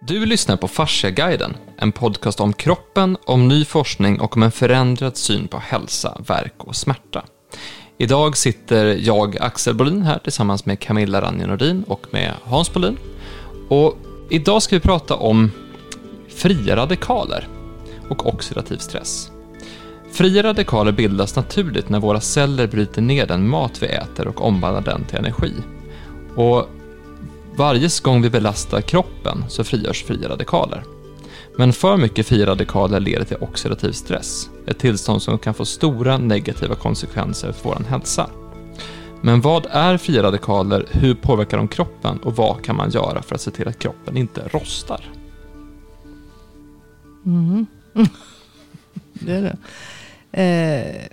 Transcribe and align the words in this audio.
Du 0.00 0.26
lyssnar 0.26 0.56
på 0.56 0.68
Fasciaguiden, 0.68 1.56
en 1.76 1.92
podcast 1.92 2.40
om 2.40 2.52
kroppen, 2.52 3.16
om 3.24 3.48
ny 3.48 3.64
forskning 3.64 4.20
och 4.20 4.36
om 4.36 4.42
en 4.42 4.50
förändrad 4.50 5.16
syn 5.16 5.48
på 5.48 5.58
hälsa, 5.58 6.20
verk 6.26 6.54
och 6.58 6.76
smärta. 6.76 7.24
Idag 7.98 8.36
sitter 8.36 8.86
jag, 8.86 9.38
Axel 9.40 9.74
Bolin, 9.74 10.02
här 10.02 10.18
tillsammans 10.18 10.66
med 10.66 10.80
Camilla 10.80 11.20
Ranje 11.20 11.46
Nordin 11.46 11.84
och 11.88 12.06
med 12.10 12.32
Hans 12.42 12.72
Bolin. 12.72 12.96
Och 13.68 13.96
idag 14.30 14.62
ska 14.62 14.76
vi 14.76 14.80
prata 14.80 15.14
om 15.16 15.50
fria 16.28 16.76
radikaler 16.76 17.48
och 18.10 18.26
oxidativ 18.26 18.76
stress. 18.76 19.30
Fria 20.12 20.42
radikaler 20.42 20.92
bildas 20.92 21.36
naturligt 21.36 21.88
när 21.88 22.00
våra 22.00 22.20
celler 22.20 22.66
bryter 22.66 23.02
ner 23.02 23.26
den 23.26 23.48
mat 23.48 23.82
vi 23.82 23.86
äter 23.86 24.28
och 24.28 24.44
omvandlar 24.44 24.82
den 24.82 25.04
till 25.04 25.18
energi. 25.18 25.52
Och 26.34 26.68
varje 27.58 27.88
gång 28.02 28.22
vi 28.22 28.30
belastar 28.30 28.80
kroppen 28.80 29.44
så 29.48 29.64
frigörs 29.64 30.04
fria 30.04 30.28
radikaler. 30.28 30.84
Men 31.56 31.72
för 31.72 31.96
mycket 31.96 32.26
fria 32.26 32.46
radikaler 32.46 33.00
leder 33.00 33.24
till 33.24 33.36
oxidativ 33.40 33.92
stress, 33.92 34.50
ett 34.66 34.78
tillstånd 34.78 35.22
som 35.22 35.38
kan 35.38 35.54
få 35.54 35.64
stora 35.64 36.18
negativa 36.18 36.74
konsekvenser 36.74 37.52
för 37.52 37.68
vår 37.68 37.84
hälsa. 37.88 38.30
Men 39.22 39.40
vad 39.40 39.66
är 39.70 39.96
fria 39.96 40.22
radikaler, 40.22 40.86
hur 40.90 41.14
påverkar 41.14 41.56
de 41.56 41.68
kroppen 41.68 42.18
och 42.18 42.36
vad 42.36 42.64
kan 42.64 42.76
man 42.76 42.90
göra 42.90 43.22
för 43.22 43.34
att 43.34 43.40
se 43.40 43.50
till 43.50 43.68
att 43.68 43.78
kroppen 43.78 44.16
inte 44.16 44.48
rostar? 44.48 45.04
Mm. 47.26 47.66
det 49.12 49.32
är 49.32 49.42
det. 49.42 49.56
Eh, 50.42 51.06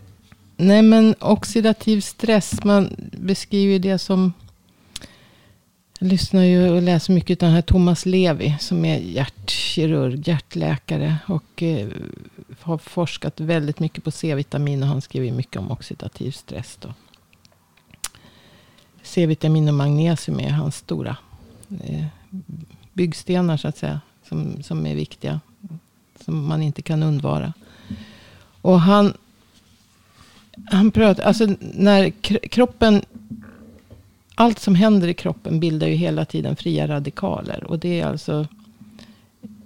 nej 0.58 0.82
men 0.82 1.16
oxidativ 1.20 2.02
stress, 2.02 2.64
man 2.64 2.96
beskriver 3.12 3.80
det 3.80 4.00
som 4.00 4.34
jag 6.00 6.08
lyssnar 6.08 6.44
ju 6.44 6.70
och 6.70 6.82
läser 6.82 7.14
mycket 7.14 7.44
av 7.44 7.48
den 7.48 7.56
här 7.56 7.62
Thomas 7.62 8.06
Levi. 8.06 8.56
Som 8.60 8.86
är 8.86 8.98
hjärtkirurg, 8.98 10.28
hjärtläkare. 10.28 11.18
Och 11.28 11.64
eh, 11.64 11.88
har 12.60 12.78
forskat 12.78 13.40
väldigt 13.40 13.80
mycket 13.80 14.04
på 14.04 14.12
C-vitamin. 14.12 14.84
Och 14.84 14.90
han 14.90 15.02
skriver 15.02 15.32
mycket 15.32 15.58
om 15.58 15.72
oxidativ 15.72 16.32
stress. 16.32 16.78
Då. 16.82 16.94
C-vitamin 19.04 19.68
och 19.68 19.74
magnesium 19.74 20.40
är 20.40 20.50
hans 20.50 20.76
stora 20.76 21.18
eh, 21.84 22.06
byggstenar 22.94 23.58
så 23.58 23.68
att 23.68 23.78
säga. 23.78 24.02
Som, 24.30 24.64
som 24.64 24.86
är 24.86 24.96
viktiga. 24.96 25.40
Som 26.26 26.48
man 26.48 26.62
inte 26.62 26.82
kan 26.82 27.04
undvara. 27.04 27.54
Och 28.62 28.82
han, 28.82 29.14
han 30.66 30.92
pratar, 30.92 31.24
alltså 31.24 31.48
när 31.60 32.10
kroppen 32.48 33.02
allt 34.36 34.60
som 34.60 34.76
händer 34.76 35.08
i 35.08 35.14
kroppen 35.14 35.60
bildar 35.60 35.88
ju 35.88 35.94
hela 35.94 36.26
tiden 36.26 36.56
fria 36.56 36.88
radikaler. 36.88 37.64
Och 37.64 37.80
det 37.80 38.00
är 38.00 38.06
alltså 38.06 38.48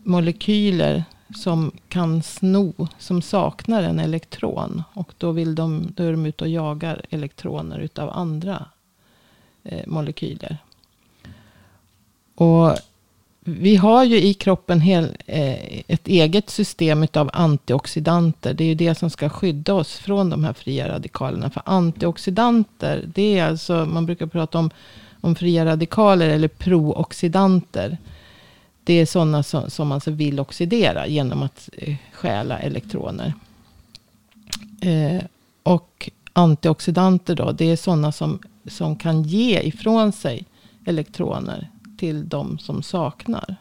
molekyler 0.03 1.03
som 1.35 1.71
kan 1.87 2.23
sno, 2.23 2.87
som 2.97 3.21
saknar 3.21 3.83
en 3.83 3.99
elektron. 3.99 4.83
Och 4.93 5.13
då, 5.17 5.31
vill 5.31 5.55
de, 5.55 5.87
då 5.95 6.03
är 6.03 6.11
de 6.11 6.25
ute 6.25 6.43
och 6.43 6.49
jagar 6.49 7.01
elektroner 7.09 7.79
utav 7.79 8.09
andra 8.09 8.65
eh, 9.63 9.87
molekyler. 9.87 10.57
Och 12.35 12.77
vi 13.39 13.75
har 13.75 14.03
ju 14.03 14.21
i 14.21 14.33
kroppen 14.33 14.81
hel, 14.81 15.03
eh, 15.25 15.79
ett 15.87 16.07
eget 16.07 16.49
system 16.49 17.07
av 17.13 17.29
antioxidanter. 17.33 18.53
Det 18.53 18.63
är 18.63 18.67
ju 18.67 18.75
det 18.75 18.95
som 18.95 19.09
ska 19.09 19.29
skydda 19.29 19.73
oss 19.73 19.97
från 19.97 20.29
de 20.29 20.43
här 20.43 20.53
fria 20.53 20.89
radikalerna. 20.89 21.49
För 21.49 21.63
antioxidanter, 21.65 23.03
det 23.13 23.39
är 23.39 23.45
alltså, 23.45 23.85
man 23.85 24.05
brukar 24.05 24.27
prata 24.27 24.59
om, 24.59 24.69
om 25.21 25.35
fria 25.35 25.65
radikaler 25.65 26.29
eller 26.29 26.47
prooxidanter. 26.47 27.97
Det 28.83 28.93
är 28.93 29.05
sådana 29.05 29.43
som, 29.43 29.69
som 29.69 29.91
alltså 29.91 30.11
vill 30.11 30.39
oxidera 30.39 31.07
genom 31.07 31.43
att 31.43 31.69
eh, 31.77 31.95
stjäla 32.13 32.59
elektroner. 32.59 33.33
Eh, 34.81 35.23
och 35.63 36.09
antioxidanter 36.33 37.35
då, 37.35 37.51
det 37.51 37.65
är 37.65 37.75
sådana 37.75 38.11
som, 38.11 38.39
som 38.67 38.95
kan 38.95 39.23
ge 39.23 39.59
ifrån 39.59 40.11
sig 40.11 40.45
elektroner 40.85 41.69
till 41.99 42.29
de 42.29 42.59
som 42.59 42.83
saknar. 42.83 43.55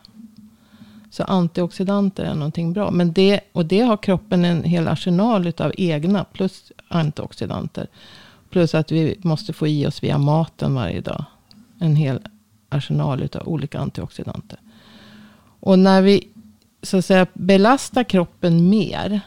Så 1.11 1.25
antioxidanter 1.25 2.25
är 2.25 2.35
någonting 2.35 2.73
bra. 2.73 2.91
Men 2.91 3.13
det, 3.13 3.41
och 3.53 3.67
det 3.67 3.81
har 3.81 3.97
kroppen 3.97 4.45
en 4.45 4.65
hel 4.65 4.89
arsenal 4.89 5.53
av 5.59 5.73
egna 5.77 6.25
plus 6.25 6.73
antioxidanter. 6.89 7.87
Plus 8.51 8.75
att 8.75 8.93
vi 8.93 9.19
måste 9.23 9.53
få 9.53 9.67
i 9.67 9.87
oss 9.87 10.03
via 10.03 10.19
maten 10.19 10.75
varje 10.75 11.01
dag. 11.01 11.25
En 11.79 11.97
hel 11.97 12.21
arsenal 12.69 13.29
av 13.35 13.49
olika 13.49 13.79
antioxidanter. 13.79 14.59
Och 15.61 15.79
när 15.79 16.03
vi 16.03 16.29
så 16.83 16.97
att 16.97 17.05
säga 17.05 17.27
belastar 17.33 18.05
kroppen 18.05 18.69
mer. 18.69 19.21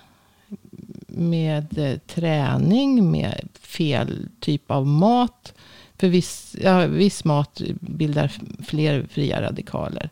Med 1.07 1.78
eh, 1.78 1.97
träning, 1.97 3.11
med 3.11 3.49
fel 3.59 4.28
typ 4.39 4.72
av 4.72 4.88
mat 4.88 5.53
för 6.01 6.07
viss, 6.07 6.56
ja, 6.62 6.88
viss 6.88 7.23
mat 7.25 7.62
bildar 7.79 8.31
fler 8.63 9.06
fria 9.09 9.41
radikaler. 9.41 10.09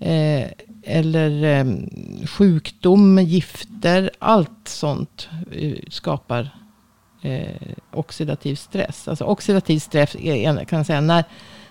Eh, 0.00 0.48
eller 0.82 1.44
eh, 1.44 1.66
sjukdom, 2.26 3.18
gifter, 3.18 4.10
allt 4.18 4.68
sånt 4.68 5.28
eh, 5.52 5.78
skapar 5.90 6.50
eh, 7.22 7.68
oxidativ 7.92 8.54
stress. 8.54 9.08
Alltså 9.08 9.24
oxidativ 9.24 9.78
stress 9.78 10.16
är, 10.16 10.64
kan 10.64 10.76
jag 10.76 10.86
säga, 10.86 11.00
när, 11.00 11.24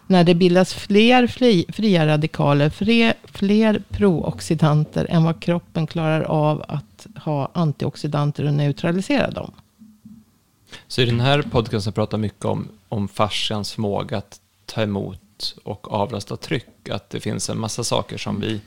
när 0.08 0.24
det 0.24 0.36
bildas 0.36 0.74
fler 0.74 1.28
fri, 1.28 1.66
fria 1.70 2.08
radikaler, 2.08 2.70
fler, 2.70 3.14
fler 3.24 3.82
prooxidanter 3.90 5.08
än 5.10 5.24
vad 5.24 5.40
kroppen 5.40 5.88
klarar 5.88 6.22
av 6.22 6.64
att 6.68 7.08
ha 7.16 7.52
antioxidanter 7.54 8.48
och 8.48 8.54
neutralisera 8.54 9.32
dem. 9.32 9.52
Så 10.88 11.02
i 11.02 11.06
den 11.06 11.20
här 11.20 11.42
podcasten 11.42 11.94
pratar 11.94 12.18
mycket 12.18 12.46
om, 12.46 12.68
om 12.90 13.08
fascians 13.08 13.74
förmåga 13.74 14.18
att 14.18 14.40
ta 14.66 14.82
emot 14.82 15.56
och 15.64 15.94
avlasta 15.94 16.38
tryck. 16.38 16.90
Att 16.90 17.10
det 17.10 17.20
finns 17.20 17.50
en 17.50 17.60
massa 17.60 17.84
saker 17.84 18.18
som 18.18 18.40
vi, 18.40 18.62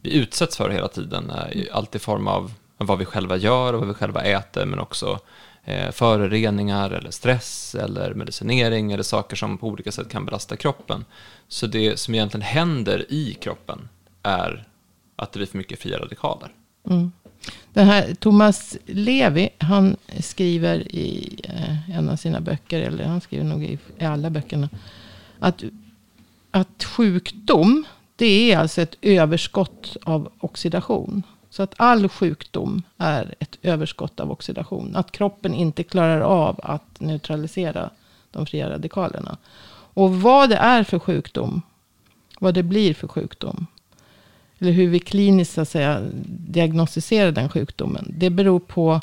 vi 0.00 0.16
utsätts 0.16 0.56
för 0.56 0.70
hela 0.70 0.88
tiden. 0.88 1.30
Eh, 1.30 1.64
allt 1.72 1.94
i 1.94 1.98
form 1.98 2.28
av 2.28 2.52
vad 2.78 2.98
vi 2.98 3.04
själva 3.04 3.36
gör 3.36 3.72
och 3.72 3.78
vad 3.78 3.88
vi 3.88 3.94
själva 3.94 4.22
äter, 4.22 4.66
men 4.66 4.78
också 4.78 5.18
eh, 5.64 5.90
föroreningar 5.90 6.90
eller 6.90 7.10
stress 7.10 7.74
eller 7.74 8.14
medicinering 8.14 8.92
eller 8.92 9.02
saker 9.02 9.36
som 9.36 9.58
på 9.58 9.66
olika 9.66 9.92
sätt 9.92 10.08
kan 10.08 10.24
belasta 10.24 10.56
kroppen. 10.56 11.04
Så 11.48 11.66
det 11.66 11.98
som 11.98 12.14
egentligen 12.14 12.42
händer 12.42 13.06
i 13.08 13.34
kroppen 13.34 13.88
är 14.22 14.66
att 15.16 15.32
det 15.32 15.38
blir 15.38 15.46
för 15.46 15.58
mycket 15.58 15.78
fria 15.78 15.98
radikaler. 15.98 16.52
Mm. 16.90 17.12
Den 17.72 17.86
här 17.86 18.14
Thomas 18.14 18.76
Levi, 18.86 19.48
han 19.58 19.96
skriver 20.20 20.94
i 20.94 21.40
eh, 21.44 21.96
en 21.98 22.08
av 22.08 22.16
sina 22.16 22.40
böcker, 22.40 22.80
eller 22.80 23.04
han 23.04 23.20
skriver 23.20 23.44
nog 23.44 23.64
i, 23.64 23.78
i 23.98 24.04
alla 24.04 24.30
böckerna, 24.30 24.68
att, 25.38 25.64
att 26.50 26.84
sjukdom, 26.84 27.84
det 28.16 28.52
är 28.52 28.58
alltså 28.58 28.82
ett 28.82 28.96
överskott 29.02 29.96
av 30.02 30.32
oxidation. 30.40 31.22
Så 31.50 31.62
att 31.62 31.74
all 31.76 32.08
sjukdom 32.08 32.82
är 32.96 33.34
ett 33.38 33.58
överskott 33.62 34.20
av 34.20 34.30
oxidation. 34.30 34.96
Att 34.96 35.12
kroppen 35.12 35.54
inte 35.54 35.82
klarar 35.82 36.20
av 36.20 36.60
att 36.62 37.00
neutralisera 37.00 37.90
de 38.30 38.46
fria 38.46 38.70
radikalerna. 38.70 39.36
Och 39.94 40.20
vad 40.20 40.48
det 40.48 40.56
är 40.56 40.84
för 40.84 40.98
sjukdom, 40.98 41.62
vad 42.40 42.54
det 42.54 42.62
blir 42.62 42.94
för 42.94 43.08
sjukdom, 43.08 43.66
eller 44.58 44.72
hur 44.72 44.88
vi 44.88 44.98
kliniskt 44.98 45.54
så 45.54 45.60
att 45.60 45.68
säga, 45.68 46.02
diagnostiserar 46.26 47.32
den 47.32 47.48
sjukdomen. 47.48 48.14
Det 48.16 48.30
beror 48.30 48.60
på 48.60 49.00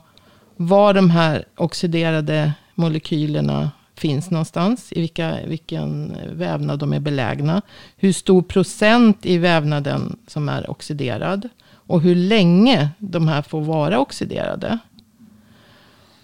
var 0.56 0.94
de 0.94 1.10
här 1.10 1.46
oxiderade 1.56 2.54
molekylerna 2.76 3.72
finns 3.96 4.32
någonstans. 4.32 4.94
I 4.94 5.02
vilka, 5.02 5.38
vilken 5.48 6.18
vävnad 6.32 6.80
de 6.80 6.94
är 6.94 7.00
belägna. 7.00 7.62
Hur 7.98 8.14
stor 8.14 8.42
procent 8.42 9.26
i 9.26 9.38
vävnaden 9.38 10.18
som 10.28 10.50
är 10.50 10.69
oxiderad. 10.69 11.50
Och 11.88 12.01
hur 12.01 12.16
länge 12.16 12.90
de 12.98 13.28
här 13.28 13.42
får 13.42 13.62
vara 13.62 14.00
oxiderade. 14.00 14.80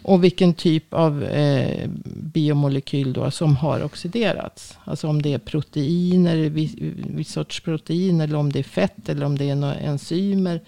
Och 0.04 0.24
vilken 0.24 0.54
typ 0.54 0.94
av 0.94 1.24
eh, 1.24 1.90
biomolekyl 2.06 3.14
då 3.14 3.32
som 3.32 3.56
har 3.56 3.84
oxiderats. 3.84 4.78
Alltså 4.84 5.08
om 5.08 5.22
det 5.22 5.34
är 5.34 5.40
proteiner, 5.40 6.38
viss, 6.38 6.76
viss 6.96 7.32
sorts 7.32 7.60
protein. 7.60 8.22
Eller 8.22 8.36
om 8.36 8.52
det 8.52 8.60
är 8.60 8.64
fett. 8.64 9.10
Eller 9.10 9.26
om 9.26 9.38
det 9.38 9.50
är 9.50 9.56
några 9.56 9.76
enzymer. 9.76 10.62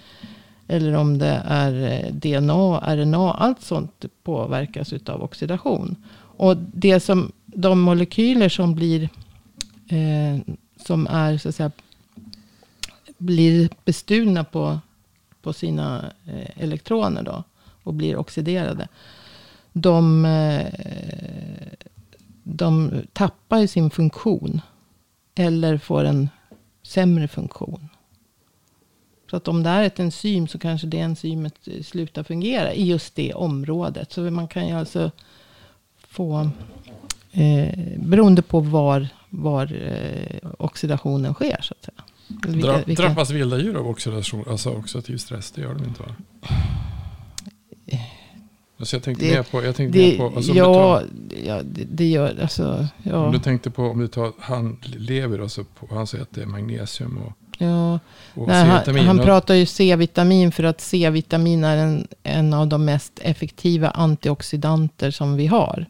Eller 0.67 0.93
om 0.93 1.17
det 1.17 1.41
är 1.45 1.91
eh, 1.91 2.13
DNA, 2.13 2.95
RNA. 2.95 3.33
Allt 3.33 3.61
sånt 3.61 4.05
påverkas 4.23 4.93
av 5.05 5.23
oxidation. 5.23 5.95
Och 6.37 6.57
det 6.57 6.99
som, 6.99 7.31
de 7.45 7.79
molekyler 7.79 8.49
som 8.49 8.75
blir, 8.75 9.09
eh, 9.87 10.55
som 10.85 11.07
är 11.07 11.37
så 11.37 11.49
att 11.49 11.55
säga, 11.55 11.71
blir 13.17 13.69
bestulna 13.85 14.43
på, 14.43 14.79
på 15.41 15.53
sina 15.53 16.11
eh, 16.25 16.63
elektroner 16.63 17.23
då. 17.23 17.43
Och 17.83 17.93
blir 17.93 18.17
oxiderade 18.17 18.87
de, 19.73 20.25
eh, 20.25 20.73
de 22.43 22.91
tappar 23.13 23.67
sin 23.67 23.89
funktion. 23.89 24.61
Eller 25.35 25.77
får 25.77 26.03
en 26.03 26.29
sämre 26.83 27.27
funktion. 27.27 27.89
Så 29.29 29.37
att 29.37 29.47
om 29.47 29.63
det 29.63 29.69
är 29.69 29.83
ett 29.83 29.99
enzym 29.99 30.47
så 30.47 30.59
kanske 30.59 30.87
det 30.87 30.99
enzymet 30.99 31.67
slutar 31.83 32.23
fungera 32.23 32.73
i 32.73 32.85
just 32.85 33.15
det 33.15 33.33
området. 33.33 34.11
Så 34.11 34.21
man 34.21 34.47
kan 34.47 34.67
ju 34.67 34.73
alltså 34.73 35.11
få, 35.97 36.49
eh, 37.31 37.69
beroende 37.97 38.41
på 38.41 38.59
var, 38.59 39.07
var 39.29 39.73
eh, 39.73 40.51
oxidationen 40.57 41.33
sker 41.33 41.61
så 41.61 41.73
att 41.73 41.83
säga. 41.83 42.03
Vilka, 42.53 42.83
vilka, 42.85 43.03
Drabbas 43.03 43.29
vilda 43.29 43.57
djur 43.57 43.77
av 43.77 43.87
oxidation, 43.87 44.45
alltså 44.49 44.69
oxidativ 44.69 45.17
stress? 45.17 45.51
Det 45.51 45.61
gör 45.61 45.73
de 45.73 45.83
inte 45.83 46.01
va? 46.01 46.15
Alltså 48.83 48.95
jag 48.95 49.03
tänkte 49.03 49.25
Det- 49.25 49.31
mer 49.31 49.43
på, 49.43 49.63
jag 49.63 49.75
tänkte 49.75 49.99
det, 49.99 50.11
mer 50.11 50.17
på 50.17 50.35
alltså 50.35 50.53
ja, 50.53 51.01
du 51.29 51.35
ja 51.45 51.61
det, 51.63 51.83
det 51.83 52.05
gör, 52.09 52.39
alltså, 52.41 52.63
tar, 52.63 52.87
ja. 53.03 53.25
om 53.25 53.31
du 53.31 53.39
tänkte 53.39 53.69
på, 53.71 53.83
om 53.83 53.99
du 53.99 54.07
tar, 54.07 54.31
han 54.39 54.77
lever 54.83 55.39
alltså 55.39 55.63
på, 55.63 55.95
han 55.95 56.07
säger 56.07 56.21
att 56.21 56.31
det 56.31 56.41
är 56.41 56.45
magnesium 56.45 57.17
och, 57.17 57.33
ja. 57.57 57.99
och 58.33 58.47
Nej, 58.47 58.65
han, 58.65 58.77
C-vitamin. 58.79 59.05
han 59.07 59.19
Och- 59.19 59.25
pratar 59.25 59.53
ju 59.55 59.65
C-vitamin 59.65 60.51
för 60.51 60.63
att 60.63 60.81
C-vitamin 60.81 61.63
är 61.63 61.77
en, 61.77 62.07
en 62.23 62.53
av 62.53 62.67
de 62.67 62.85
mest 62.85 63.19
effektiva 63.21 63.89
antioxidanter 63.89 65.11
som 65.11 65.35
vi 65.35 65.47
har. 65.47 65.85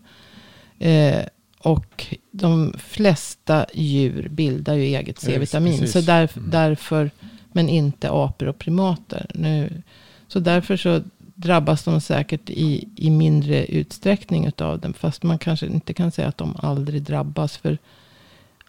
Eh, 0.80 1.20
och 1.60 2.06
de 2.32 2.74
flesta 2.78 3.66
djur 3.74 4.28
bildar 4.30 4.74
ju 4.74 4.84
eget 4.84 5.08
Ja, 5.08 5.30
C-vitamin. 5.30 5.74
precis. 5.80 5.92
Så 5.94 6.02
där, 6.02 6.30
Mm. 6.38 6.50
därför, 6.50 7.12
men 7.52 7.70
inte 7.70 8.10
apor 8.12 8.48
och 8.48 8.58
primater. 8.60 9.26
Nu, 9.34 9.82
så 10.28 10.40
därför 10.40 10.78
så 10.78 11.02
drabbas 11.44 11.84
de 11.84 12.02
säkert 12.02 12.50
i, 12.50 12.88
i 12.96 13.10
mindre 13.10 13.66
utsträckning 13.66 14.46
utav 14.46 14.80
den. 14.80 14.94
Fast 14.94 15.24
man 15.24 15.38
kanske 15.40 15.66
inte 15.66 15.94
kan 15.94 16.12
säga 16.12 16.28
att 16.28 16.38
de 16.38 16.56
aldrig 16.60 17.02
drabbas. 17.02 17.58
För 17.58 17.78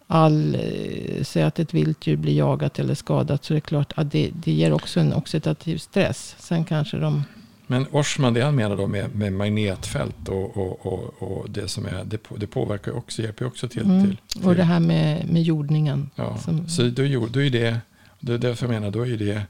all, 0.07 0.55
eh, 0.55 1.23
säg 1.23 1.43
att 1.43 1.59
ett 1.59 1.73
vilddjur 1.73 2.15
blir 2.17 2.37
jagat 2.37 2.79
eller 2.79 2.95
skadat. 2.95 3.43
Så 3.45 3.53
är 3.53 3.55
det 3.55 3.61
klart 3.61 3.93
att 3.95 4.11
det, 4.11 4.29
det 4.33 4.51
ger 4.51 4.73
också 4.73 4.99
en 4.99 5.13
oxidativ 5.13 5.77
stress. 5.77 6.35
Sen 6.39 6.65
kanske 6.65 6.97
de, 6.97 7.23
Men 7.67 7.85
Orsman, 7.91 8.33
det 8.33 8.41
han 8.41 8.55
menar 8.55 8.77
då 8.77 8.87
med, 8.87 9.15
med 9.15 9.33
magnetfält 9.33 10.29
och, 10.29 10.57
och, 10.57 10.85
och, 10.85 11.21
och 11.23 11.49
det 11.49 11.67
som 11.67 11.85
är, 11.85 12.03
det, 12.05 12.17
på- 12.17 12.37
det 12.37 12.47
påverkar 12.47 12.91
också, 12.97 13.21
hjälper 13.21 13.45
också 13.45 13.67
till. 13.67 13.83
Mm. 13.83 14.03
till, 14.07 14.17
till 14.27 14.47
och 14.47 14.55
det 14.55 14.63
här 14.63 14.79
med, 14.79 15.29
med 15.29 15.41
jordningen. 15.43 16.09
ja. 16.15 16.37
som- 16.37 16.67
Så 16.69 16.81
då, 16.83 17.03
är 17.03 17.27
då 17.33 17.41
är 17.41 17.49
det, 17.49 17.77
det 18.19 18.33
är 18.33 18.37
därför 18.37 18.65
jag 18.65 18.73
menar, 18.73 18.91
då 18.91 19.07
är 19.07 19.17
det, 19.17 19.41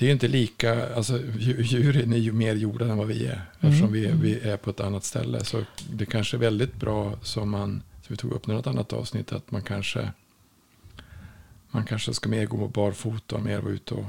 det 0.00 0.06
är 0.08 0.12
inte 0.12 0.28
lika, 0.28 0.94
alltså 0.94 1.18
dju- 1.18 1.62
djuren 1.62 2.12
är 2.12 2.16
ju 2.16 2.32
mer 2.32 2.54
gjorda 2.54 2.84
än 2.84 2.96
vad 2.98 3.06
vi 3.06 3.26
är. 3.26 3.42
Eftersom 3.60 3.92
vi, 3.92 4.06
Mm. 4.06 4.20
vi 4.20 4.40
är 4.40 4.56
på 4.56 4.70
ett 4.70 4.80
annat 4.80 5.04
ställe. 5.04 5.44
Så 5.44 5.64
det 5.90 6.06
kanske 6.06 6.36
är 6.36 6.38
väldigt 6.38 6.74
bra 6.76 7.12
som 7.22 7.50
man, 7.50 7.70
som 7.92 8.06
vi 8.08 8.16
tog 8.16 8.32
upp 8.32 8.48
i 8.48 8.52
något 8.52 8.66
annat 8.66 8.92
avsnitt, 8.92 9.32
att 9.32 9.50
man 9.50 9.62
kanske, 9.62 10.12
man 11.70 11.84
kanske 11.84 12.14
ska 12.14 12.28
mer 12.28 12.46
gå 12.46 12.68
barfota 12.68 13.36
och 13.36 13.42
mer 13.42 13.58
vara 13.60 13.72
ute 13.72 13.94
och 13.94 14.04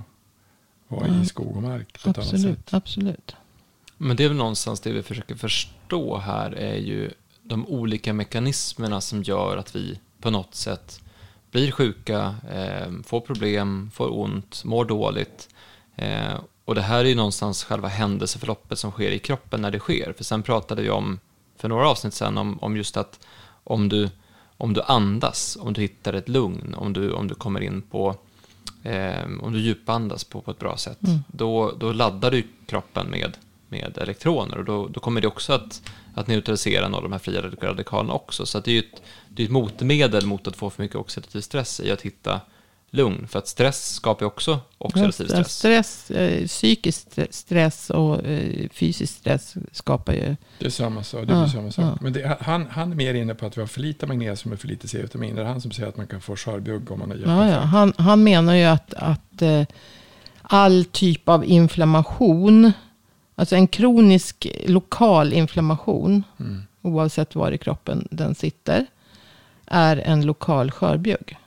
vara 0.88 1.08
Ja. 1.08 1.22
i 1.22 1.26
skog 1.26 1.56
och 1.58 1.64
mark 1.64 2.04
på 2.04 2.10
ett 2.10 2.18
annat 2.18 2.34
Absolut, 2.34 2.58
sätt. 2.58 2.74
absolut. 2.74 3.36
Men 3.98 4.18
det 4.18 4.24
är 4.24 4.28
väl 4.28 4.38
någonstans 4.38 4.80
det 4.80 4.92
vi 4.92 5.04
försöker 5.04 5.36
förstå 5.36 6.18
här 6.18 6.52
är 6.52 6.76
ju 6.78 7.12
de 7.44 7.68
olika 7.68 8.14
mekanismerna 8.14 9.02
som 9.02 9.24
gör 9.24 9.58
att 9.58 9.76
vi 9.76 10.00
på 10.22 10.30
något 10.32 10.56
sätt 10.56 11.02
blir 11.52 11.72
sjuka, 11.72 12.36
eh, 12.52 12.92
får 13.04 13.22
problem, 13.22 13.92
får 13.94 14.20
ont, 14.20 14.64
mår 14.64 14.86
dåligt. 14.86 15.50
Eh, 15.96 16.34
och 16.66 16.76
det 16.76 16.82
här 16.82 17.00
är 17.00 17.10
ju 17.10 17.16
någonstans 17.16 17.64
själva 17.64 17.88
händelseförloppet 17.88 18.80
som 18.80 18.92
sker 18.92 19.12
i 19.12 19.20
kroppen 19.20 19.62
när 19.62 19.72
det 19.72 19.80
sker. 19.80 20.14
För 20.18 20.24
sen 20.24 20.44
pratade 20.44 20.82
vi 20.82 20.90
om, 20.90 21.20
för 21.58 21.70
några 21.70 21.90
avsnitt 21.90 22.14
sen, 22.14 22.38
om, 22.38 22.60
om 22.62 22.78
just 22.78 22.98
att 22.98 23.20
om 23.64 23.90
du, 23.90 24.10
om 24.58 24.74
du 24.74 24.82
andas, 24.82 25.58
om 25.62 25.74
du 25.74 25.82
hittar 25.82 26.14
ett 26.14 26.30
lugn, 26.30 26.74
om 26.78 26.94
du, 26.94 27.12
om 27.12 27.28
du 27.28 27.36
kommer 27.36 27.62
in 27.62 27.82
på 27.82 28.16
eh, 28.84 29.24
om 29.42 29.54
du 29.54 29.60
djupandas 29.60 30.24
på, 30.24 30.42
på 30.42 30.52
ett 30.52 30.60
bra 30.60 30.78
sätt, 30.78 31.04
Mm. 31.04 31.20
då, 31.28 31.72
då 31.80 31.92
laddar 31.92 32.32
du 32.32 32.48
kroppen 32.66 33.10
med, 33.10 33.38
med 33.70 33.98
elektroner 33.98 34.58
och 34.58 34.66
då, 34.66 34.88
då 34.88 35.00
kommer 35.00 35.22
det 35.22 35.28
också 35.28 35.54
att, 35.54 35.82
att 36.16 36.28
neutralisera 36.28 36.88
några 36.88 36.98
av 36.98 37.04
de 37.04 37.12
här 37.12 37.20
fria 37.20 37.42
radikalerna 37.62 38.14
också. 38.14 38.46
Så 38.46 38.60
det 38.60 38.72
är 38.72 38.74
ju 38.74 38.80
ett, 38.80 39.02
det 39.30 39.44
är 39.44 39.46
ett 39.46 39.52
motmedel 39.52 40.26
mot 40.26 40.48
att 40.48 40.56
få 40.56 40.70
för 40.70 40.84
mycket 40.84 40.98
oxidativ 40.98 41.42
stress 41.42 41.80
i 41.80 41.92
att 41.92 42.02
hitta 42.02 42.42
lugn. 42.94 43.28
För 43.28 43.40
att 43.40 43.48
stress 43.48 43.94
skapar 43.94 44.22
ju 44.26 44.28
också 44.28 44.60
oxidativ 44.78 45.12
stress. 45.26 45.58
stress 45.58 46.12
eh, 46.12 46.48
psykisk 46.48 47.08
st- 47.08 47.28
stress 47.32 47.90
och 47.90 48.26
eh, 48.26 48.70
fysisk 48.74 49.14
stress 49.14 49.54
skapar 49.72 50.14
ju... 50.14 50.36
Det 50.60 50.66
är 50.66 50.70
samma 50.70 51.04
sak. 51.04 51.20
Det 51.20 51.26
blir 51.26 51.36
Ja, 51.36 51.50
samma 51.50 51.72
sak. 51.72 51.86
ja. 51.86 51.98
Men 52.02 52.14
det, 52.14 52.38
han, 52.42 52.68
han 52.72 52.92
är 52.92 52.96
mer 52.96 53.14
inne 53.14 53.36
på 53.36 53.46
att 53.46 53.58
vi 53.58 53.62
har 53.62 53.68
för 53.68 53.82
lite 53.82 54.08
magnesium 54.08 54.54
och 54.54 54.60
för 54.60 54.68
lite 54.68 54.88
C-vitamin. 54.88 55.36
Det 55.36 55.42
är 55.42 55.46
han 55.46 55.62
som 55.62 55.72
säger 55.72 55.90
att 55.90 55.98
man 55.98 56.08
kan 56.08 56.22
få 56.22 56.36
skörbjugg 56.36 56.92
om 56.92 57.00
man 57.00 57.10
har 57.12 57.18
Ja, 57.18 57.50
ja. 57.50 57.60
Han, 57.60 57.94
han 57.98 58.24
menar 58.24 58.56
ju 58.56 58.64
att, 58.64 58.94
att 58.94 59.42
eh, 59.42 59.64
all 60.42 60.86
typ 60.86 61.30
av 61.30 61.46
inflammation, 61.46 62.72
alltså 63.36 63.56
en 63.56 63.68
kronisk 63.68 64.48
lokal 64.68 65.34
inflammation, 65.34 66.24
Mm. 66.40 66.62
oavsett 66.82 67.36
var 67.36 67.52
i 67.52 67.58
kroppen 67.58 68.08
den 68.12 68.36
sitter, 68.36 68.86
är 69.66 69.98
en 69.98 70.26
lokal 70.26 70.72
skörbjugg. 70.72 71.38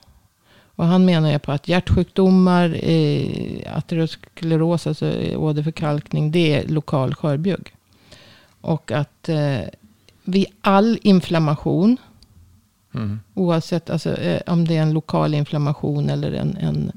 Och 0.77 0.87
han 0.87 1.05
menar 1.05 1.33
ju 1.33 1.39
på 1.39 1.53
att 1.53 1.69
hjärtsjukdomar, 1.69 2.79
eh, 2.83 3.77
ateroskleros, 3.77 4.87
alltså 4.87 5.37
åderförkalkning, 5.37 6.31
det 6.31 6.55
är 6.55 6.69
lokal 6.69 7.15
skörbjugg. 7.15 7.73
Och 8.61 8.93
att 8.93 9.29
eh, 9.29 9.61
vid 10.25 10.47
all 10.61 10.99
inflammation, 11.03 11.97
Mm. 12.95 13.21
oavsett 13.35 13.91
alltså, 13.91 14.17
eh, 14.17 14.41
om 14.47 14.65
det 14.65 14.77
är 14.77 14.83
en 14.83 14.93
lokal 14.93 15.35
inflammation 15.35 16.11
eller 16.11 16.33
en, 16.33 16.57
en, 16.57 16.93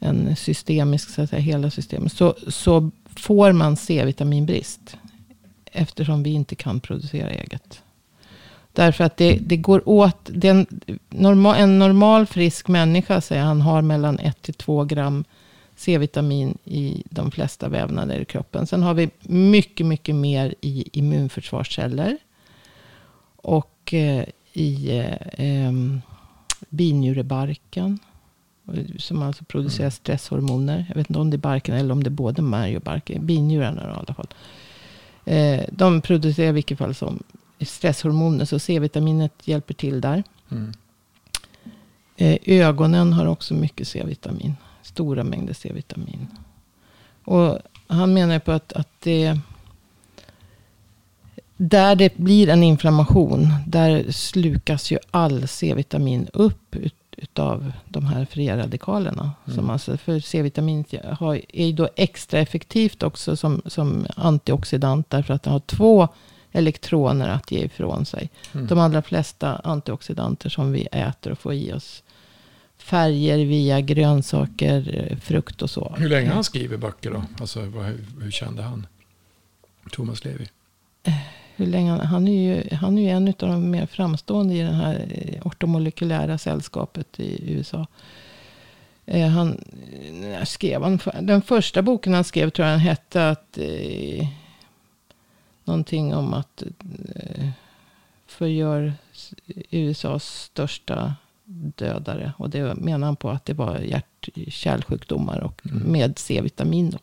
en 0.00 0.36
systemisk, 0.36 1.10
så 1.10 1.22
att 1.22 1.30
säga, 1.30 1.40
hela 1.42 1.70
systemet, 1.70 2.12
så, 2.12 2.34
så 2.48 2.90
får 3.16 3.52
man 3.52 3.76
C-vitaminbrist. 3.76 4.96
Eftersom 5.72 6.22
vi 6.22 6.30
inte 6.30 6.54
kan 6.54 6.80
producera 6.80 7.30
eget. 7.30 7.82
Därför 8.72 9.04
att 9.04 9.16
det, 9.16 9.38
det 9.40 9.56
går 9.56 9.88
åt, 9.88 10.30
den, 10.32 10.66
normal, 11.08 11.56
en 11.56 11.78
normal 11.78 12.26
frisk 12.26 12.68
människa, 12.68 13.20
säger 13.20 13.42
han, 13.42 13.60
har 13.60 13.82
mellan 13.82 14.18
1 14.18 14.42
till 14.42 14.54
2 14.54 14.84
gram 14.84 15.24
C-vitamin 15.76 16.58
i 16.64 17.02
de 17.10 17.30
flesta 17.30 17.68
vävnader 17.68 18.20
i 18.20 18.24
kroppen. 18.24 18.66
Sen 18.66 18.82
har 18.82 18.94
vi 18.94 19.10
mycket, 19.22 19.86
mycket 19.86 20.14
mer 20.14 20.54
i 20.60 20.88
immunförsvarsceller. 20.92 22.18
Och 23.36 23.94
eh, 23.94 24.24
i 24.52 24.98
eh, 25.32 25.72
binjurebarken. 26.68 27.98
Som 28.98 29.22
alltså 29.22 29.44
producerar 29.44 29.90
stresshormoner. 29.90 30.84
Jag 30.88 30.94
vet 30.94 31.10
inte 31.10 31.20
om 31.20 31.30
det 31.30 31.36
är 31.36 31.38
barken 31.38 31.74
eller 31.74 31.92
om 31.92 32.02
det 32.02 32.08
är 32.08 32.10
både 32.10 32.42
märg 32.42 32.76
och 32.76 32.82
bark. 32.82 33.10
Binjurarna 33.20 33.82
i 33.82 33.98
alla 33.98 34.14
fall. 34.14 34.28
Eh, 35.24 35.64
de 35.70 36.00
producerar 36.00 36.48
i 36.48 36.52
vilket 36.52 36.78
fall 36.78 36.94
som 36.94 37.22
stresshormoner. 37.64 38.44
Så 38.44 38.58
C-vitaminet 38.58 39.48
hjälper 39.48 39.74
till 39.74 40.00
där. 40.00 40.22
Mm. 40.50 40.72
Eh, 42.16 42.38
ögonen 42.46 43.12
har 43.12 43.26
också 43.26 43.54
mycket 43.54 43.88
C-vitamin. 43.88 44.56
Stora 44.82 45.24
mängder 45.24 45.54
C-vitamin. 45.54 46.26
Och 47.24 47.58
han 47.86 48.14
menar 48.14 48.38
på 48.38 48.52
att, 48.52 48.72
att 48.72 48.88
det... 49.00 49.38
Där 51.56 51.96
det 51.96 52.16
blir 52.16 52.48
en 52.48 52.62
inflammation. 52.62 53.48
Där 53.66 54.12
slukas 54.12 54.90
ju 54.92 54.98
all 55.10 55.48
C-vitamin 55.48 56.28
upp 56.32 56.76
ut, 56.76 56.94
utav 57.16 57.72
de 57.88 58.06
här 58.06 58.24
fria 58.24 58.58
radikalerna. 58.58 59.30
Mm. 59.44 59.56
Som 59.56 59.70
alltså, 59.70 59.96
för 59.96 60.20
C-vitamin 60.20 60.84
är 61.52 61.66
ju 61.66 61.72
då 61.72 61.88
extra 61.96 62.40
effektivt 62.40 63.02
också 63.02 63.36
som, 63.36 63.62
som 63.66 64.06
antioxidant. 64.16 65.10
Därför 65.10 65.34
att 65.34 65.42
det 65.42 65.50
har 65.50 65.60
två 65.60 66.08
elektroner 66.52 67.28
att 67.28 67.50
ge 67.50 67.64
ifrån 67.64 68.06
sig. 68.06 68.30
Mm. 68.52 68.66
De 68.66 68.78
allra 68.78 69.02
flesta 69.02 69.56
antioxidanter 69.56 70.48
som 70.48 70.72
vi 70.72 70.88
äter 70.92 71.32
och 71.32 71.38
får 71.38 71.54
i 71.54 71.72
oss. 71.72 72.02
Färger 72.78 73.38
via 73.38 73.80
grönsaker, 73.80 75.08
eh, 75.10 75.18
frukt 75.18 75.62
och 75.62 75.70
så. 75.70 75.94
Hur 75.98 76.08
länge 76.08 76.30
han 76.30 76.44
skrivit 76.44 76.80
böcker 76.80 77.10
då? 77.10 77.24
Alltså, 77.40 77.60
vad, 77.60 77.84
hur, 77.84 78.04
hur 78.20 78.30
kände 78.30 78.62
han? 78.62 78.86
Thomas 79.90 80.24
Levi. 80.24 80.48
Hur 81.56 81.66
länge 81.66 81.90
han, 81.92 82.28
är 82.28 82.42
ju, 82.42 82.76
han 82.76 82.98
är 82.98 83.02
ju 83.02 83.08
en 83.08 83.28
av 83.28 83.34
de 83.38 83.70
mer 83.70 83.86
framstående 83.86 84.54
i 84.54 84.62
det 84.62 84.72
här 84.72 85.06
eh, 85.10 85.46
ortomolekylära 85.46 86.38
sällskapet 86.38 87.20
i 87.20 87.52
USA. 87.52 87.86
Eh, 89.06 89.28
han, 89.28 89.60
skrev 90.44 90.82
han, 90.82 91.00
den 91.20 91.42
första 91.42 91.82
boken 91.82 92.14
han 92.14 92.24
skrev 92.24 92.50
tror 92.50 92.66
jag 92.66 92.72
han 92.72 92.80
hette 92.80 93.28
att 93.28 93.58
eh, 93.58 94.26
någonting 95.64 96.14
om 96.14 96.34
att 96.34 96.62
eh, 97.16 97.48
förgör 98.26 98.92
USAs 99.70 100.24
största 100.24 101.14
dödare. 101.76 102.32
Och 102.38 102.50
det 102.50 102.74
menar 102.74 103.06
han 103.06 103.16
på 103.16 103.30
att 103.30 103.44
det 103.44 103.54
var 103.54 103.78
hjärt-kärlsjukdomar 103.78 105.38
och 105.40 105.60
Mm. 105.70 105.78
med 105.92 106.18
C-vitamin. 106.18 106.90
Då. 106.90 106.98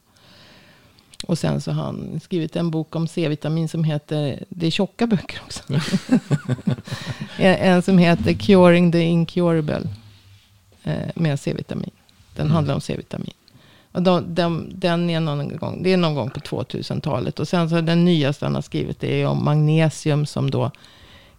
Och 1.27 1.39
sen 1.39 1.61
så 1.61 1.71
har 1.71 1.83
han 1.83 2.19
skrivit 2.23 2.55
en 2.55 2.71
bok 2.71 2.95
om 2.95 3.07
C-vitamin 3.07 3.69
som 3.69 3.83
heter, 3.83 4.43
det 4.49 4.67
är 4.67 4.71
tjocka 4.71 5.07
böcker 5.07 5.41
också. 5.45 5.63
en, 7.37 7.55
en 7.55 7.81
som 7.81 7.97
heter 7.97 8.33
Curing 8.33 8.91
the 8.91 9.01
Incurable. 9.03 9.81
Eh, 10.83 11.09
med 11.15 11.39
C-vitamin. 11.39 11.91
Den 12.35 12.45
Mm. 12.45 12.55
handlar 12.55 12.73
om 12.75 12.81
C-vitamin. 12.81 13.33
Och 13.91 14.01
de, 14.01 14.35
de, 14.35 14.69
den 14.75 15.09
är 15.09 15.19
någon 15.19 15.57
gång, 15.57 15.83
det 15.83 15.93
är 15.93 15.97
någon 15.97 16.15
gång 16.15 16.29
på 16.29 16.39
2000-talet. 16.39 17.39
Och 17.39 17.47
sen 17.47 17.69
så 17.69 17.81
den 17.81 18.05
nyaste 18.05 18.45
han 18.45 18.55
har 18.55 18.61
skrivit 18.61 18.99
det 18.99 19.21
är 19.21 19.27
om 19.27 19.45
magnesium 19.45 20.25
som 20.25 20.51
då 20.51 20.71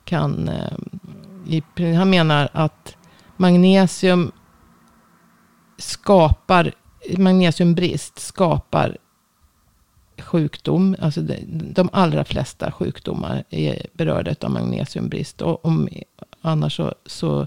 kan... 0.04 0.48
Eh, 0.48 1.94
han 1.96 2.10
menar 2.10 2.48
att 2.52 2.96
magnesium 3.36 4.32
skapar, 5.78 6.72
magnesiumbrist 7.18 8.18
skapar 8.18 8.96
sjukdom. 10.18 10.96
Alltså 11.00 11.20
de, 11.20 11.36
de 11.72 11.88
allra 11.92 12.24
flesta 12.24 12.72
sjukdomar 12.72 13.44
är 13.50 13.86
berörda 13.92 14.34
av 14.40 14.50
magnesiumbrist. 14.50 15.42
Och 15.42 15.64
om, 15.64 15.88
annars 16.40 16.76
så, 16.76 16.94
så 17.06 17.46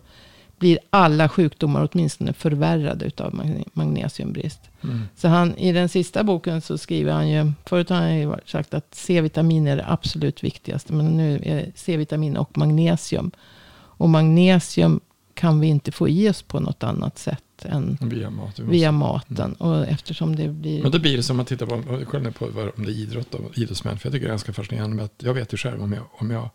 blir 0.64 0.80
alla 0.90 1.30
sjukdomar 1.30 1.90
åtminstone 1.92 2.34
förvärrade 2.34 3.12
av 3.18 3.54
magnesiumbrist. 3.74 4.60
Mm. 4.84 5.02
Så 5.16 5.28
han, 5.28 5.58
i 5.58 5.72
den 5.72 5.90
sista 5.90 6.24
boken 6.24 6.62
så 6.62 6.78
skriver 6.78 7.12
han 7.12 7.30
ju, 7.30 7.52
förut 7.66 7.90
har 7.90 7.98
han 7.98 8.18
ju 8.18 8.36
sagt 8.46 8.74
att 8.74 8.96
C-vitamin 8.96 9.68
är 9.68 9.78
det 9.78 9.86
absolut 9.88 10.44
viktigaste. 10.44 10.94
Men 10.94 11.18
nu 11.18 11.42
är 11.44 11.72
C-vitamin 11.76 12.38
och 12.38 12.58
magnesium. 12.58 13.32
Och 13.76 14.10
magnesium 14.10 15.00
kan 15.34 15.60
vi 15.60 15.68
inte 15.68 15.92
få 15.92 16.10
i 16.10 16.30
oss 16.30 16.42
på 16.42 16.60
något 16.60 16.84
annat 16.84 17.18
sätt 17.18 17.66
än 17.66 17.98
Via 18.02 18.30
mat. 18.30 18.60
Vi 18.60 18.66
via 18.66 18.92
maten. 18.92 19.54
Och 19.54 19.88
eftersom 19.88 20.36
det 20.36 20.48
blir... 20.48 20.82
Men 20.82 20.92
då 20.92 21.00
blir 21.00 21.18
det 21.18 21.24
som 21.24 21.38
man 21.38 21.46
tittar 21.46 21.66
på, 21.66 22.06
själv 22.06 22.34
på 22.34 22.46
om 22.78 22.86
det 22.86 22.92
är 22.92 23.00
idrott 23.00 23.34
och 23.34 23.58
idrottsmän. 23.58 24.00
För 24.00 24.08
jag 24.08 24.14
tycker 24.14 24.26
det 24.26 24.30
är 24.30 24.34
ganska 24.34 24.54
fascinerande 24.54 24.96
med 24.96 25.06
att 25.06 25.24
jag 25.24 25.34
vet 25.34 25.54
ju 25.54 25.58
själv 25.58 25.84
om 25.84 25.94
jag, 25.94 26.04
om 26.12 26.32
jag 26.32 26.50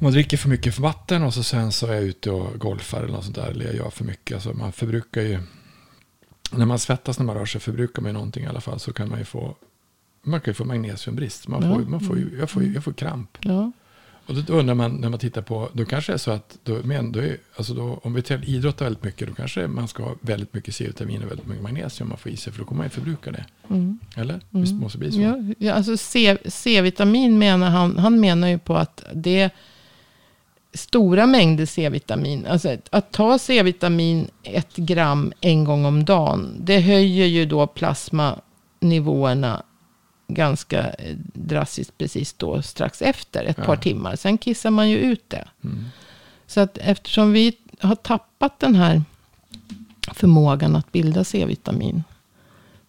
man 0.00 0.12
dricker 0.12 0.36
för 0.36 0.48
mycket 0.48 0.78
vatten 0.78 1.22
och 1.22 1.34
så 1.34 1.42
sen 1.42 1.72
så 1.72 1.86
är 1.86 1.92
jag 1.94 2.02
ute 2.02 2.30
och 2.30 2.58
golfar 2.58 2.98
eller 3.02 3.12
något 3.12 3.24
sånt 3.24 3.36
där. 3.36 3.46
Eller 3.50 3.64
jag 3.64 3.74
gör 3.74 3.90
för 3.90 4.04
mycket. 4.04 4.34
Alltså 4.34 4.52
man 4.52 4.72
förbrukar 4.72 5.22
ju. 5.22 5.38
När 6.52 6.66
man 6.66 6.78
svettas 6.78 7.18
när 7.18 7.26
man 7.26 7.36
rör 7.36 7.46
sig 7.46 7.60
förbrukar 7.60 8.02
man 8.02 8.08
ju 8.08 8.12
någonting 8.12 8.44
i 8.44 8.46
alla 8.46 8.60
fall. 8.60 8.80
Så 8.80 8.92
kan 8.92 9.08
man 9.08 9.18
ju 9.18 9.24
få. 9.24 9.56
Man 10.22 10.40
kan 10.40 10.50
ju 10.50 10.54
få 10.54 10.64
magnesiumbrist. 10.64 11.48
Man 11.48 11.62
Ja. 11.62 11.74
får, 11.74 11.82
man 11.82 12.00
får 12.00 12.18
ju, 12.18 12.36
jag, 12.38 12.50
får 12.50 12.62
jag 12.64 12.84
får 12.84 12.92
kramp. 12.92 13.38
Ja, 13.40 13.72
Och 14.26 14.34
då 14.34 14.52
undrar 14.52 14.74
man 14.74 14.92
när 14.96 15.08
man 15.08 15.18
tittar 15.18 15.42
på, 15.42 15.68
då 15.72 15.84
kanske 15.84 16.12
det 16.12 16.16
är 16.16 16.18
så 16.18 16.30
att, 16.30 16.58
då, 16.64 16.80
men 16.84 17.12
då 17.12 17.20
är, 17.20 17.36
alltså 17.56 17.74
då, 17.74 18.00
om 18.02 18.14
vi 18.14 18.22
idrottar 18.44 18.84
väldigt 18.86 19.04
mycket, 19.04 19.28
då 19.28 19.34
kanske 19.34 19.66
man 19.66 19.88
ska 19.88 20.02
ha 20.02 20.14
väldigt 20.20 20.54
mycket 20.54 20.74
C-vitamin 20.74 21.22
och 21.22 21.30
väldigt 21.30 21.46
mycket 21.46 21.62
magnesium 21.62 22.08
man 22.08 22.18
får 22.18 22.32
i 22.32 22.36
sig, 22.36 22.52
för 22.52 22.58
då 22.60 22.64
kommer 22.66 22.78
man 22.78 22.86
ju 22.86 22.90
förbruka 22.90 23.32
det. 23.32 23.44
mm. 23.70 23.98
Eller? 24.16 24.40
Visst 24.50 24.74
måste 24.74 24.98
det 24.98 25.00
bli 25.00 25.12
så? 25.12 25.20
Ja, 25.20 25.36
ja, 25.58 25.72
alltså 25.74 25.96
C-vitamin 26.50 27.38
menar 27.38 27.70
han, 27.70 27.98
han 27.98 28.20
menar 28.20 28.48
ju 28.48 28.58
på 28.58 28.76
att 28.76 29.04
det 29.14 29.50
stora 30.72 31.26
mängder 31.26 31.66
C-vitamin. 31.66 32.46
Alltså 32.46 32.76
att- 32.90 33.12
ta 33.12 33.38
C-vitamin 33.38 34.28
ett 34.42 34.76
gram 34.76 35.32
en 35.40 35.64
gång 35.64 35.84
om 35.84 36.04
dagen. 36.04 36.56
Det 36.60 36.80
höjer 36.80 37.26
ju 37.26 37.46
då 37.46 37.66
plasmanivåerna 37.66 39.62
ganska 40.28 40.90
eh, 40.90 41.16
drastiskt 41.34 41.98
precis 41.98 42.32
då 42.32 42.62
strax 42.62 43.02
efter 43.02 43.44
ett 43.44 43.58
Ja. 43.58 43.64
par 43.64 43.76
timmar. 43.76 44.16
Sen 44.16 44.38
kissar 44.38 44.70
man 44.70 44.90
ju 44.90 44.96
ut 44.96 45.30
det. 45.30 45.48
Mm. 45.64 45.84
Så 46.46 46.60
att 46.60 46.78
eftersom 46.78 47.32
vi 47.32 47.56
har 47.80 47.94
tappat 47.94 48.58
den 48.60 48.74
här 48.74 49.02
förmågan 50.14 50.76
att 50.76 50.92
bilda 50.92 51.24
C-vitamin. 51.24 52.04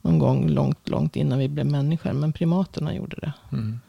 Någon 0.01 0.19
gång 0.19 0.49
långt, 0.49 0.89
långt 0.89 1.15
innan 1.15 1.39
vi 1.39 1.47
blev 1.47 1.65
människor. 1.65 2.13
Men 2.13 2.33
primaterna 2.33 2.95
gjorde 2.95 3.15
det. 3.21 3.33
Mm. 3.51 3.79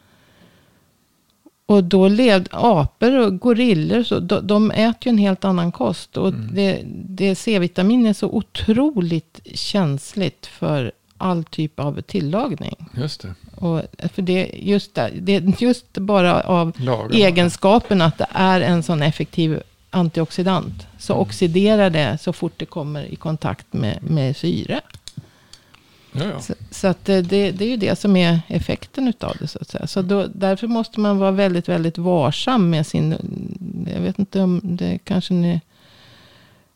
Och 1.67 1.85
då 1.85 2.09
levde 2.09 2.49
apor 2.53 3.19
och 3.19 3.39
gorillor. 3.41 4.03
Så 4.03 4.21
de, 4.21 4.47
de 4.47 4.71
äter 4.71 4.97
ju 5.07 5.11
en 5.11 5.19
helt 5.19 5.45
annan 5.45 5.73
kost. 5.73 6.17
Och 6.17 6.29
Mm. 6.29 6.49
det, 6.55 6.81
det 7.09 7.35
C-vitamin 7.35 8.07
är 8.07 8.13
så 8.13 8.27
otroligt 8.29 9.41
känsligt 9.55 10.47
för 10.47 10.93
all 11.19 11.45
typ 11.45 11.81
av 11.81 12.01
tillagning. 12.01 12.75
Just 12.97 13.21
det. 13.23 13.35
Och 13.57 13.83
för 14.15 14.23
det, 14.23 14.51
just, 14.63 14.95
där, 14.95 15.11
det 15.21 15.35
är 15.35 15.55
just 15.63 15.93
bara 15.99 16.41
av 16.41 16.73
Laga. 16.77 17.15
egenskapen 17.29 18.03
att 18.03 18.19
det 18.19 18.27
är 18.31 18.61
en 18.61 18.83
sån 18.83 19.03
effektiv 19.03 19.63
antioxidant. 19.91 20.87
Så 20.99 21.13
Mm. 21.13 21.23
oxiderar 21.23 21.91
det 21.91 22.19
så 22.23 22.33
fort 22.33 22.53
det 22.57 22.65
kommer 22.67 23.05
i 23.05 23.17
kontakt 23.17 23.73
med, 23.73 23.99
med 24.03 24.37
syre. 24.37 24.81
Så, 26.41 26.55
så 26.71 26.89
att 26.89 27.05
det, 27.05 27.23
det, 27.23 27.65
är 27.65 27.69
ju 27.69 27.77
det 27.77 27.97
som 27.97 28.17
är 28.17 28.41
effekten 28.49 29.09
utav 29.09 29.37
det 29.41 29.49
så 29.49 29.59
att 29.61 29.69
säga. 29.69 29.87
Så 29.87 30.03
då, 30.03 30.27
därför 30.35 30.67
måste 30.67 31.01
man 31.01 31.19
vara 31.19 31.31
väldigt, 31.31 31.69
väldigt 31.69 31.99
varsam 31.99 32.71
med 32.71 32.87
sin, 32.87 33.11
jag 33.95 34.01
vet 34.01 34.19
inte 34.19 34.41
om 34.41 34.61
det 34.63 34.99
kanske 35.05 35.35
ni... 35.35 35.61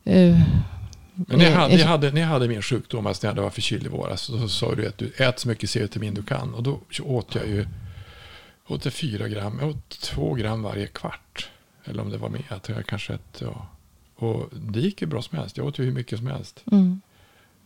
eh, 0.04 0.40
Men 1.14 1.38
ni 1.38 1.44
eh, 1.44 1.52
hade, 1.52 1.76
ni, 1.76 1.82
hade, 1.82 2.10
ni 2.10 2.20
hade 2.20 2.48
min 2.48 2.62
sjukdom, 2.62 3.06
alltså 3.06 3.26
när 3.26 3.34
jag 3.34 3.42
var 3.42 3.50
förkyld 3.50 3.86
i 3.86 3.88
våras. 3.88 4.22
Så 4.22 4.48
sa 4.48 4.74
du 4.74 4.86
att 4.86 4.98
du 4.98 5.12
ät 5.16 5.38
så 5.38 5.48
mycket 5.48 5.70
C-vitamin 5.70 6.14
du 6.14 6.22
kan. 6.22 6.54
Och 6.54 6.62
då 6.62 6.80
åt 7.02 7.34
jag 7.34 7.46
ju 7.46 7.66
åt 8.66 8.84
jag 8.84 8.94
fyra 8.94 9.28
gram, 9.28 9.58
jag 9.60 9.68
åt 9.68 9.88
två 9.88 10.34
gram 10.34 10.62
varje 10.62 10.86
kvart. 10.86 11.50
Eller 11.84 12.02
om 12.02 12.10
det 12.10 12.18
var 12.18 12.28
mer, 12.28 12.42
jag 12.48 12.62
tror 12.62 12.78
jag 12.78 12.86
kanske 12.86 13.14
ett, 13.14 13.38
ja. 13.40 13.66
Och 14.16 14.50
det 14.52 14.80
gick 14.80 15.00
ju 15.00 15.06
bra 15.06 15.22
som 15.22 15.38
helst. 15.38 15.56
Jag 15.56 15.66
åt 15.66 15.78
ju 15.78 15.84
hur 15.84 15.92
mycket 15.92 16.18
som 16.18 16.26
helst. 16.26 16.64
Mm. 16.72 17.00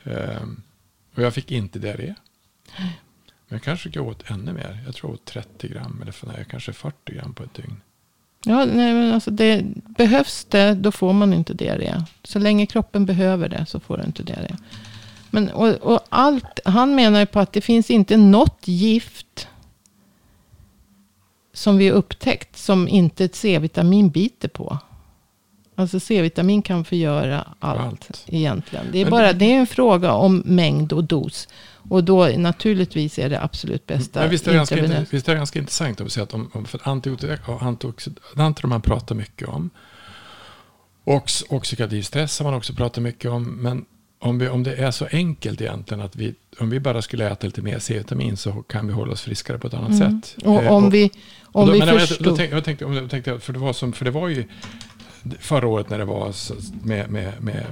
Ehm, 0.04 0.62
och 1.14 1.22
jag 1.22 1.34
fick 1.34 1.50
inte 1.50 1.78
diarré. 1.78 2.14
Men 3.48 3.56
jag 3.56 3.62
kanske 3.62 3.90
jag 3.92 4.08
åt 4.08 4.30
ännu 4.30 4.52
mer. 4.52 4.82
Jag 4.86 4.94
tror 4.94 5.10
jag 5.10 5.14
åt 5.14 5.24
30 5.24 5.68
gram 5.68 5.98
eller 6.02 6.12
för 6.12 6.26
nej, 6.26 6.46
kanske 6.50 6.72
40 6.72 7.14
gram 7.14 7.34
på 7.34 7.44
ett 7.44 7.54
dygn. 7.54 7.80
Ja, 8.44 8.64
nej, 8.64 8.94
men 8.94 9.12
alltså 9.14 9.30
det, 9.30 9.64
behövs 9.74 10.44
det, 10.44 10.74
då 10.74 10.92
får 10.92 11.12
man 11.12 11.32
inte 11.32 11.54
diarré. 11.54 11.94
Så 12.22 12.38
länge 12.38 12.66
kroppen 12.66 13.06
behöver 13.06 13.48
det 13.48 13.66
så 13.66 13.80
får 13.80 13.96
du 13.96 14.04
inte 14.04 14.22
diarré. 14.22 14.56
Men, 15.30 15.50
och, 15.50 15.68
och 15.68 16.00
allt, 16.08 16.60
han 16.64 16.94
menar 16.94 17.20
ju 17.20 17.26
på 17.26 17.40
att 17.40 17.52
det 17.52 17.60
finns 17.60 17.90
inte 17.90 18.16
något 18.16 18.68
gift 18.68 19.48
som 21.52 21.76
vi 21.76 21.90
upptäckt 21.90 22.56
som 22.56 22.88
inte 22.88 23.24
ett 23.24 23.34
C-vitamin 23.34 24.10
biter 24.10 24.48
på. 24.48 24.78
Alltså 25.80 26.00
C-vitamin 26.00 26.62
kan 26.62 26.84
förgöra 26.84 27.44
allt, 27.58 27.80
Allt. 27.80 28.24
egentligen. 28.26 28.86
Det 28.92 28.98
är, 28.98 29.04
Men- 29.04 29.10
bara, 29.10 29.32
det 29.32 29.44
är 29.52 29.56
en 29.60 29.66
fråga 29.66 30.12
om 30.12 30.42
mängd 30.46 30.92
och 30.92 31.04
dos. 31.04 31.48
Och 31.90 32.04
då 32.04 32.26
naturligtvis 32.26 33.18
är 33.18 33.28
det 33.28 33.42
absolut 33.42 33.86
bästa 33.86 34.20
Men 34.20 34.30
visst 34.30 34.46
är 34.46 34.50
det, 34.50 34.56
ganska, 34.56 34.76
visst 35.10 35.28
är 35.28 35.32
det 35.32 35.38
ganska 35.38 35.58
intressant 35.58 36.00
att 36.00 36.12
säga 36.12 36.24
att 36.24 36.34
om, 36.34 36.64
för 36.66 36.78
antioxid- 36.78 37.38
antioxidanter 37.60 38.66
man 38.66 38.82
pratar 38.82 39.14
mycket 39.14 39.48
om. 39.48 39.70
Och 41.04 41.30
oxidativ 41.48 42.02
stress 42.02 42.38
har 42.38 42.44
man 42.46 42.54
också 42.54 42.72
pratat 42.74 43.02
mycket 43.02 43.30
om. 43.30 43.44
Men 43.44 43.84
om, 44.18 44.38
vi, 44.38 44.48
om 44.48 44.62
det 44.62 44.74
är 44.74 44.90
så 44.90 45.06
enkelt 45.12 45.60
egentligen 45.60 46.00
att 46.00 46.16
vi, 46.16 46.34
om 46.60 46.70
vi 46.70 46.80
bara 46.80 47.02
skulle 47.02 47.30
äta 47.30 47.46
lite 47.46 47.62
mer 47.62 47.78
C-vitamin 47.78 48.36
så 48.36 48.52
kan 48.52 48.86
vi 48.86 48.92
hålla 48.92 49.12
oss 49.12 49.22
friskare 49.22 49.58
på 49.58 49.66
ett 49.66 49.74
annat 49.74 49.90
Mm. 50.00 50.22
sätt. 50.22 50.36
Och 50.44 50.62
Eh, 50.62 50.72
om 50.72 50.90
vi, 50.90 51.10
och 51.44 51.60
om 51.62 51.66
då, 51.66 51.72
vi 51.72 51.78
men 51.78 51.88
jag, 51.88 52.00
förstod... 52.00 52.26
då 52.26 52.36
tänkte, 52.36 52.56
jag 52.56 52.64
tänkte, 52.64 52.84
jag 52.84 53.10
tänkte, 53.10 53.38
för 53.40 53.52
det 53.52 53.58
var 53.58 53.72
som, 53.72 53.92
för 53.92 54.04
det 54.04 54.10
var 54.10 54.28
ju 54.28 54.44
förra 55.38 55.66
året 55.66 55.90
när 55.90 55.98
det 55.98 56.04
var 56.04 56.34
med, 56.86 57.10
med, 57.10 57.42
med, 57.42 57.66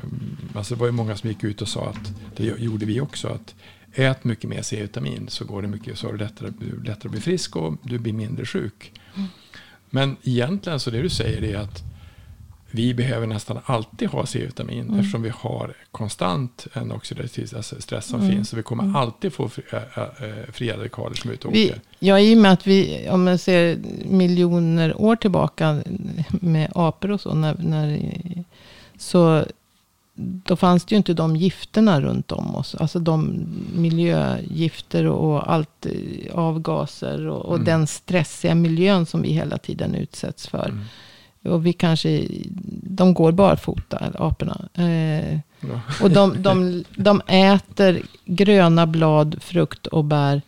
alltså 0.54 0.74
det 0.74 0.80
var 0.80 0.86
ju 0.86 0.92
många 0.92 1.16
som 1.16 1.30
gick 1.30 1.44
ut 1.44 1.62
och 1.62 1.68
sa 1.68 1.88
att, 1.88 2.12
det 2.36 2.44
gjorde 2.44 2.86
vi 2.86 3.00
också, 3.00 3.28
att 3.28 3.54
ät 3.94 4.24
mycket 4.24 4.50
mer 4.50 4.62
C-vitamin 4.62 5.28
så 5.28 5.44
går 5.44 5.62
det 5.62 5.68
mycket, 5.68 5.98
så 5.98 6.06
har 6.06 6.12
du 6.12 6.18
lättare, 6.18 6.52
lättare 6.84 7.08
att 7.08 7.10
bli 7.10 7.20
frisk 7.20 7.56
och 7.56 7.74
du 7.82 7.98
blir 7.98 8.12
mindre 8.12 8.46
sjuk. 8.46 8.92
Men 9.90 10.16
egentligen 10.22 10.80
så 10.80 10.90
det 10.90 11.02
du 11.02 11.08
säger 11.08 11.44
är 11.44 11.56
att 11.56 11.82
vi 12.70 12.94
behöver 12.94 13.26
nästan 13.26 13.58
alltid 13.64 14.08
ha 14.08 14.26
C-vitamin 14.26 14.80
Mm. 14.88 14.98
eftersom 15.00 15.22
vi 15.22 15.32
har 15.34 15.74
konstant 15.90 16.66
en 16.72 16.92
oxidativ 16.92 17.46
stress 17.80 18.06
som 18.06 18.20
Mm. 18.20 18.32
finns. 18.32 18.48
Så 18.48 18.56
vi 18.56 18.62
kommer 18.62 18.98
alltid 18.98 19.32
få 19.32 19.48
fri, 19.48 19.62
äh, 19.72 20.52
fria 20.52 20.76
radikaler 20.76 21.14
som 21.14 21.30
är 21.30 21.34
ute 21.34 21.48
och 21.48 21.54
Vi, 21.54 21.66
åker. 21.70 21.80
ja, 21.98 22.18
i 22.20 22.34
och 22.34 22.38
med 22.38 22.52
att 22.52 22.66
vi, 22.66 23.08
om 23.10 23.24
man 23.24 23.38
ser 23.38 23.78
miljoner 24.04 25.00
år 25.00 25.16
tillbaka 25.16 25.82
med 26.30 26.72
apor 26.74 27.10
och 27.10 27.20
så, 27.20 27.34
när, 27.34 27.56
när, 27.58 28.00
så 28.98 29.44
då 30.20 30.56
fanns 30.56 30.84
det 30.84 30.92
ju 30.92 30.96
inte 30.96 31.14
de 31.14 31.36
gifterna 31.36 32.00
runt 32.00 32.32
om 32.32 32.54
oss. 32.56 32.74
Alltså 32.74 32.98
de 32.98 33.44
miljögifter 33.74 35.06
och 35.06 35.52
allt, 35.52 35.86
eh, 35.86 36.34
avgaser 36.34 37.26
och, 37.26 37.46
och 37.46 37.54
Mm. 37.54 37.64
den 37.64 37.86
stressiga 37.86 38.54
miljön 38.54 39.06
som 39.06 39.22
vi 39.22 39.28
hela 39.32 39.58
tiden 39.58 39.94
utsätts 39.94 40.46
för. 40.48 40.74
Och 41.44 41.66
vi 41.66 41.72
kanske, 41.72 42.26
de 42.82 43.14
går 43.14 43.32
barfota, 43.32 44.12
aporna. 44.18 44.68
Eh, 44.74 45.38
Ja. 45.60 45.80
och 46.02 46.10
de, 46.10 46.42
de, 46.42 46.84
de 46.96 47.20
äter 47.26 48.02
gröna 48.24 48.86
blad, 48.86 49.36
frukt 49.42 49.86
och 49.86 50.04
bär. 50.04 50.42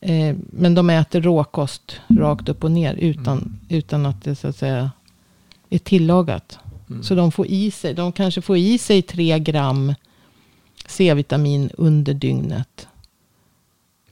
Eh, 0.00 0.36
men 0.50 0.74
de 0.74 0.90
äter 0.90 1.20
råkost 1.20 2.00
rakt 2.08 2.48
upp 2.48 2.64
och 2.64 2.70
ner 2.70 2.94
utan, 2.94 3.38
Mm. 3.38 3.58
utan 3.68 4.06
att 4.06 4.24
det 4.24 4.34
så 4.36 4.48
att 4.48 4.56
säga 4.56 4.90
är 5.70 5.78
tillagat. 5.78 6.58
Mm. 6.90 7.02
Så 7.02 7.14
de 7.14 7.32
får 7.32 7.46
i 7.46 7.70
sig, 7.70 7.94
de 7.94 8.12
kanske 8.12 8.42
får 8.42 8.56
i 8.56 8.78
sig 8.78 9.02
tre 9.02 9.38
gram 9.38 9.94
C-vitamin 10.86 11.70
under 11.78 12.14
dygnet. 12.14 12.87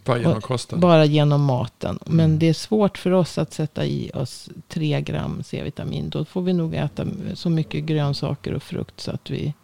Bara 0.07 0.19
genom 0.19 0.41
kosten. 0.41 0.81
Bara 0.81 1.05
genom 1.05 1.45
maten. 1.45 1.99
Men 2.07 2.25
Mm. 2.27 2.39
det 2.39 2.49
är 2.49 2.53
svårt 2.53 2.99
för 2.99 3.11
oss 3.11 3.39
att 3.39 3.53
sätta 3.53 3.85
i 3.87 4.11
oss 4.15 4.49
tre 4.69 5.01
gram 5.01 5.43
C-vitamin. 5.45 6.11
Då 6.11 6.25
får 6.25 6.43
vi 6.43 6.53
nog 6.53 6.75
äta 6.75 7.07
så 7.35 7.51
mycket 7.51 7.85
grönsaker 7.85 8.55
och 8.55 8.63
frukt 8.63 9.01
så 9.01 9.11
att 9.11 9.31
vi 9.31 9.55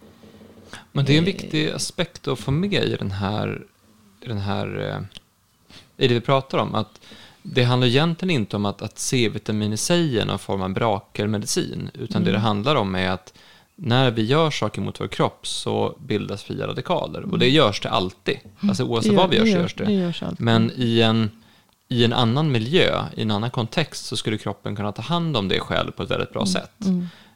Men 0.93 1.05
det 1.05 1.15
är 1.15 1.19
en 1.19 1.25
viktig 1.25 1.71
aspekt 1.71 2.29
att 2.29 2.39
få 2.39 2.51
med 2.51 2.85
i 2.85 2.97
den 2.97 3.11
här, 3.11 3.63
i 4.21 4.29
den 4.29 4.39
här, 4.39 4.81
eh, 4.89 6.05
i 6.05 6.09
det 6.09 6.15
vi 6.15 6.21
pratar 6.21 6.59
om. 6.59 6.75
Att 6.75 7.01
det 7.43 7.63
handlar 7.65 7.89
egentligen 7.89 8.31
inte 8.31 8.57
om 8.57 8.65
att, 8.65 8.83
att 8.83 8.99
C-vitamin 8.99 9.73
i 9.73 9.77
sig 9.77 10.19
är 10.19 10.25
någon 10.25 10.39
form 10.39 10.63
av 10.63 10.71
brakermedicin, 10.71 11.91
utan 11.95 12.25
det 12.25 12.33
det 12.33 12.39
handlar 12.39 12.75
om 12.77 12.95
är 12.95 13.11
att 13.11 13.35
när 13.85 14.11
vi 14.11 14.23
gör 14.23 14.51
saker 14.51 14.81
mot 14.81 15.01
vår 15.01 15.09
kropp 15.09 15.47
så 15.47 15.97
bildas 15.99 16.43
fria 16.43 16.67
radikaler. 16.67 17.33
Och 17.33 17.39
det 17.39 17.49
görs 17.49 17.81
det 17.81 17.91
alltid. 17.91 18.39
Alltså 18.61 18.85
oavsett 18.85 19.15
vad 19.15 19.31
vi 19.31 19.37
gör 19.37 19.45
så 19.45 19.51
görs 19.51 19.75
det. 19.75 19.85
det 19.85 19.93
görs. 19.93 20.23
Men 20.39 20.73
i 20.77 21.01
en, 21.01 21.31
i 21.89 22.05
en 22.05 22.13
annan 22.13 22.53
miljö, 22.53 23.05
i 23.17 23.23
en 23.23 23.31
annan 23.31 23.51
kontext, 23.51 24.05
så 24.05 24.17
skulle 24.17 24.39
kroppen 24.39 24.77
kunna 24.77 24.93
ta 24.93 25.03
hand 25.03 25.37
om 25.37 25.49
det 25.49 25.61
själv 25.61 25.91
på 25.91 26.03
ett 26.03 26.11
väldigt 26.11 26.33
bra 26.33 26.47
sätt. 26.47 26.73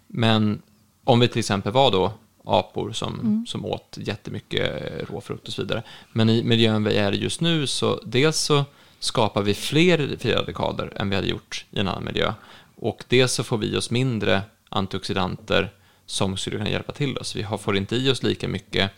Men 0.06 0.62
om 1.04 1.20
vi 1.20 1.28
till 1.28 1.38
exempel 1.38 1.72
var 1.72 1.90
då 1.90 2.12
apor 2.44 2.92
som, 2.92 3.44
som 3.48 3.64
åt 3.64 3.98
jättemycket 4.00 4.82
rå 5.10 5.20
frukt 5.20 5.48
och 5.48 5.52
så 5.52 5.62
vidare. 5.62 5.82
Men 6.12 6.30
i 6.30 6.42
miljön 6.42 6.84
vi 6.84 6.96
är 6.96 7.12
i 7.12 7.16
just 7.16 7.40
nu 7.40 7.66
så 7.66 8.00
dels 8.04 8.38
så 8.38 8.64
skapar 8.98 9.42
vi 9.42 9.54
fler 9.54 10.16
fria 10.18 10.38
radikaler 10.38 10.92
än 10.96 11.10
vi 11.10 11.16
hade 11.16 11.28
gjort 11.28 11.64
i 11.70 11.80
en 11.80 11.88
annan 11.88 12.04
miljö. 12.04 12.32
Och 12.76 13.04
dels 13.08 13.32
så 13.32 13.44
får 13.44 13.58
vi 13.58 13.76
oss 13.76 13.90
mindre 13.90 14.42
antioxidanter 14.68 15.72
som 16.06 16.36
skulle 16.36 16.56
kunna 16.56 16.70
hjälpa 16.70 16.92
till 16.92 17.18
oss. 17.18 17.36
Vi 17.36 17.42
har, 17.42 17.58
får 17.58 17.76
inte 17.76 17.96
i 17.96 18.10
oss 18.10 18.22
lika 18.22 18.48
mycket 18.48 18.90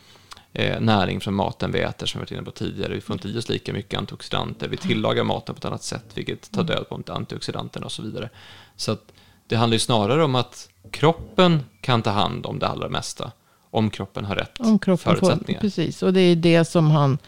eh, 0.53 0.81
näring 0.81 1.21
från 1.21 1.35
maten 1.35 1.73
vi 1.73 1.81
äter 1.81 2.07
som 2.07 2.19
vi 2.19 2.23
varit 2.23 2.31
inne 2.33 2.43
på 2.43 2.51
tidigare. 2.51 2.95
Vi 2.95 3.01
får 3.01 3.15
inte 3.15 3.29
i 3.29 3.39
oss 3.39 3.49
lika 3.49 3.73
mycket 3.73 3.99
antioxidanter. 3.99 4.69
Vi 4.69 4.77
tillagar 4.77 5.25
maten 5.25 5.55
på 5.55 5.59
ett 5.59 5.65
annat 5.65 5.83
sätt 5.83 6.05
vilket 6.15 6.51
tar 6.51 6.65
död 6.65 6.89
på 6.89 7.13
antioxidanterna 7.13 7.87
och 7.87 7.93
så 7.93 8.03
vidare. 8.03 8.31
Så 8.77 8.93
att 8.93 9.13
det 9.47 9.57
handlar 9.57 9.75
ju 9.75 9.79
snarare 9.81 10.25
om 10.25 10.35
att 10.35 10.69
kroppen 10.91 11.61
kan 11.81 12.03
ta 12.03 12.11
hand 12.11 12.47
om 12.47 12.59
det 12.59 12.69
allra 12.69 12.89
mesta. 12.89 13.33
Om 13.71 13.91
kroppen 13.91 14.25
har 14.25 14.37
rätt 14.37 14.61
Om 14.61 14.79
kroppen 14.79 15.17
får, 15.17 15.27
förutsättningar. 15.27 15.61
precis. 15.61 16.03
Och 16.03 16.13
det 16.13 16.21
är 16.21 16.37
det 16.37 16.65
som 16.65 16.91
han, 16.91 17.19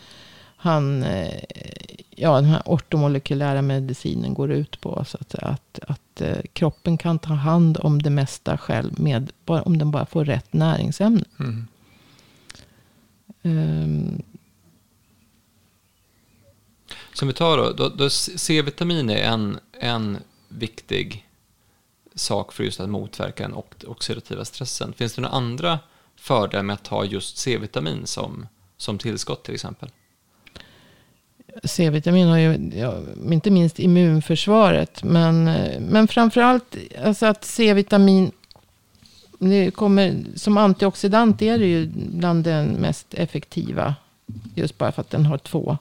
han 0.61 1.02
eh, 1.02 1.40
ja, 2.11 2.35
den 2.35 2.45
här 2.45 2.62
ortomolekylära 2.67 3.62
medicinen 3.62 4.35
går 4.35 4.52
ut 4.52 4.81
på. 4.81 5.05
Så 5.05 5.19
att, 5.21 5.35
att, 5.35 5.79
att 5.88 6.21
eh, 6.21 6.38
kroppen 6.52 6.99
kan 6.99 7.19
ta 7.19 7.35
hand 7.35 7.79
om 7.81 8.02
det 8.02 8.11
mesta 8.11 8.59
själv. 8.59 9.00
Med, 9.00 9.33
bara, 9.45 9.62
om 9.62 9.79
den 9.79 9.90
bara 9.90 10.07
får 10.07 10.25
rätt 10.25 10.52
näringsämnen. 10.52 11.25
Mm. 11.38 11.67
Ehm, 13.43 14.23
Som 17.12 17.29
vi 17.29 17.35
tar 17.35 17.57
då, 17.57 17.73
då, 17.73 17.88
då 17.88 18.11
C-vitamin 18.11 19.11
är 19.11 19.23
en, 19.23 19.59
en 19.73 20.19
viktig 20.49 21.29
sak 22.14 22.52
för 22.52 22.64
just 22.64 22.81
att 22.81 22.88
motverka 22.88 23.43
den 23.43 23.55
ox- 23.55 23.85
oxidativa 23.85 24.45
stressen. 24.45 24.93
Finns 24.93 25.14
det 25.14 25.23
några 25.23 25.35
andra 25.35 25.79
fördelar 26.17 26.62
med 26.62 26.75
att 26.75 26.85
ta 26.85 27.05
just 27.05 27.37
C-vitamin 27.37 28.07
som, 28.07 28.47
som 28.76 28.99
tillskott 28.99 29.45
till 29.45 29.55
exempel? 29.55 29.90
C-vitamin 31.64 32.28
har 32.28 32.38
ju, 32.38 32.71
ja, 32.75 32.95
inte 33.30 33.50
minst 33.50 33.78
immunförsvaret. 33.78 35.02
Men, 35.04 35.45
men 35.80 36.09
framförallt 36.09 36.76
alltså 37.04 37.26
att 37.26 37.45
C-vitamin, 37.45 38.30
det 39.38 39.71
kommer, 39.71 40.25
som 40.35 40.57
antioxidant 40.57 41.42
är 41.42 41.59
det 41.59 41.66
ju 41.66 41.87
bland 41.95 42.45
den 42.45 42.66
mest 42.66 43.14
effektiva. 43.14 43.95
Just 44.54 44.78
bara 44.78 44.92
för 44.92 45.00
att 45.00 45.11
den 45.11 45.26
har 45.26 45.38
två 45.38 45.78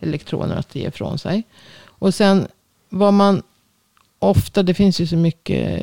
elektroner 0.00 0.56
att 0.56 0.74
ge 0.74 0.88
ifrån 0.88 1.18
sig. 1.18 1.42
Och 1.84 2.14
sen 2.14 2.46
vad 2.88 3.14
man 3.14 3.42
ofta, 4.18 4.62
det 4.62 4.74
finns 4.74 5.00
ju 5.00 5.06
så 5.06 5.16
mycket 5.16 5.82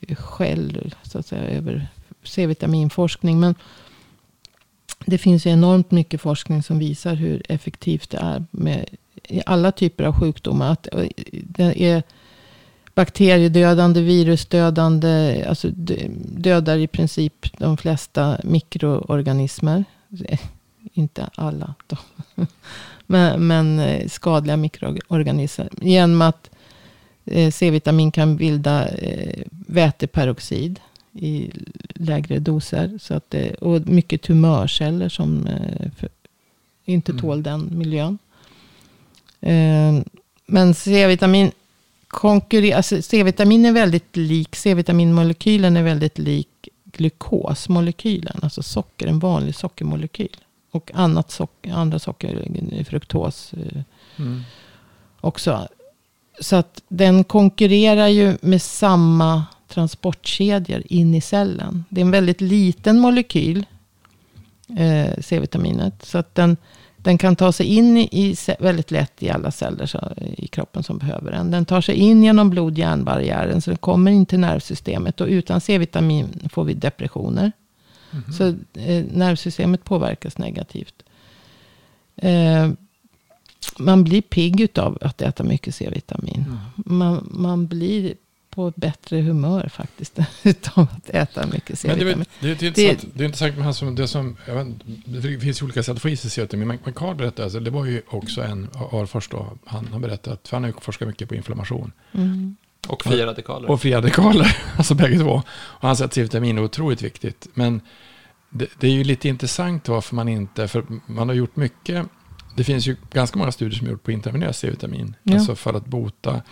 eh, 0.00 0.16
skäll 0.16 0.94
så 1.02 1.18
att 1.18 1.26
säga 1.26 1.42
över 1.42 1.88
C-vitaminforskning. 2.24 3.40
Men 3.40 3.54
det 5.06 5.18
finns 5.18 5.46
ju 5.46 5.50
enormt 5.50 5.90
mycket 5.90 6.20
forskning 6.20 6.62
som 6.62 6.78
visar 6.78 7.14
hur 7.14 7.42
effektivt 7.48 8.10
det 8.10 8.18
är 8.18 8.44
med 8.50 8.84
i 9.28 9.42
alla 9.46 9.72
typer 9.72 10.04
av 10.04 10.20
sjukdomar. 10.20 10.72
Att 10.72 10.88
eh, 10.94 11.08
det 11.30 11.82
är 11.84 12.02
bakteriedödande, 12.94 14.00
virusdödande, 14.00 15.44
alltså 15.48 15.68
dödar 16.24 16.78
i 16.78 16.86
princip 16.86 17.58
de 17.58 17.76
flesta 17.76 18.40
mikroorganismer. 18.44 19.84
Inte 20.92 21.30
alla 21.34 21.74
då. 21.86 21.96
Men, 23.06 23.46
men 23.46 23.78
eh, 23.78 24.08
skadliga 24.08 24.56
mikroorganismer. 24.56 25.68
Genom 25.80 26.22
att 26.22 26.50
eh, 27.24 27.50
C-vitamin 27.50 28.12
kan 28.12 28.36
bilda 28.36 28.88
väteperoxid 29.50 30.80
i 31.12 31.50
lägre 31.94 32.38
doser. 32.38 32.98
Så 33.00 33.14
att 33.14 33.30
det, 33.30 33.54
och 33.54 33.88
mycket 33.88 34.22
tumörceller 34.22 35.08
som 35.08 35.46
eh, 35.46 35.90
för, 35.96 36.08
inte 36.84 37.12
Mm. 37.12 37.22
tål 37.22 37.42
den 37.42 37.78
miljön. 37.78 38.18
Eh, 39.40 39.94
men 40.46 40.74
C-vitamin 40.74 41.50
konkurrerar, 42.08 42.76
alltså 42.76 43.02
C-vitamin 43.02 43.64
är 43.64 43.72
väldigt 43.72 44.16
lik, 44.16 44.56
C-vitaminmolekylen 44.56 45.76
är 45.76 45.82
väldigt 45.82 46.18
lik 46.18 46.68
glukosmolekylen, 46.84 48.40
alltså 48.42 48.62
socker, 48.62 49.06
en 49.06 49.18
vanlig 49.18 49.54
sockermolekyl. 49.54 50.36
Och 50.70 50.90
annat 50.94 51.30
socker, 51.30 51.72
andra 51.72 51.98
socker, 51.98 52.84
fruktos 52.84 53.52
eh, 53.52 53.82
Mm. 54.16 54.40
också. 55.20 55.68
Så 56.40 56.56
att 56.56 56.82
den 56.88 57.24
konkurrerar 57.24 58.08
ju 58.08 58.38
med 58.40 58.62
samma 58.62 59.44
transportkedjor 59.70 60.82
in 60.86 61.14
i 61.14 61.20
cellen. 61.20 61.84
Det 61.88 62.00
är 62.00 62.04
en 62.04 62.10
väldigt 62.10 62.40
liten 62.40 62.98
molekyl, 62.98 63.66
eh, 64.78 65.12
C-vitaminet. 65.20 66.04
Så 66.04 66.18
att 66.18 66.34
den, 66.34 66.56
den 66.96 67.18
kan 67.18 67.36
ta 67.36 67.52
sig 67.52 67.66
in 67.66 67.96
i, 67.96 68.08
i 68.12 68.36
väldigt 68.58 68.90
lätt 68.90 69.22
i 69.22 69.30
alla 69.30 69.50
celler 69.50 69.86
så, 69.86 70.12
i 70.36 70.46
kroppen 70.46 70.82
som 70.82 70.98
behöver 70.98 71.32
den. 71.32 71.50
Den 71.50 71.64
tar 71.64 71.80
sig 71.80 71.94
in 71.94 72.22
genom 72.22 72.50
blod-hjärnbarriären 72.50 73.60
så 73.60 73.70
den 73.70 73.78
kommer 73.78 74.10
in 74.10 74.26
till 74.26 74.40
nervsystemet. 74.40 75.20
Och 75.20 75.26
utan 75.26 75.60
C-vitamin 75.60 76.48
får 76.52 76.64
vi 76.64 76.74
depressioner. 76.74 77.52
Så 78.38 78.46
eh, 78.80 79.04
nervsystemet 79.12 79.84
påverkas 79.84 80.38
negativt. 80.38 81.02
Eh, 82.16 82.70
man 83.78 84.04
blir 84.04 84.22
pigg 84.22 84.60
utav 84.60 84.98
att 85.00 85.22
äta 85.22 85.44
mycket 85.44 85.74
C-vitamin. 85.74 86.44
Man, 86.76 87.28
man 87.30 87.66
blir 87.66 88.14
på 88.50 88.68
ett 88.68 88.76
bättre 88.76 89.20
humör 89.20 89.68
faktiskt. 89.68 90.18
utav 90.42 90.86
att 90.96 91.10
äta 91.10 91.46
mycket 91.46 91.68
det, 91.68 91.76
C-vitamin. 91.76 92.24
det, 92.40 92.50
är 92.50 92.54
det, 92.54 92.62
är 92.62 92.68
intressant, 92.68 93.14
det 93.14 93.22
är 93.22 93.26
intressant 93.26 93.54
med 93.54 93.64
han 93.64 93.74
som, 93.74 93.94
det 93.94 94.08
som, 94.08 94.36
jag 94.46 94.54
vet, 94.54 94.66
det 95.04 95.38
finns 95.40 95.60
ju 95.60 95.64
olika 95.64 95.82
sätt 95.82 95.96
att 95.96 96.02
få 96.02 96.08
i 96.08 96.16
sig 96.16 96.30
C-vitamin. 96.30 96.68
Men, 96.84 96.92
Carl 96.94 97.16
berättade, 97.16 97.44
alltså, 97.44 97.60
det 97.60 97.70
var 97.70 97.84
ju 97.84 98.02
också 98.08 98.42
en, 98.42 98.68
Arfors 98.74 99.28
då, 99.28 99.58
han 99.64 99.88
har 99.88 100.00
berättat, 100.00 100.32
att, 100.32 100.48
för 100.48 100.56
han 100.56 100.64
har 100.64 100.70
ju 100.70 100.74
forskat 100.80 101.08
mycket 101.08 101.28
på 101.28 101.34
inflammation. 101.34 101.92
Mm. 102.12 102.56
Och 102.88 103.04
fria 103.04 103.26
radikaler. 103.26 103.70
Och 103.70 103.80
fria 103.80 103.98
radikaler, 103.98 104.56
alltså 104.76 104.94
bägge 104.94 105.18
två. 105.18 105.42
Och 105.56 105.88
han 105.88 105.96
säger 105.96 106.06
att 106.06 106.14
C-vitamin 106.14 106.58
är 106.58 106.62
otroligt 106.62 107.02
viktigt. 107.02 107.48
Men 107.54 107.80
det, 108.50 108.66
det 108.78 108.86
är 108.86 108.92
ju 108.92 109.04
lite 109.04 109.28
intressant 109.28 109.88
varför 109.88 110.14
man 110.14 110.28
inte, 110.28 110.68
för 110.68 110.84
man 111.06 111.28
har 111.28 111.34
gjort 111.34 111.56
mycket, 111.56 112.06
det 112.56 112.64
finns 112.64 112.86
ju 112.86 112.96
ganska 113.12 113.38
många 113.38 113.52
studier 113.52 113.78
som 113.78 113.86
är 113.86 113.90
gjort 113.90 114.02
på 114.02 114.12
intravenöst 114.12 114.60
C-vitamin. 114.60 115.16
Ja. 115.22 115.34
Alltså 115.34 115.54
för 115.54 115.74
att 115.74 115.86
bota 115.86 116.42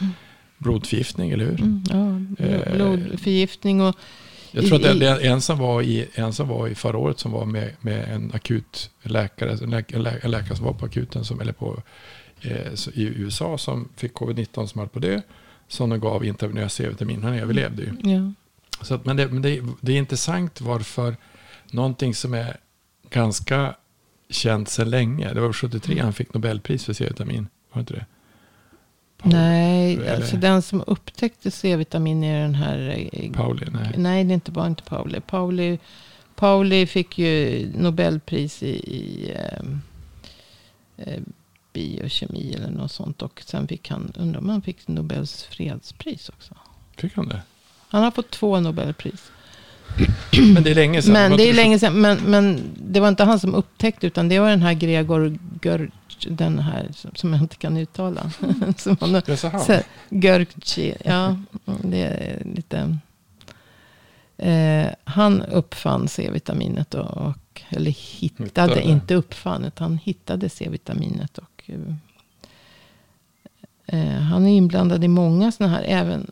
blodförgiftning, 0.59 1.31
eller 1.31 1.44
hur? 1.44 1.61
Mm, 1.61 1.85
ja, 2.38 2.44
Eh, 2.47 2.75
blodförgiftning 2.77 3.81
och 3.83 3.97
Jag 4.51 4.66
tror 4.66 4.77
att 4.77 5.01
det, 5.01 5.27
en 5.27 5.40
som 5.40 5.59
var 5.59 5.83
i, 5.83 6.09
en 6.14 6.33
som 6.33 6.49
var 6.49 6.68
i 6.68 6.75
förra 6.75 6.99
året 6.99 7.18
som 7.18 7.33
var 7.33 7.44
med, 7.44 7.71
med 7.81 8.09
en 8.14 8.31
akut 8.35 8.90
läkare, 9.03 9.53
en, 9.62 9.71
lä, 10.03 10.16
en 10.23 10.31
läkare 10.31 10.57
som 10.57 10.64
var 10.66 10.73
på 10.73 10.87
akuten, 10.87 11.25
som, 11.25 11.40
eller 11.40 11.53
på, 11.53 11.83
eh, 12.40 12.75
så- 12.75 12.90
i 12.90 13.03
USA 13.03 13.59
som 13.59 13.88
fick 13.97 14.12
covid-19 14.14 14.66
som 14.66 14.79
höll 14.79 14.88
på 14.88 14.99
det. 14.99 15.23
Som 15.71 15.90
de 15.90 16.01
gav 16.01 16.25
intravenös 16.25 16.75
C-vitamin, 16.75 17.23
han 17.23 17.35
överlevde 17.35 17.83
ju. 17.83 18.11
ja, 18.12 18.33
Så 18.85 18.94
att, 18.94 19.05
men 19.05 19.16
det, 19.16 19.29
men 19.29 19.42
det, 19.42 19.61
det 19.81 19.92
är 19.92 19.97
intressant 19.97 20.61
varför 20.61 21.16
någonting 21.71 22.14
som 22.14 22.35
är 22.35 22.57
ganska 23.11 23.75
känt 24.31 24.68
sedan 24.68 24.90
länge, 24.90 25.35
det 25.35 25.40
var 25.40 25.53
73 25.53 26.01
han 26.01 26.12
fick 26.12 26.35
Nobelpris 26.35 26.85
för 26.85 26.92
C-vitamin, 26.92 27.49
var 27.73 27.77
det 27.77 27.81
inte 27.81 27.94
det? 27.94 28.07
Paul- 29.22 29.33
nej, 29.33 29.94
eller- 29.94 30.14
alltså 30.16 30.37
den 30.37 30.62
som 30.62 30.85
upptäckte 30.87 31.50
C-vitamin 31.50 32.24
är 32.24 32.40
den 32.40 32.54
här... 32.54 33.09
eh, 33.12 33.33
Pauli, 33.33 33.66
nej. 33.72 33.94
Nej, 33.96 34.24
det 34.24 34.33
är 34.33 34.35
inte 34.35 34.50
bara 34.50 34.66
inte 34.66 34.83
Pauli. 34.83 35.20
Pauli, 35.20 35.78
Pauli 36.35 36.87
fick 36.87 37.18
ju 37.18 37.66
Nobelpris 37.76 38.62
i, 38.62 38.68
i 38.68 39.33
ehm, 39.37 39.81
eh, 40.96 41.20
biokemi 41.72 42.52
eller 42.54 42.70
något 42.70 42.92
sånt. 42.92 43.22
Och 43.22 43.42
sen 43.46 43.68
fick 43.68 43.90
han, 43.90 44.12
undrar 44.16 44.40
om 44.40 44.48
han 44.48 44.62
fick 44.62 44.88
Nobels 44.88 45.42
fredspris 45.44 46.28
också. 46.28 46.54
Fick 46.96 47.14
han 47.16 47.28
det? 47.28 47.42
Han 47.88 48.02
har 48.04 48.11
fått 48.11 48.31
två 48.31 48.61
Nobelpris. 48.61 49.31
Men 50.54 50.62
det 50.62 50.70
är 50.70 50.74
länge 50.74 51.02
sedan. 51.02 51.12
Men 51.12 51.31
var 51.31 51.38
det 51.38 51.48
är 51.50 51.54
länge 51.54 51.78
sedan. 51.78 52.00
Men, 52.00 52.18
men 52.18 52.61
det 52.76 53.00
var 53.00 53.09
inte 53.09 53.24
han 53.24 53.40
som 53.40 53.54
upptäckte. 53.54 54.07
Utan 54.07 54.28
det 54.28 54.38
var 54.38 54.50
den 54.50 54.62
här 54.62 54.72
Gregor 54.74 55.38
Görc. 55.62 55.90
Den 56.31 56.59
här 56.59 56.88
som, 57.14 57.33
jag 57.33 57.42
inte 57.42 57.57
kan 57.57 57.76
uttala. 57.76 58.31
som 58.76 58.96
han, 59.00 59.12
Det 59.12 59.28
är 59.28 59.37
så 59.37 59.48
här. 59.48 59.59
så, 59.59 59.81
Görci. 60.09 60.94
Ja, 61.04 61.37
det 61.64 62.02
är 62.02 62.42
lite... 62.54 62.98
Eh, 64.37 64.88
han 65.04 65.42
uppfann 65.42 66.09
C-vitaminet. 66.09 66.94
Och, 66.94 67.16
och, 67.16 67.62
eller 67.68 67.90
hittade, 67.90 68.44
Hittade. 68.44 68.83
inte 68.83 69.14
uppfann. 69.14 69.64
Utan 69.64 69.90
han 69.90 69.98
hittade 69.98 70.48
C-vitaminet. 70.48 71.38
Och, 71.38 71.62
eh, 71.66 71.94
eh, 73.87 74.20
han 74.20 74.46
är 74.46 74.50
inblandad 74.57 75.04
i 75.04 75.09
många 75.09 75.52
sådana 75.52 75.74
här. 75.74 75.83
Även 75.83 76.31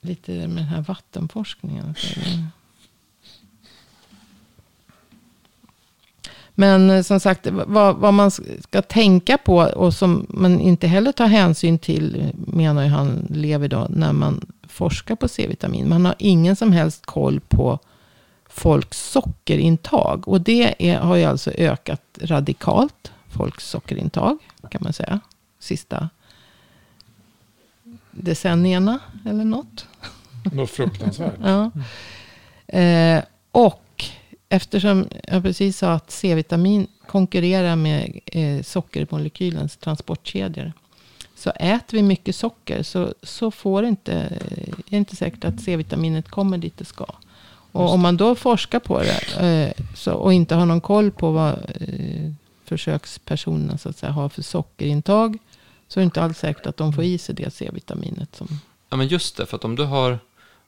lite 0.00 0.32
med 0.32 0.48
den 0.48 0.58
här 0.64 0.82
vattenforskningen. 0.82 1.94
Men 6.60 6.90
eh, 6.90 7.02
som 7.02 7.20
sagt, 7.20 7.46
vad, 7.50 7.96
vad 7.96 8.14
man 8.14 8.30
ska 8.30 8.82
tänka 8.82 9.38
på 9.38 9.56
och 9.56 9.94
som 9.94 10.26
man 10.28 10.60
inte 10.60 10.86
heller 10.86 11.12
tar 11.12 11.26
hänsyn 11.26 11.78
till, 11.78 12.32
menar 12.34 12.82
ju 12.82 12.88
han 12.88 13.26
Levi 13.30 13.68
då, 13.68 13.86
när 13.90 14.12
man 14.12 14.46
forskar 14.68 15.16
på 15.16 15.28
C-vitamin. 15.28 15.88
Man 15.88 16.04
har 16.04 16.14
ingen 16.18 16.56
som 16.56 16.72
helst 16.72 17.06
koll 17.06 17.40
på 17.40 17.78
folks 18.48 19.10
sockerintag. 19.10 20.28
Och 20.28 20.40
det 20.40 20.88
är, 20.90 20.98
har 20.98 21.16
ju 21.16 21.24
alltså 21.24 21.50
ökat 21.50 22.02
radikalt, 22.20 23.12
folks 23.28 23.70
sockerintag, 23.70 24.38
kan 24.70 24.80
man 24.84 24.92
säga, 24.92 25.20
sista 25.58 26.08
decennierna 28.10 28.98
eller 29.26 29.44
något. 29.44 29.86
Något 30.52 30.70
fruktansvärt. 30.70 31.34
Ja. 31.42 31.70
Eh, 32.78 33.22
och 33.52 33.82
eftersom 34.48 35.08
jag 35.26 35.42
precis 35.42 35.78
sa 35.78 35.92
att 35.92 36.10
C-vitamin 36.10 36.86
konkurrerar 37.06 37.76
med 37.76 38.20
eh, 38.26 38.62
sockermolekylens 38.62 39.76
transportkedjor. 39.76 40.72
Så 41.34 41.50
äter 41.50 41.96
vi 41.96 42.02
mycket 42.02 42.36
socker 42.36 42.82
så, 42.82 43.14
så 43.22 43.50
får 43.50 43.84
inte, 43.84 44.12
är 44.12 44.90
det 44.90 44.96
inte 44.96 45.16
säkert 45.16 45.44
att 45.44 45.60
C-vitaminet 45.60 46.28
kommer 46.28 46.58
dit 46.58 46.78
det 46.78 46.84
ska. 46.84 47.06
Och 47.72 47.92
om 47.92 48.00
man 48.00 48.16
då 48.16 48.34
forskar 48.34 48.78
på 48.78 49.02
det 49.02 49.46
eh, 49.46 49.84
så, 49.96 50.12
och 50.12 50.32
inte 50.32 50.54
har 50.54 50.66
någon 50.66 50.80
koll 50.80 51.10
på 51.10 51.30
vad 51.30 51.52
eh, 51.80 52.32
försökspersonerna 52.64 53.78
så 53.78 53.88
att 53.88 53.96
säga, 53.96 54.12
har 54.12 54.28
för 54.28 54.42
sockerintag. 54.42 55.38
Så 55.88 56.00
är 56.00 56.02
det 56.02 56.04
inte 56.04 56.22
alls 56.22 56.38
säkert 56.38 56.66
att 56.66 56.76
de 56.76 56.92
får 56.92 57.04
i 57.04 57.18
sig 57.18 57.34
det 57.34 57.54
C-vitaminet. 57.54 58.36
Som, 58.36 58.60
Ja, 58.90 58.96
men 58.96 59.06
just 59.06 59.36
det, 59.36 59.46
för 59.46 59.56
att 59.56 59.64
om 59.64 59.76
du 59.76 59.84
har 59.84 60.18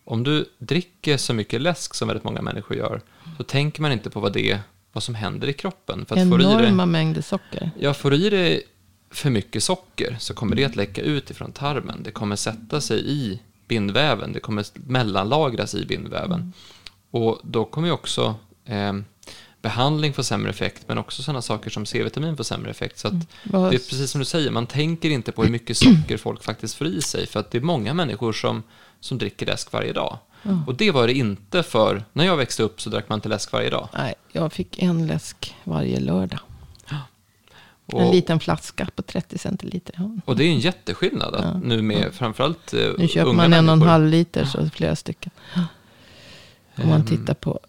om 0.04 0.24
du 0.24 0.48
dricker 0.58 1.16
så 1.16 1.34
mycket 1.34 1.60
läsk 1.60 1.94
som 1.94 2.08
väldigt 2.08 2.24
många 2.24 2.42
människor 2.42 2.76
gör, 2.76 3.00
så 3.40 3.44
tänker 3.44 3.82
man 3.82 3.92
inte 3.92 4.10
på 4.10 4.20
vad 4.20 4.32
det 4.32 4.60
vad 4.92 5.02
som 5.02 5.14
händer 5.14 5.48
i 5.48 5.52
kroppen. 5.52 6.06
För 6.06 6.14
att 6.14 6.20
enorma 6.22 6.86
mängder 6.86 7.22
socker. 7.22 7.70
Ja, 7.78 7.94
får 7.94 8.10
du 8.10 8.16
i 8.16 8.30
dig 8.30 8.62
för 9.10 9.30
mycket 9.30 9.62
socker 9.62 10.16
så 10.20 10.34
kommer 10.34 10.56
det 10.56 10.64
att 10.64 10.76
läcka 10.76 11.02
ut 11.02 11.30
ifrån 11.30 11.52
tarmen. 11.52 12.02
Det 12.02 12.10
kommer 12.10 12.36
sätta 12.36 12.80
sig 12.80 13.10
i 13.10 13.40
bindväven. 13.68 14.32
Det 14.32 14.40
kommer 14.40 14.64
mellanlagras 14.74 15.74
i 15.74 15.86
bindväven. 15.86 16.52
Och 17.10 17.40
då 17.42 17.64
kommer 17.64 17.88
ju 17.88 17.92
också 17.94 18.34
eh, 18.64 18.92
behandling 19.62 20.12
få 20.12 20.22
sämre 20.22 20.50
effekt, 20.50 20.84
men 20.86 20.98
också 20.98 21.22
sådana 21.22 21.42
saker 21.42 21.70
som 21.70 21.86
C-vitamin 21.86 22.36
får 22.36 22.44
sämre 22.44 22.70
effekt. 22.70 22.98
Så 22.98 23.20
Vad- 23.44 23.72
det 23.72 23.76
är 23.76 23.78
precis 23.78 24.10
som 24.10 24.18
du 24.18 24.24
säger, 24.24 24.50
man 24.50 24.66
tänker 24.66 25.10
inte 25.10 25.32
på 25.32 25.42
hur 25.42 25.50
mycket 25.50 25.76
socker 25.76 26.16
folk 26.16 26.44
faktiskt 26.44 26.74
får 26.74 26.86
i 26.86 27.02
sig, 27.02 27.26
för 27.26 27.40
att 27.40 27.50
det 27.50 27.58
är 27.58 27.62
många 27.62 27.94
människor 27.94 28.32
som, 28.32 28.62
som 29.00 29.18
dricker 29.18 29.46
läsk 29.46 29.72
varje 29.72 29.92
dag. 29.92 30.18
Och 30.66 30.74
det 30.74 30.90
var 30.90 31.06
det 31.06 31.12
inte 31.14 31.62
för, 31.62 32.04
när 32.12 32.24
jag 32.24 32.36
växte 32.36 32.62
upp 32.62 32.80
så 32.80 32.90
drack 32.90 33.08
man 33.08 33.16
inte 33.18 33.28
läsk 33.28 33.52
varje 33.52 33.70
dag. 33.70 33.88
Nej, 33.94 34.14
jag 34.32 34.52
fick 34.52 34.82
en 34.82 35.06
läsk 35.06 35.54
varje 35.64 36.00
lördag. 36.00 36.40
Och, 37.86 38.02
En 38.02 38.10
liten 38.10 38.40
flaska 38.40 38.88
på 38.96 39.02
30 39.02 39.38
centiliter. 39.38 39.94
Ja. 39.98 40.10
och 40.24 40.36
det 40.36 40.44
är 40.44 40.48
en 40.48 40.58
jätteskillnad 40.60 41.34
Ja. 41.38 41.60
nu 41.64 41.82
med 41.82 42.12
framförallt 42.14 42.74
eh, 42.74 42.90
Nu 42.98 43.08
köper 43.08 43.32
man 43.32 43.52
en 43.52 43.68
och 43.68 43.72
en 43.72 43.82
halv 43.82 44.06
liter, 44.06 44.44
så 44.44 44.70
flera 44.70 44.96
stycken. 44.96 45.30
Om 46.76 46.88
man 46.88 47.00
Ehm, 47.00 47.06
tittar 47.06 47.34
på. 47.34 47.50
Och 47.50 47.60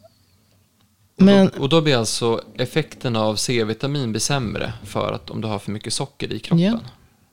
Men 1.16 1.50
då, 1.56 1.62
och 1.62 1.70
då 1.70 1.82
blir 1.82 1.98
alltså 1.98 2.42
effekten 2.58 3.16
av 3.16 3.36
C-vitamin 3.36 4.12
blir 4.12 4.20
sämre 4.20 4.74
för 4.84 5.14
att 5.14 5.30
om 5.30 5.42
du 5.42 5.48
har 5.48 5.60
för 5.60 5.72
mycket 5.72 5.94
socker 5.94 6.34
i 6.34 6.40
kroppen. 6.40 6.64
Ja. 6.66 6.80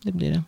det 0.02 0.12
blir 0.12 0.30
det. 0.30 0.42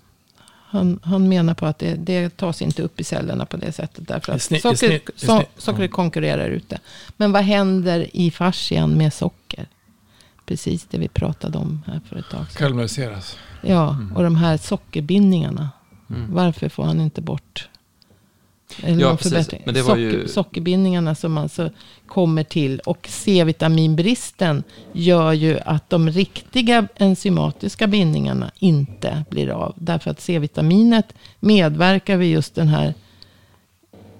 Han, 0.71 1.01
han 1.03 1.29
menar 1.29 1.55
på 1.55 1.67
att 1.67 1.79
det, 1.79 1.95
det 1.95 2.37
tas 2.37 2.63
inte 2.63 2.83
upp 2.83 3.01
i 3.01 3.05
cellerna 3.05 3.47
på 3.47 3.57
det 3.57 3.73
sättet. 3.73 4.09
Därför 4.09 4.33
att 4.33 4.43
snitt- 4.43 4.59
i 4.59 4.61
socker, 4.77 5.01
snitt- 5.17 5.49
so, 5.57 5.89
konkurrerar 5.89 6.49
ut 6.49 6.69
det. 6.69 6.79
Men 7.17 7.33
vad 7.33 7.43
händer 7.43 8.17
i 8.17 8.31
fascian 8.31 8.97
med 8.97 9.13
socker? 9.13 9.67
Precis 10.47 10.87
det 10.91 10.99
vi 10.99 11.09
pratade 11.09 11.59
om 11.59 11.83
här 11.87 12.01
för 12.09 12.17
ett 12.17 12.31
tag 12.31 12.47
sedan. 12.47 12.57
Karamelliseras. 12.59 13.37
Ja, 13.63 13.97
och 14.15 14.23
de 14.23 14.37
här 14.37 14.57
sockerbindningarna. 14.57 15.71
Mm. 16.11 16.35
Varför 16.35 16.69
får 16.69 16.85
han 16.85 17.01
inte 17.01 17.21
bort? 17.21 17.69
Eller 18.83 19.01
Ja, 19.03 19.17
precis. 19.17 19.49
Men 19.65 19.75
det 19.75 19.83
var 19.83 19.89
Socker, 19.89 20.01
ju- 20.01 20.29
Sockerbindningarna 20.29 21.15
som 21.15 21.39
alltså 21.39 21.71
kommer 22.07 22.43
till. 22.45 22.81
Och 22.81 23.07
C-vitaminbristen 23.11 24.63
gör 24.93 25.33
ju 25.33 25.59
att 25.65 25.91
de 25.91 26.11
riktiga 26.11 26.87
enzymatiska 26.97 27.87
bindningarna 27.87 28.51
inte 28.59 29.25
blir 29.31 29.49
av. 29.49 29.75
Därför 29.77 30.11
att 30.11 30.21
C-vitaminet 30.21 31.15
medverkar 31.41 32.17
vid 32.17 32.31
just 32.33 32.55
den 32.55 32.69
här 32.69 32.95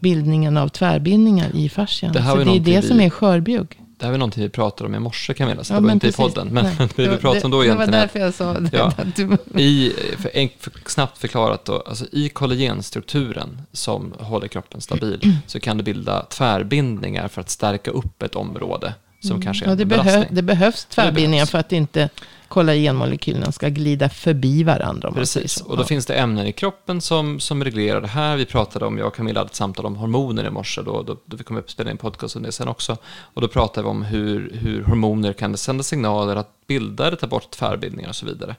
bildningen 0.01 0.57
av 0.57 0.69
tvärbindningar 0.69 1.51
i 1.55 1.69
fascian. 1.69 2.13
Det 2.13 2.19
Så 2.19 2.25
det 2.25 2.31
är 2.33 2.39
det 2.39 2.45
någonting 2.45 2.83
som 2.83 2.99
vi- 2.99 3.05
är 3.05 3.11
skörbjugg. 3.11 3.80
Det 4.01 4.07
här 4.07 4.11
var 4.11 4.19
någonting 4.19 4.43
vi 4.43 4.49
pratade 4.49 4.89
om 4.89 4.95
i 4.95 4.99
morse 4.99 5.35
Camilla, 5.35 5.65
så 5.65 5.73
Ja, 5.75 5.81
det 5.81 5.85
var 5.87 5.93
inte 5.93 6.07
precis. 6.07 6.19
i 6.19 6.23
podden. 6.23 6.49
Men 6.49 6.65
Nej. 6.65 6.89
det 6.97 7.09
vi 7.09 7.17
pratade 7.17 7.45
om 7.45 7.51
då 7.51 7.65
egentligen 7.65 7.91
Det 7.91 7.97
var 7.97 8.01
därför 8.03 8.19
jag 8.19 8.35
sa 8.35 8.53
det. 8.53 8.71
Ja. 8.77 8.93
Du, 9.53 9.61
I, 9.63 9.93
för, 10.19 10.29
enk- 10.29 10.53
för 10.59 10.73
snabbt 10.87 11.19
förklarat 11.19 11.65
då, 11.65 11.81
alltså 11.87 12.05
i 12.13 12.29
kollagenstrukturen 12.29 13.63
som 13.73 14.15
håller 14.19 14.49
kroppen 14.49 14.81
stabil 14.81 15.37
så 15.47 15.61
kan 15.61 15.77
det 15.77 15.83
bilda 15.83 16.23
tvärbindningar 16.25 17.29
för 17.29 17.41
att 17.41 17.51
stärka 17.51 17.91
upp 17.91 18.23
ett 18.23 18.35
område 18.35 18.95
som 19.21 19.43
kanske 19.43 19.65
är 19.65 19.67
Ja, 19.67 19.73
en 19.73 19.79
det, 19.79 19.85
behö, 19.85 20.25
det 20.31 20.43
behövs 20.43 20.85
tvärbindningar 20.85 21.47
för 21.47 21.59
att 21.59 21.73
inte 21.73 22.09
kollagenmolekylerna 22.49 23.53
ska 23.53 23.69
glida 23.69 24.09
förbi 24.09 24.63
varandra. 24.63 25.13
Precis, 25.13 25.61
och 25.61 25.77
då 25.77 25.83
Ja. 25.83 25.87
finns 25.87 26.07
det 26.07 26.15
ämnen 26.15 26.47
i 26.47 26.53
kroppen 26.53 27.01
som, 27.01 27.41
som 27.41 27.65
reglerar 27.65 28.01
det 28.01 28.07
här. 28.09 28.37
Vi 28.37 28.45
pratade 28.47 28.87
om, 28.87 28.99
jag 28.99 29.07
och 29.07 29.15
Camilla 29.15 29.41
hade 29.41 29.49
ett 29.49 29.55
samtal 29.55 29.87
om 29.87 29.97
hormoner 29.97 30.45
i 30.47 30.51
morse, 30.51 30.83
då, 30.83 31.03
då, 31.03 31.17
då 31.25 31.37
vi 31.37 31.45
kommer 31.45 31.61
att 31.61 31.71
spela 31.71 31.91
in 31.91 31.97
podcast 31.97 32.37
om 32.37 32.43
det 32.43 32.53
sen 32.53 32.69
också. 32.69 32.97
Och 33.35 33.41
då 33.41 33.49
pratade 33.49 33.85
vi 33.85 33.91
om 33.91 34.03
hur, 34.03 34.51
hur 34.55 34.83
hormoner 34.85 35.33
kan 35.33 35.57
sända 35.57 35.83
signaler 35.83 36.37
att 36.37 36.51
bilda 36.67 37.07
eller 37.07 37.17
ta 37.17 37.27
bort 37.27 37.51
tvärbindningar 37.51 38.09
och 38.09 38.17
så 38.17 38.27
vidare. 38.27 38.57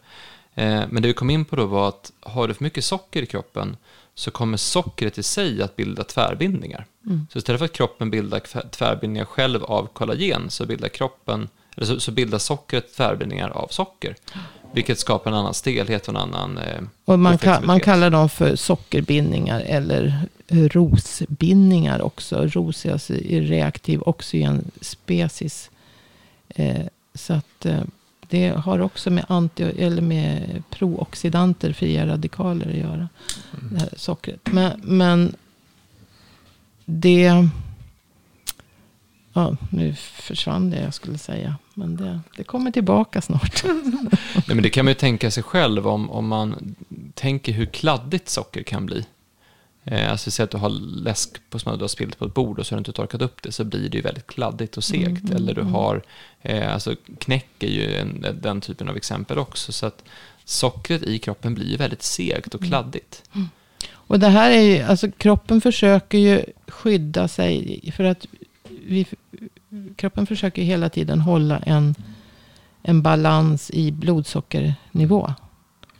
Eh, 0.55 0.81
men 0.89 1.01
det 1.01 1.07
vi 1.07 1.13
kom 1.13 1.29
in 1.29 1.45
på 1.45 1.55
då 1.55 1.65
var 1.65 1.87
att 1.89 2.11
har 2.21 2.47
du 2.47 2.53
för 2.53 2.63
mycket 2.63 2.85
socker 2.85 3.21
i 3.21 3.25
kroppen 3.25 3.77
så 4.15 4.31
kommer 4.31 4.57
sockret 4.57 5.17
i 5.17 5.23
sig 5.23 5.61
att 5.61 5.75
bilda 5.75 6.03
tvärbindningar. 6.03 6.85
Så 7.29 7.37
istället 7.37 7.59
för 7.59 7.65
att 7.65 7.73
kroppen 7.73 8.11
bildar 8.11 8.69
tvärbindningar 8.69 9.25
själv 9.25 9.63
av 9.63 9.87
kollagen 9.93 10.49
så 10.49 10.65
bildar 10.65 10.89
kroppen 10.89 11.49
eller 11.75 11.85
så, 11.85 11.99
så 11.99 12.11
bildar 12.11 12.37
sockret 12.37 12.95
tvärbindningar 12.95 13.49
av 13.49 13.67
socker. 13.67 14.15
Vilket 14.73 14.99
skapar 14.99 15.31
en 15.31 15.37
annan 15.37 15.53
stelhet 15.53 16.07
och 16.07 16.09
en 16.09 16.21
annan 16.21 16.57
eh, 16.57 16.81
Och 17.05 17.19
man, 17.19 17.37
ka, 17.37 17.61
man 17.61 17.79
kallar 17.79 18.09
dem 18.09 18.29
för 18.29 18.55
sockerbindningar 18.55 19.59
eller 19.59 20.19
rosbindningar 20.47 22.01
också. 22.01 22.47
Ros 22.47 22.85
är 22.85 22.91
alltså 22.91 23.13
reaktiv 23.29 24.01
oxygenspecies. 24.01 25.69
Eh, 26.49 26.85
så 27.13 27.33
att 27.33 27.65
eh, 27.65 27.81
det 28.31 28.49
har 28.49 28.79
också 28.79 29.09
med, 29.09 29.25
anti, 29.27 29.63
eller 29.63 30.01
med 30.01 30.63
prooxidanter, 30.69 31.73
fria 31.73 32.07
radikaler 32.07 32.69
att 32.69 32.75
göra. 32.75 33.09
Det 33.71 33.79
här 33.79 33.89
sockret. 33.97 34.39
Men, 34.43 34.81
men 34.83 35.35
det... 36.85 37.47
Ja, 39.33 39.55
nu 39.69 39.95
försvann 39.95 40.69
det 40.69 40.81
jag 40.81 40.93
skulle 40.93 41.17
säga. 41.17 41.55
Men 41.73 41.95
det, 41.95 42.19
det 42.37 42.43
kommer 42.43 42.71
tillbaka 42.71 43.21
snart. 43.21 43.63
Nej, 43.63 44.43
men 44.47 44.61
det 44.61 44.69
kan 44.69 44.85
man 44.85 44.91
ju 44.91 44.95
tänka 44.95 45.31
sig 45.31 45.43
själv 45.43 45.87
om, 45.87 46.11
om 46.11 46.27
man 46.27 46.75
tänker 47.13 47.53
hur 47.53 47.65
kladdigt 47.65 48.29
socker 48.29 48.63
kan 48.63 48.85
bli. 48.85 49.05
Eh, 49.83 50.11
alltså 50.11 50.31
säg 50.31 50.43
att 50.43 50.51
du 50.51 50.57
har 50.57 50.69
läsk 51.03 51.49
på 51.49 51.59
som 51.59 51.77
du 51.77 51.83
har 51.83 51.87
spillt 51.87 52.19
på 52.19 52.25
ett 52.25 52.33
bord 52.33 52.59
och 52.59 52.65
så 52.65 52.75
har 52.75 52.77
du 52.77 52.81
inte 52.81 52.91
torkat 52.91 53.21
upp 53.21 53.41
det 53.41 53.51
så 53.51 53.63
blir 53.63 53.89
det 53.89 53.97
ju 53.97 54.01
väldigt 54.01 54.27
kladdigt 54.27 54.77
och 54.77 54.83
segt. 54.83 55.23
Mm, 55.23 55.35
Eller 55.35 55.53
du 55.53 55.61
har, 55.61 56.01
eh, 56.41 56.73
alltså 56.73 56.95
knäck 57.19 57.63
är 57.63 57.67
ju 57.67 57.95
en, 57.95 58.25
den 58.41 58.61
typen 58.61 58.89
av 58.89 58.97
exempel 58.97 59.39
också. 59.39 59.71
Så 59.71 59.85
att 59.85 60.03
sockret 60.45 61.03
i 61.03 61.19
kroppen 61.19 61.53
blir 61.53 61.69
ju 61.69 61.77
väldigt 61.77 62.03
segt 62.03 62.55
och 62.55 62.63
kladdigt. 62.63 63.23
Och 63.91 64.19
det 64.19 64.27
här 64.27 64.51
är 64.51 64.61
ju, 64.61 64.81
alltså 64.81 65.11
kroppen 65.11 65.61
försöker 65.61 66.17
ju 66.17 66.43
skydda 66.67 67.27
sig. 67.27 67.91
För 67.95 68.03
att 68.03 68.27
vi, 68.69 69.05
kroppen 69.95 70.27
försöker 70.27 70.61
hela 70.61 70.89
tiden 70.89 71.21
hålla 71.21 71.59
en, 71.59 71.95
en 72.81 73.01
balans 73.01 73.71
i 73.71 73.91
blodsockernivå. 73.91 75.33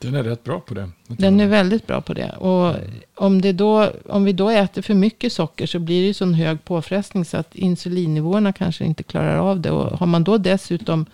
Den 0.02 0.16
är 0.16 0.24
rätt 0.24 0.44
bra 0.44 0.60
på 0.60 0.74
det. 0.74 0.90
Den 1.08 1.40
är 1.40 1.48
väldigt 1.48 1.88
bra 1.88 2.02
på 2.02 2.14
det. 2.14 2.30
Och 2.30 2.76
om, 3.16 3.42
det 3.42 3.52
då, 3.52 3.92
om 4.10 4.24
vi 4.24 4.34
då 4.34 4.50
äter 4.50 4.82
för 4.82 4.94
mycket 4.94 5.34
socker 5.34 5.68
så 5.68 5.80
blir 5.80 6.02
det 6.02 6.08
ju 6.08 6.14
sån 6.14 6.34
hög 6.34 6.66
påfrestning 6.66 7.26
så 7.26 7.38
att 7.38 7.56
insulinnivåerna 7.56 8.54
kanske 8.54 8.86
inte 8.86 9.04
klarar 9.04 9.38
av 9.38 9.60
det. 9.60 9.72
Och 9.72 10.00
har 10.00 10.08
man 10.08 10.24
då 10.24 10.38
dessutom 10.38 11.06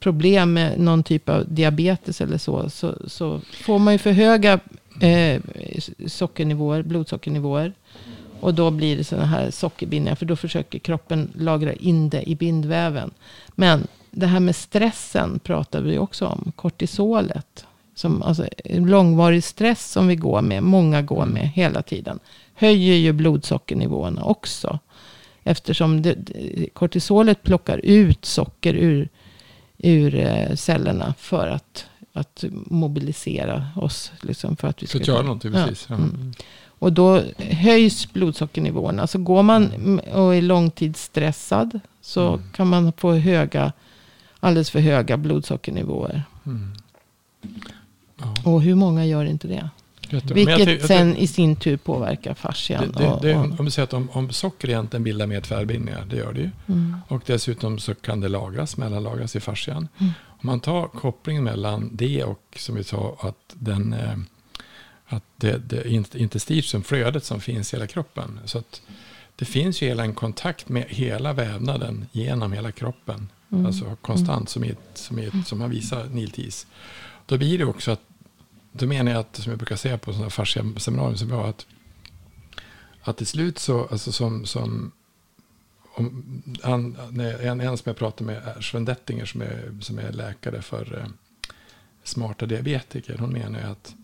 problem 0.00 0.52
med 0.52 0.80
någon 0.80 1.02
typ 1.02 1.28
av 1.28 1.44
diabetes 1.48 2.20
eller 2.20 2.38
så, 2.38 2.70
så, 2.70 2.94
så 3.06 3.40
får 3.64 3.78
man 3.78 3.94
ju 3.94 3.98
för 3.98 4.12
höga 4.12 4.60
eh, 5.00 5.42
sockernivåer, 6.06 6.82
blodsockernivåer. 6.82 7.72
Och 8.40 8.54
då 8.54 8.70
blir 8.70 8.96
det 8.96 9.04
sådana 9.04 9.26
här 9.26 9.50
sockerbindningar. 9.50 10.16
För 10.16 10.26
då 10.26 10.36
försöker 10.36 10.78
kroppen 10.78 11.30
lagra 11.34 11.72
in 11.72 12.08
det 12.08 12.30
i 12.30 12.34
bindväven. 12.36 13.10
Men 13.48 13.86
det 14.10 14.26
här 14.26 14.40
med 14.40 14.56
stressen 14.56 15.38
pratar 15.38 15.80
vi 15.80 15.98
också 15.98 16.26
om. 16.26 16.52
Kortisolet. 16.56 17.66
Som, 18.00 18.22
alltså, 18.22 18.48
långvarig 18.64 19.44
stress 19.44 19.90
som 19.92 20.08
vi 20.08 20.16
går 20.16 20.42
med. 20.42 20.62
Många 20.62 21.02
går 21.02 21.26
med 21.26 21.48
hela 21.48 21.82
tiden. 21.82 22.18
Höjer 22.54 22.94
ju 22.94 23.12
blodsockernivåerna 23.12 24.24
också. 24.24 24.78
Eftersom 25.44 26.02
det, 26.02 26.16
kortisolet 26.72 27.42
plockar 27.42 27.78
ut 27.78 28.24
socker 28.24 28.74
ur, 28.74 29.08
ur 29.78 30.14
eh, 30.14 30.54
cellerna. 30.54 31.14
För 31.18 31.46
att, 31.48 31.86
att 32.12 32.44
mobilisera 32.66 33.66
oss. 33.76 34.12
Liksom, 34.22 34.56
för 34.56 34.68
att 34.68 34.82
vi 34.82 34.86
ska 34.86 34.98
göra 34.98 35.22
någonting, 35.22 35.52
Ja, 35.54 35.64
precis. 35.66 35.86
Ja. 35.88 35.94
mm. 35.94 36.32
Och 36.78 36.92
då 36.92 37.22
höjs 37.38 38.12
blodsockernivåerna. 38.12 39.06
Så 39.06 39.18
går 39.18 39.42
man 39.42 39.72
m- 39.74 40.00
och 40.12 40.34
är 40.34 40.42
långtidsstressad. 40.42 41.80
Så 42.00 42.28
Mm. 42.28 42.40
kan 42.52 42.66
man 42.68 42.92
få 42.92 43.12
höga, 43.12 43.72
alldeles 44.40 44.70
för 44.70 44.80
höga 44.80 45.16
blodsockernivåer. 45.16 46.22
Mm. 46.46 46.72
Ja, 48.20 48.34
Och 48.50 48.62
hur 48.62 48.74
många 48.74 49.06
gör 49.06 49.24
inte 49.24 49.48
det? 49.48 49.70
jättebra. 50.10 50.34
Men 50.34 50.44
jag 50.48 50.56
Vilket 50.58 50.66
tänk- 50.66 50.80
jag 50.80 50.88
sen 50.88 51.16
i 51.16 51.26
sin 51.26 51.56
tur 51.56 51.76
påverkar 51.76 52.34
fascian. 52.34 52.92
det, 52.96 52.98
det, 53.02 53.08
och, 53.08 53.22
det, 53.22 53.34
om 53.34 53.64
vi 53.64 53.70
säger 53.70 53.84
att 53.84 53.92
om, 53.92 54.08
om 54.12 54.30
socker 54.30 54.68
egentligen 54.68 55.04
bildar 55.04 55.26
mer 55.26 55.40
tvärbindningar, 55.40 56.04
det 56.10 56.16
gör 56.16 56.32
det 56.32 56.40
ju. 56.40 56.50
mm, 56.66 56.96
Och 57.08 57.22
dessutom 57.26 57.78
så 57.78 57.94
kan 57.94 58.20
det 58.20 58.28
lagras, 58.28 58.76
mellanlagras 58.76 59.36
i 59.36 59.40
fascian. 59.40 59.88
Mm. 59.98 60.12
Om 60.26 60.38
man 60.42 60.60
tar 60.60 60.88
kopplingen 60.88 61.44
mellan 61.44 61.90
det 61.92 62.24
och 62.24 62.42
som 62.56 62.74
vi 62.74 62.84
sa 62.84 63.16
att 63.20 63.36
den 63.54 63.92
eh, 63.92 64.16
att 65.06 65.24
det, 65.36 65.58
det 65.68 65.84
int- 65.84 66.16
interstitium, 66.16 66.82
flödet 66.82 67.24
som 67.24 67.40
finns 67.40 67.72
i 67.72 67.76
hela 67.76 67.86
kroppen. 67.86 68.40
Så 68.44 68.58
att 68.58 68.82
det 69.36 69.44
finns 69.44 69.82
ju 69.82 69.86
hela 69.86 70.02
en 70.04 70.14
kontakt 70.14 70.68
med 70.68 70.84
hela 70.88 71.32
vävnaden 71.32 72.06
genom 72.12 72.52
hela 72.52 72.72
kroppen. 72.72 73.28
Mm. 73.52 73.66
Alltså 73.66 73.96
konstant 74.00 74.48
som, 74.48 74.64
i 74.64 74.68
ett, 74.68 74.78
som, 74.94 75.18
i 75.18 75.24
ett, 75.26 75.46
som 75.46 75.58
man 75.58 75.70
visar 75.70 76.04
Niltis. 76.12 76.66
Då 77.26 77.38
blir 77.38 77.58
det 77.58 77.64
också 77.64 77.90
att, 77.90 78.00
då 78.72 78.86
menar 78.86 79.12
jag 79.12 79.20
att, 79.20 79.36
som 79.36 79.50
jag 79.50 79.58
brukar 79.58 79.76
säga 79.76 79.98
på 79.98 80.12
sådana 80.12 80.30
fascia-seminarier 80.30 81.16
som 81.16 81.30
jag 81.30 81.36
har, 81.36 81.48
att, 81.48 81.66
att 83.02 83.16
till 83.16 83.26
slut 83.26 83.58
så, 83.58 83.86
alltså 83.86 84.12
som, 84.12 84.46
som 84.46 84.92
om, 85.94 86.42
han, 86.62 86.96
en, 87.42 87.60
en 87.60 87.76
som 87.76 87.90
jag 87.90 87.96
pratade 87.96 88.24
med, 88.24 88.42
är 88.56 88.60
Sven 88.60 88.84
Dettinger, 88.84 89.24
som 89.24 89.42
är, 89.42 89.78
som 89.80 89.98
är 89.98 90.12
läkare 90.12 90.62
för 90.62 90.98
eh, 90.98 91.06
smarta 92.04 92.46
diabetiker. 92.46 93.18
Hon 93.18 93.32
menar 93.32 93.60
ju 93.60 93.66
att, 93.66 93.94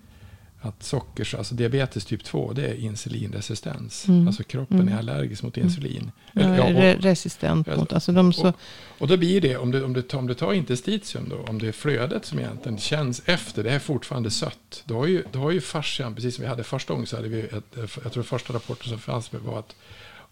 att 0.66 0.82
sockers, 0.82 1.34
alltså 1.34 1.54
diabetes 1.54 2.04
typ 2.04 2.24
2, 2.24 2.52
det 2.52 2.66
är 2.66 2.74
insulinresistens. 2.74 4.08
Mm. 4.08 4.26
Alltså 4.26 4.44
kroppen 4.44 4.80
Mm. 4.80 4.94
är 4.94 4.98
allergisk 4.98 5.42
mot 5.42 5.56
insulin. 5.56 6.10
jag 6.32 6.44
Eller, 6.44 6.56
ja, 6.56 6.94
och, 6.94 7.02
resistent 7.02 7.76
mot. 7.76 7.92
Alltså 7.92 8.12
de 8.12 8.32
så, 8.32 8.52
och 8.98 9.08
då 9.08 9.16
blir 9.16 9.40
det, 9.40 9.56
om 9.56 9.70
du, 9.70 9.84
om, 9.84 9.92
du, 9.92 10.02
om 10.12 10.26
du 10.26 10.34
tar 10.34 10.52
interstitium 10.52 11.28
då, 11.28 11.36
om 11.50 11.58
det 11.58 11.68
är 11.68 11.72
flödet 11.72 12.24
som 12.24 12.38
egentligen 12.38 12.78
känns 12.78 13.22
efter, 13.24 13.62
det 13.64 13.70
är 13.70 13.78
fortfarande 13.78 14.30
sött. 14.30 14.82
Då 14.84 14.98
har 14.98 15.06
ju, 15.06 15.24
då 15.32 15.38
har 15.38 15.50
ju 15.50 15.60
fascian, 15.60 16.14
precis 16.14 16.34
som 16.34 16.42
vi 16.42 16.48
hade 16.48 16.64
första 16.64 16.92
gången, 16.92 17.06
så 17.06 17.16
hade 17.16 17.28
vi 17.28 17.40
ett, 17.40 17.76
jag 18.02 18.12
tror 18.12 18.22
första 18.22 18.52
rapporten 18.52 18.88
som 18.88 18.98
fanns 18.98 19.32
med 19.32 19.42
var 19.42 19.58
att 19.58 19.76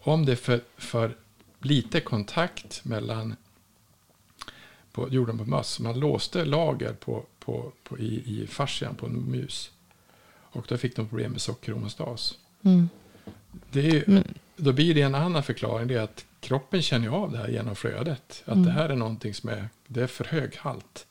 om 0.01 0.27
det 0.27 0.33
är 0.33 0.37
för, 0.37 0.61
för 0.77 1.17
lite 1.61 2.01
kontakt 2.01 2.85
mellan 2.85 3.37
på 4.93 5.09
jorden 5.11 5.39
på 5.39 5.45
möss, 5.45 5.81
man 5.81 6.01
låste 6.01 6.45
lager 6.45 6.93
på, 6.93 7.25
på, 7.39 7.73
på, 7.83 7.99
i, 7.99 8.43
i 8.43 8.47
fascian 8.47 8.95
på 8.95 9.07
en 9.07 9.31
mus. 9.31 9.71
Och 10.55 10.65
då 10.69 10.77
fick 10.77 10.97
de 10.97 11.09
problem 11.09 11.33
med 11.33 11.41
sockerhomostas. 11.41 12.35
mm, 12.65 12.89
Det 13.73 13.81
är 13.81 13.93
ju, 13.93 14.23
då 14.57 14.73
blir 14.73 14.95
det 14.95 15.03
en 15.03 15.15
annan 15.15 15.43
förklaring. 15.43 15.89
Det 15.89 15.95
är 15.95 16.03
att 16.03 16.25
kroppen 16.41 16.83
känner 16.83 17.05
ju 17.07 17.13
av 17.13 17.33
det 17.33 17.39
här 17.39 17.49
genom 17.49 17.77
flödet. 17.77 18.43
Att 18.45 18.53
Mm. 18.55 18.65
det 18.67 18.71
här 18.73 18.89
är 18.89 18.97
någonting 18.97 19.35
som 19.35 19.49
är, 19.51 19.69
det 19.87 20.01
är 20.03 20.07
för 20.07 20.25
hög 20.25 20.57
halt. 20.57 21.07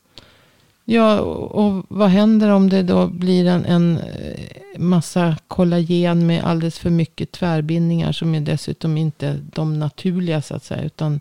ja, 0.85 1.19
och, 1.19 1.85
vad 1.87 2.09
händer 2.09 2.49
om 2.49 2.69
det 2.69 2.83
då 2.83 3.07
blir 3.07 3.45
en, 3.45 3.65
en 3.65 3.97
eh, 3.97 4.79
massa 4.79 5.37
kollagen 5.47 6.27
med 6.27 6.43
alldeles 6.43 6.79
för 6.79 6.89
mycket 6.89 7.31
tvärbindningar. 7.31 8.11
Som 8.11 8.35
är 8.35 8.41
dessutom 8.41 8.97
inte 8.97 9.39
de 9.53 9.79
naturliga 9.79 10.41
så 10.41 10.55
att 10.55 10.63
säga. 10.63 10.81
Utan 10.83 11.19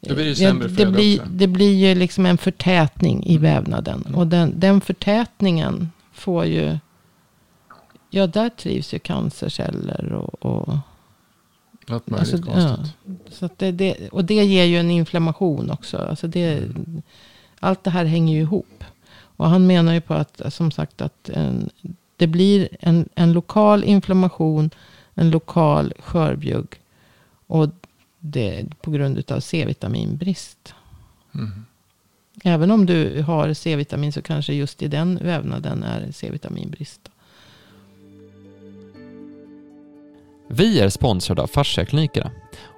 Då 0.00 0.14
blir 0.14 0.24
det 0.24 0.30
Ja, 0.30 0.36
sämre 0.36 0.68
det, 0.68 0.74
flöde 0.74 0.90
blir, 0.92 1.20
också. 1.20 1.30
det 1.32 1.46
blir 1.46 1.74
ju 1.74 1.94
liksom 1.94 2.26
en 2.26 2.38
förtätning 2.38 3.24
i 3.26 3.36
Mm. 3.36 3.42
vävnaden. 3.42 4.02
Mm. 4.06 4.18
Och 4.18 4.26
den, 4.26 4.52
den 4.60 4.80
förtätningen 4.80 5.90
får 6.12 6.44
ju... 6.44 6.78
Ja, 8.10 8.26
där 8.26 8.48
trivs 8.48 8.94
ju 8.94 8.98
cancerceller. 8.98 10.12
Och, 10.12 10.46
och, 10.46 10.78
Något 11.86 12.10
möjligt 12.10 12.34
alltså, 12.34 12.52
konstigt. 12.52 12.96
så 13.30 13.46
att 13.46 13.58
det, 13.58 13.72
det, 13.72 14.08
och 14.08 14.24
det 14.24 14.44
ger 14.44 14.64
ju 14.64 14.78
en 14.78 14.90
inflammation 14.90 15.70
också. 15.70 15.96
Alltså 15.98 16.26
det, 16.26 16.58
Mm. 16.58 17.02
Allt 17.60 17.84
det 17.84 17.90
här 17.90 18.04
hänger 18.04 18.34
ju 18.34 18.40
ihop. 18.40 18.84
Och 19.10 19.48
han 19.48 19.66
menar 19.66 19.92
ju 19.92 20.00
på 20.00 20.14
att, 20.14 20.42
som 20.48 20.70
sagt, 20.70 21.00
att 21.00 21.28
en, 21.28 21.70
det 22.16 22.26
blir 22.26 22.68
en, 22.80 23.08
en 23.14 23.32
lokal 23.32 23.84
inflammation, 23.84 24.70
en 25.14 25.30
lokal 25.30 25.92
skörbjugg. 25.98 26.80
Och 27.46 27.68
det 28.18 28.66
på 28.80 28.90
grund 28.90 29.30
av 29.32 29.40
C-vitaminbrist. 29.40 30.74
Mm. 31.34 31.64
Även 32.44 32.70
om 32.70 32.86
du 32.86 33.22
har 33.22 33.54
C-vitamin 33.54 34.12
så 34.12 34.22
kanske 34.22 34.52
just 34.52 34.82
i 34.82 34.88
den 34.88 35.18
vävnaden 35.22 35.82
är 35.82 36.12
C-vitaminbrist. 36.12 37.10
Vi 40.50 40.80
är 40.80 40.88
sponsrade 40.88 41.42
av 41.42 41.46
Fasciaklinikerna. 41.46 42.30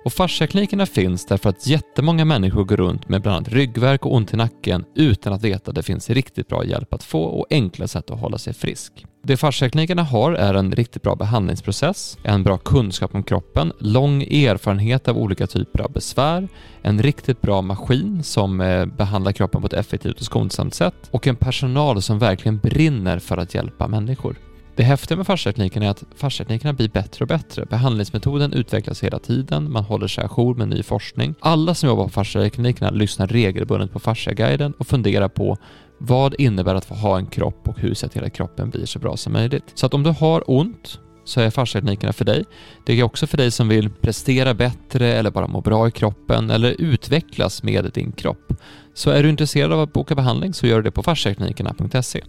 Och 0.04 0.12
Fasciaklinikerna 0.12 0.86
finns 0.86 1.26
därför 1.26 1.50
att 1.50 1.66
jättemånga 1.66 2.24
människor 2.24 2.64
går 2.64 2.76
runt 2.76 3.08
med 3.08 3.22
bland 3.22 3.36
annat 3.36 3.48
ryggvärk 3.48 4.06
och 4.06 4.14
ont 4.14 4.34
i 4.34 4.36
nacken 4.36 4.84
utan 4.94 5.32
att 5.32 5.42
veta 5.42 5.70
att 5.70 5.74
det 5.74 5.82
finns 5.82 6.10
riktigt 6.10 6.48
bra 6.48 6.64
hjälp 6.64 6.94
att 6.94 7.02
få 7.02 7.22
och 7.22 7.46
enkla 7.50 7.88
sätt 7.88 8.10
att 8.10 8.20
hålla 8.20 8.38
sig 8.38 8.54
frisk. 8.54 9.06
Det 9.22 9.36
Fasciaklinikerna 9.36 10.02
har 10.02 10.32
är 10.32 10.54
en 10.54 10.72
riktigt 10.72 11.02
bra 11.02 11.14
behandlingsprocess, 11.14 12.18
en 12.22 12.42
bra 12.42 12.58
kunskap 12.58 13.14
om 13.14 13.22
kroppen, 13.22 13.72
lång 13.78 14.22
erfarenhet 14.22 15.08
av 15.08 15.18
olika 15.18 15.46
typer 15.46 15.80
av 15.80 15.92
besvär, 15.92 16.48
en 16.82 17.02
riktigt 17.02 17.40
bra 17.40 17.62
maskin 17.62 18.22
som 18.22 18.60
eh, 18.60 18.86
behandlar 18.86 19.32
kroppen 19.32 19.60
på 19.60 19.66
ett 19.66 19.72
effektivt 19.72 20.18
och 20.18 20.24
skonsamt 20.24 20.74
sätt 20.74 20.94
och 21.10 21.26
en 21.26 21.36
personal 21.36 22.02
som 22.02 22.18
verkligen 22.18 22.58
brinner 22.58 23.18
för 23.18 23.36
att 23.36 23.54
hjälpa 23.54 23.88
människor. 23.88 24.49
Det 24.80 24.84
häftiga 24.84 25.16
med 25.16 25.26
fasciatekniken 25.26 25.82
är 25.82 25.90
att 25.90 26.04
fasciateknikerna 26.16 26.72
blir 26.72 26.88
bättre 26.88 27.24
och 27.24 27.28
bättre. 27.28 27.64
Behandlingsmetoden 27.64 28.52
utvecklas 28.52 29.04
hela 29.04 29.18
tiden, 29.18 29.72
man 29.72 29.84
håller 29.84 30.06
sig 30.06 30.24
ajour 30.24 30.54
med 30.54 30.68
ny 30.68 30.82
forskning. 30.82 31.34
Alla 31.40 31.74
som 31.74 31.88
jobbar 31.88 32.04
på 32.04 32.10
fasciateknikerna 32.10 32.90
lyssnar 32.90 33.26
regelbundet 33.26 33.92
på 33.92 33.98
Fasciaguiden 33.98 34.72
och 34.78 34.86
funderar 34.86 35.28
på 35.28 35.58
vad 35.98 36.34
innebär 36.38 36.74
att 36.74 36.84
få 36.84 36.94
ha 36.94 37.18
en 37.18 37.26
kropp 37.26 37.68
och 37.68 37.78
hur 37.78 37.94
ser 37.94 38.08
till 38.08 38.24
att 38.24 38.32
kroppen 38.32 38.70
blir 38.70 38.86
så 38.86 38.98
bra 38.98 39.16
som 39.16 39.32
möjligt. 39.32 39.64
Så 39.74 39.86
att 39.86 39.94
om 39.94 40.02
du 40.02 40.10
har 40.10 40.50
ont 40.50 40.98
så 41.24 41.40
är 41.40 41.50
fasciateknikerna 41.50 42.12
för 42.12 42.24
dig. 42.24 42.44
Det 42.86 43.00
är 43.00 43.02
också 43.02 43.26
för 43.26 43.36
dig 43.36 43.50
som 43.50 43.68
vill 43.68 43.90
prestera 43.90 44.54
bättre 44.54 45.06
eller 45.06 45.30
bara 45.30 45.46
må 45.46 45.60
bra 45.60 45.88
i 45.88 45.90
kroppen 45.90 46.50
eller 46.50 46.80
utvecklas 46.80 47.62
med 47.62 47.90
din 47.94 48.12
kropp. 48.12 48.52
Så 48.94 49.10
är 49.10 49.22
du 49.22 49.28
intresserad 49.28 49.72
av 49.72 49.80
att 49.80 49.92
boka 49.92 50.14
behandling 50.14 50.54
så 50.54 50.66
gör 50.66 50.76
du 50.76 50.82
det 50.82 50.90
på 50.90 51.02
fasciaklinikerna.se. 51.02 52.20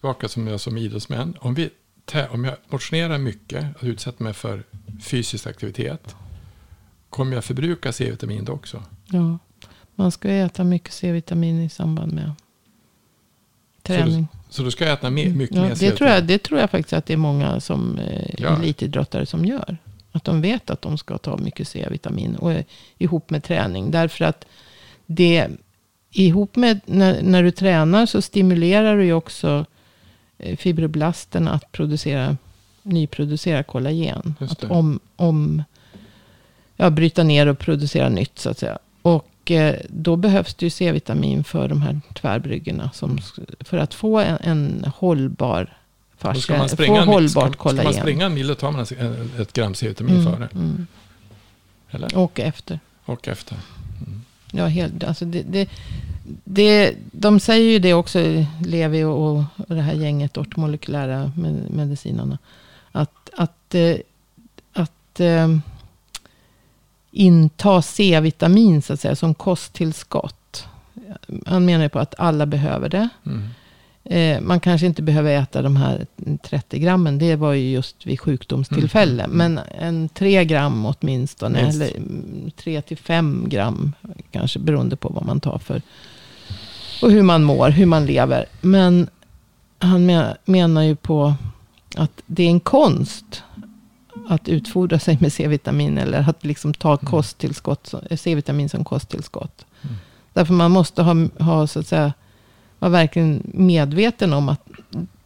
Tillbaka 0.00 0.28
som 0.28 0.46
jag 0.46 0.60
som 0.60 0.78
idrottsmän. 0.78 1.36
Om, 1.40 1.54
vi, 1.54 1.70
om 2.30 2.44
jag 2.44 2.54
motionerar 2.68 3.18
mycket 3.18 3.76
och 3.76 3.84
utsätter 3.84 4.22
mig 4.24 4.32
för 4.32 4.62
fysisk 5.02 5.46
aktivitet. 5.46 6.16
Kommer 7.10 7.34
jag 7.34 7.44
förbruka 7.44 7.92
C-vitamin 7.92 8.44
då 8.44 8.52
också? 8.52 8.82
Ja, 9.10 9.38
man 9.94 10.12
ska 10.12 10.30
äta 10.30 10.64
mycket 10.64 10.92
C-vitamin 10.92 11.62
i 11.62 11.68
samband 11.68 12.12
med 12.12 12.32
träning. 13.82 14.28
Så 14.50 14.62
då 14.62 14.70
ska 14.70 14.84
jag 14.84 14.92
äta 14.92 15.10
mer, 15.10 15.28
mycket 15.30 15.56
ja, 15.56 15.62
mer 15.62 15.70
det, 15.70 15.76
C-vitamin? 15.76 15.96
tror 15.96 16.10
jag, 16.10 16.24
det 16.24 16.38
tror 16.38 16.60
jag 16.60 16.70
faktiskt 16.70 16.92
att 16.92 17.06
det 17.06 17.12
är 17.12 17.16
många 17.16 17.60
som 17.60 17.98
eh, 17.98 18.34
Ja. 18.38 18.56
elitidrottare 18.56 19.26
som 19.26 19.44
gör. 19.44 19.78
Att 20.12 20.24
de 20.24 20.40
vet 20.40 20.70
att 20.70 20.82
de 20.82 20.98
ska 20.98 21.18
ta 21.18 21.36
mycket 21.36 21.68
C-vitamin 21.68 22.36
och, 22.36 22.52
eh, 22.52 22.64
ihop 22.98 23.30
med 23.30 23.44
träning. 23.44 23.90
Därför 23.90 24.24
att 24.24 24.44
det 25.06 25.48
ihop 26.10 26.56
med 26.56 26.80
när, 26.86 27.22
när 27.22 27.42
du 27.42 27.50
tränar 27.50 28.06
så 28.06 28.22
stimulerar 28.22 28.96
du 28.96 29.04
ju 29.04 29.12
också 29.12 29.64
eh, 30.40 30.56
fibroblasterna 30.56 31.52
att 31.52 31.72
producera, 31.72 32.36
nyproducera 32.82 33.62
kollagen. 33.62 34.34
Att 34.40 34.64
om, 34.64 35.00
om, 35.16 35.62
ja, 36.76 36.90
bryta 36.90 37.22
ner 37.22 37.46
och 37.46 37.58
producera 37.58 38.08
nytt 38.08 38.38
så 38.38 38.50
att 38.50 38.58
säga. 38.58 38.78
Och 39.02 39.50
eh, 39.50 39.76
då 39.88 40.16
behövs 40.16 40.54
det 40.54 40.66
ju 40.66 40.70
C-vitamin 40.70 41.44
för 41.44 41.68
de 41.68 41.82
här 41.82 42.00
tvärbryggorna. 42.14 42.90
Som, 42.94 43.18
för 43.60 43.78
att 43.78 43.94
få 43.94 44.18
en, 44.18 44.36
en 44.40 44.84
hållbar 44.96 45.76
ska 46.18 46.32
fascia, 46.32 46.58
man 46.58 46.68
få 46.68 46.76
springa, 46.76 47.04
hållbart 47.04 47.30
ska, 47.30 47.52
ska 47.52 47.52
kollagen. 47.62 47.84
man 47.84 47.94
springa 48.02 48.26
en 48.26 48.34
mil 48.34 48.46
då 48.46 48.54
tar 48.54 48.72
man 48.72 48.86
en- 48.98 49.30
ett 49.40 49.52
gram 49.52 49.74
C-vitamin 49.74 50.14
Mm, 50.20 50.32
före. 50.32 50.48
mm. 50.54 50.86
Eller? 51.90 52.16
Och 52.18 52.40
efter. 52.40 52.80
Och 53.04 53.28
efter. 53.28 53.56
Ja, 54.52 54.66
helt, 54.66 55.04
alltså 55.04 55.24
det, 55.24 55.42
det, 55.42 55.68
det, 56.44 56.94
de 57.12 57.40
säger 57.40 57.70
ju 57.70 57.78
det 57.78 57.94
också, 57.94 58.18
Levi 58.66 59.04
och, 59.04 59.36
och 59.36 59.74
det 59.74 59.82
här 59.82 59.94
gänget 59.94 60.36
ortomolekylära 60.36 61.32
med, 61.36 61.70
medicinarna. 61.70 62.38
Att, 62.92 63.30
att, 63.36 63.74
eh, 63.74 63.96
att 64.72 65.20
eh, 65.20 65.48
inta 67.10 67.82
C-vitamin 67.82 68.82
så 68.82 68.92
att 68.92 69.00
säga 69.00 69.16
som 69.16 69.34
kosttillskott. 69.34 70.66
Han 71.46 71.64
menar 71.64 71.82
ju 71.82 71.88
på 71.88 71.98
att 71.98 72.14
alla 72.18 72.46
behöver 72.46 72.88
det. 72.88 73.08
Mm. 73.26 73.48
Eh, 74.04 74.40
man 74.40 74.60
kanske 74.60 74.86
inte 74.86 75.02
behöver 75.02 75.30
äta 75.30 75.62
de 75.62 75.76
här 75.76 76.06
30 76.42 76.78
grammen. 76.78 77.18
Det 77.18 77.36
var 77.36 77.52
ju 77.52 77.70
just 77.70 78.06
vid 78.06 78.20
sjukdomstillfälle. 78.20 79.22
Mm. 79.22 79.36
Men 79.36 79.60
en 79.78 80.08
3 80.08 80.44
gram 80.44 80.86
åtminstone. 80.86 81.62
Minst. 81.62 81.80
Eller 81.80 82.50
3 82.50 82.82
till 82.82 82.96
5 82.96 83.46
gram. 83.48 83.92
Kanske 84.30 84.58
beroende 84.58 84.96
på 84.96 85.08
vad 85.08 85.26
man 85.26 85.40
tar 85.40 85.58
för. 85.58 85.82
Och 87.02 87.10
hur 87.10 87.22
man 87.22 87.44
mår, 87.44 87.68
hur 87.70 87.86
man 87.86 88.06
lever. 88.06 88.46
Men 88.60 89.08
han 89.78 90.10
me- 90.10 90.36
menar 90.44 90.82
ju 90.82 90.96
på 90.96 91.34
att 91.96 92.22
det 92.26 92.42
är 92.42 92.50
en 92.50 92.60
konst. 92.60 93.42
Att 94.28 94.48
utfodra 94.48 94.98
sig 94.98 95.18
med 95.20 95.32
C-vitamin. 95.32 95.98
Eller 95.98 96.28
att 96.30 96.44
liksom 96.44 96.74
ta 96.74 96.96
kosttillskott, 96.96 97.86
som- 97.86 98.00
eh, 98.10 98.16
C-vitamin 98.16 98.68
som 98.68 98.84
kosttillskott. 98.84 99.66
Mm. 99.82 99.96
Därför 100.32 100.54
man 100.54 100.70
måste 100.70 101.02
ha, 101.02 101.14
ha 101.38 101.66
så 101.66 101.78
att 101.80 101.86
säga 101.86 102.12
vara 102.78 102.90
verkligen 102.92 103.42
medveten 103.54 104.32
om 104.32 104.48
att 104.48 104.68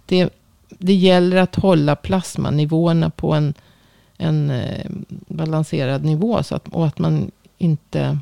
det, 0.07 0.31
det 0.69 0.95
gäller 0.95 1.37
att 1.37 1.55
hålla 1.55 1.97
plasmanivåerna 1.97 3.11
på 3.11 3.33
en, 3.35 3.55
en 4.17 4.51
eh, 4.51 4.87
balanserad 5.29 6.05
nivå. 6.05 6.43
Så 6.43 6.55
att, 6.55 6.69
och 6.69 6.87
att 6.87 6.99
man 6.99 7.31
inte 7.59 8.19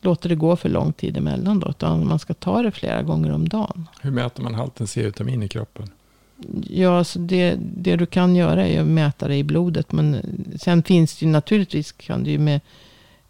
låter 0.00 0.28
det 0.28 0.34
gå 0.34 0.56
för 0.56 0.68
lång 0.68 0.92
tid 0.92 1.16
emellan. 1.16 1.60
Då, 1.60 1.70
utan 1.70 2.06
man 2.06 2.18
ska 2.18 2.34
ta 2.34 2.62
det 2.62 2.70
flera 2.70 3.02
gånger 3.02 3.32
om 3.32 3.48
dagen. 3.48 3.88
Hur 4.00 4.10
mäter 4.10 4.42
man 4.42 4.54
halten 4.54 4.86
C-vitamin 4.86 5.42
i 5.42 5.48
kroppen? 5.48 5.90
Ja, 6.68 7.04
så 7.04 7.18
det, 7.18 7.58
det 7.60 7.96
du 7.96 8.06
kan 8.06 8.36
göra 8.36 8.66
är 8.66 8.80
att 8.80 8.86
mäta 8.86 9.28
det 9.28 9.36
i 9.36 9.44
blodet. 9.44 9.92
Men 9.92 10.22
sen 10.60 10.82
finns 10.82 11.18
det 11.18 11.26
ju 11.26 11.32
naturligtvis 11.32 11.92
kan 11.92 12.24
du 12.24 12.30
ju 12.30 12.38
med 12.38 12.60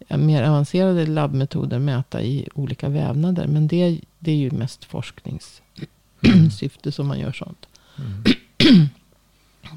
mer 0.07 0.43
avancerade 0.43 1.05
labbmetoder 1.05 1.79
mäta 1.79 2.21
i 2.21 2.47
olika 2.53 2.89
vävnader. 2.89 3.47
Men 3.47 3.67
det, 3.67 3.99
det 4.19 4.31
är 4.31 4.35
ju 4.35 4.51
mest 4.51 4.85
forskningssyfte 4.85 6.91
som 6.91 7.07
man 7.07 7.19
gör 7.19 7.31
sånt. 7.31 7.67
Mm. 7.97 8.23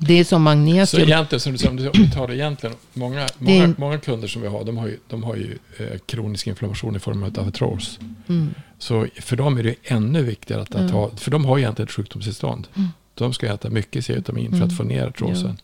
Det 0.00 0.14
är 0.14 0.24
som 0.24 0.36
Så 0.36 0.38
magnesium. 0.38 1.02
egentligen, 1.08 1.40
som 1.40 1.52
du 1.52 1.58
säger, 1.58 1.70
om 1.70 1.76
du- 1.76 2.10
tar 2.10 2.28
det 2.28 2.36
egentligen, 2.36 2.76
många, 2.92 3.26
Det 3.38 3.78
många, 3.78 3.98
kunder 3.98 4.28
som 4.28 4.42
vi 4.42 4.48
har, 4.48 4.64
de 4.64 4.76
har 4.78 4.86
ju, 4.86 4.98
de 5.08 5.22
har 5.24 5.36
ju 5.36 5.58
eh, 5.78 5.98
kronisk 6.06 6.46
inflammation 6.46 6.96
i 6.96 6.98
form 6.98 7.22
av 7.22 7.48
artros. 7.48 7.98
Mm. 8.28 8.54
Så 8.78 9.06
för 9.20 9.36
dem 9.36 9.58
är 9.58 9.62
det 9.62 9.74
ännu 9.84 10.22
viktigare 10.22 10.62
att, 10.62 10.74
att 10.74 10.80
Mm. 10.80 10.92
ha, 10.92 11.10
för 11.10 11.30
de 11.30 11.44
har 11.44 11.56
ju 11.56 11.62
egentligen 11.62 11.86
ett 11.88 11.92
sjukdomstillstånd. 11.94 12.66
Mm. 12.74 12.88
De 13.14 13.32
ska 13.32 13.46
äta 13.54 13.70
mycket 13.70 14.04
C-vitamin 14.04 14.48
för 14.50 14.56
Mm. 14.56 14.68
att 14.68 14.76
få 14.76 14.82
ner 14.82 15.06
artrosen. 15.06 15.56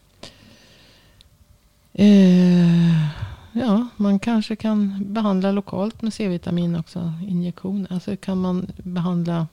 Eh, 1.93 3.07
ja, 3.53 3.87
man 3.97 4.19
kanske 4.19 4.57
kan 4.57 5.05
behandla 5.13 5.53
lokalt 5.53 6.03
med 6.03 6.15
C-vitamin 6.15 6.77
också. 6.77 7.13
Injektion. 7.29 7.87
Alltså 7.91 8.17
kan 8.17 8.39
man 8.39 8.67
behandla 8.77 9.47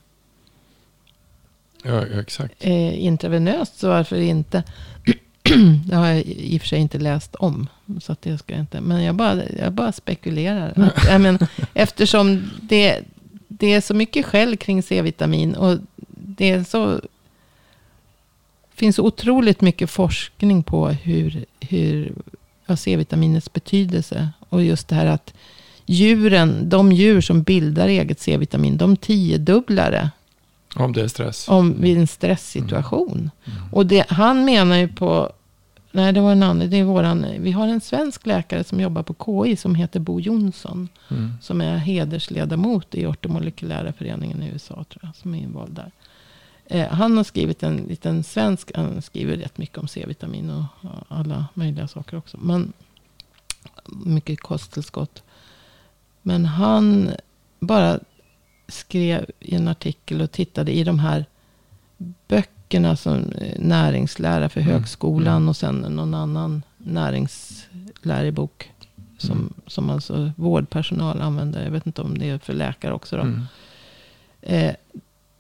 Ja, 1.84 2.06
exakt. 2.20 2.54
eh, 2.60 3.04
intravenöst 3.06 3.80
så 3.80 3.88
varför 3.90 4.16
inte? 4.16 4.64
det 5.86 5.96
har 5.96 6.08
jag 6.08 6.22
i 6.26 6.58
och 6.58 6.62
för 6.62 6.68
sig 6.68 6.80
inte 6.80 7.00
läst 7.00 7.36
om. 7.36 7.68
Så 8.02 8.12
att 8.12 8.22
det 8.22 8.38
ska 8.38 8.54
jag 8.54 8.62
inte. 8.62 8.82
Men 8.82 9.04
jag 9.04 9.16
bara, 9.16 9.42
jag 9.60 9.74
bara 9.74 9.92
spekulerar. 9.92 10.74
Att, 10.76 11.06
jag 11.08 11.22
men, 11.22 11.40
eftersom 11.74 12.52
det, 12.62 13.00
det 13.48 13.74
är 13.74 13.82
så 13.82 13.94
mycket 13.94 14.26
skäll 14.26 14.58
kring 14.58 14.84
C-vitamin. 14.84 15.56
Och 15.56 15.78
det 16.10 16.50
är 16.50 16.64
så, 16.64 17.02
finns 18.76 19.00
otroligt 19.00 19.62
mycket 19.62 19.90
forskning 19.90 20.64
på 20.64 20.88
hur, 20.88 21.46
hur 21.60 22.14
C-vitaminets 22.76 23.54
betydelse. 23.54 24.30
Och 24.50 24.64
just 24.64 24.88
det 24.88 24.96
här 24.96 25.06
att 25.06 25.34
djuren, 25.86 26.70
de 26.70 26.92
djur 26.92 27.22
som 27.22 27.44
bildar 27.44 27.88
eget 27.88 28.20
C-vitamin, 28.20 28.78
de 28.78 28.98
tiodubblar 28.98 29.92
det 29.92 30.10
Om 30.80 30.94
det 30.94 31.02
är 31.02 31.08
stress. 31.08 31.50
om 31.50 31.82
vid 31.82 31.98
en 31.98 32.08
stresssituation. 32.08 33.32
Mm. 33.46 33.74
Och 33.74 33.86
det, 33.86 34.10
han 34.10 34.46
menar 34.46 34.78
ju 34.78 34.88
på, 34.88 35.32
nej 35.92 36.14
det 36.14 36.22
var 36.22 36.32
en 36.32 36.44
annan, 36.44 36.70
det 36.70 36.78
är 36.78 36.84
våran, 36.84 37.26
vi 37.40 37.52
har 37.52 37.68
en 37.68 37.82
svensk 37.82 38.26
läkare 38.26 38.64
som 38.64 38.80
jobbar 38.80 39.04
på 39.04 39.46
KI 39.46 39.56
som 39.56 39.76
heter 39.76 40.00
Bo 40.00 40.20
Jonsson. 40.20 40.90
Mm. 41.10 41.34
Som 41.42 41.62
är 41.62 41.78
hedersledamot 41.78 42.96
i 42.96 43.06
ortomolekylära 43.06 43.94
föreningen 43.94 44.44
i 44.44 44.48
USA 44.48 44.74
tror 44.74 45.00
jag, 45.02 45.16
som 45.16 45.34
är 45.34 45.40
invald 45.40 45.74
där. 45.74 45.92
Eh, 46.70 46.88
han 46.88 47.18
har 47.18 47.24
skrivit 47.24 47.64
en 47.64 47.78
liten 47.78 48.24
svensk, 48.24 48.72
han 48.76 49.02
skriver 49.02 49.38
rätt 49.38 49.58
mycket 49.58 49.78
om 49.78 49.88
C-vitamin 49.88 50.50
och 50.50 50.90
alla 51.08 51.46
möjliga 51.54 51.88
saker 51.88 52.18
också. 52.18 52.38
Men 52.42 52.74
mycket 53.86 54.40
kosttillskott. 54.40 55.24
Men 56.22 56.46
han 56.46 57.12
bara 57.60 58.00
skrev 58.68 59.26
i 59.40 59.56
en 59.56 59.68
artikel 59.68 60.22
och 60.22 60.32
tittade 60.32 60.72
i 60.72 60.84
de 60.84 61.00
här 61.00 61.26
böckerna 62.28 62.96
som 62.96 63.32
eh, 63.32 63.60
näringslära 63.60 64.50
för 64.50 64.62
Mm, 64.62 64.74
högskolan 64.74 65.36
mm. 65.36 65.50
och 65.50 65.58
sen 65.58 65.76
någon 65.76 66.14
annan 66.14 66.64
näringslärobok. 66.78 68.72
Som, 69.18 69.38
Mm. 69.38 69.54
som 69.68 69.90
alltså 69.90 70.32
vårdpersonal 70.36 71.22
använder. 71.22 71.64
Jag 71.64 71.72
vet 71.72 71.88
inte 71.88 72.02
om 72.02 72.18
det 72.18 72.30
är 72.30 72.38
för 72.38 72.54
läkare 72.54 72.94
också. 72.94 73.16
Då. 73.16 73.22
Mm. 73.22 73.44
Eh, 74.42 74.74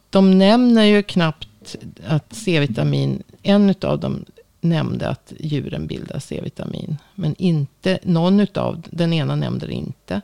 de 0.09 0.37
nämner 0.37 0.83
ju 0.83 1.03
knappt 1.03 1.75
att 2.07 2.33
C-vitamin, 2.35 3.23
en 3.43 3.75
av 3.81 3.99
dem 3.99 4.25
nämnde 4.61 5.09
att 5.09 5.33
djuren 5.39 5.87
bildar 5.87 6.19
C-vitamin. 6.19 6.97
Men 7.15 7.35
inte, 7.37 7.99
någon 8.03 8.39
utav, 8.39 8.83
den 8.89 9.13
ena 9.13 9.35
nämnde 9.35 9.67
det 9.67 9.73
inte. 9.73 10.21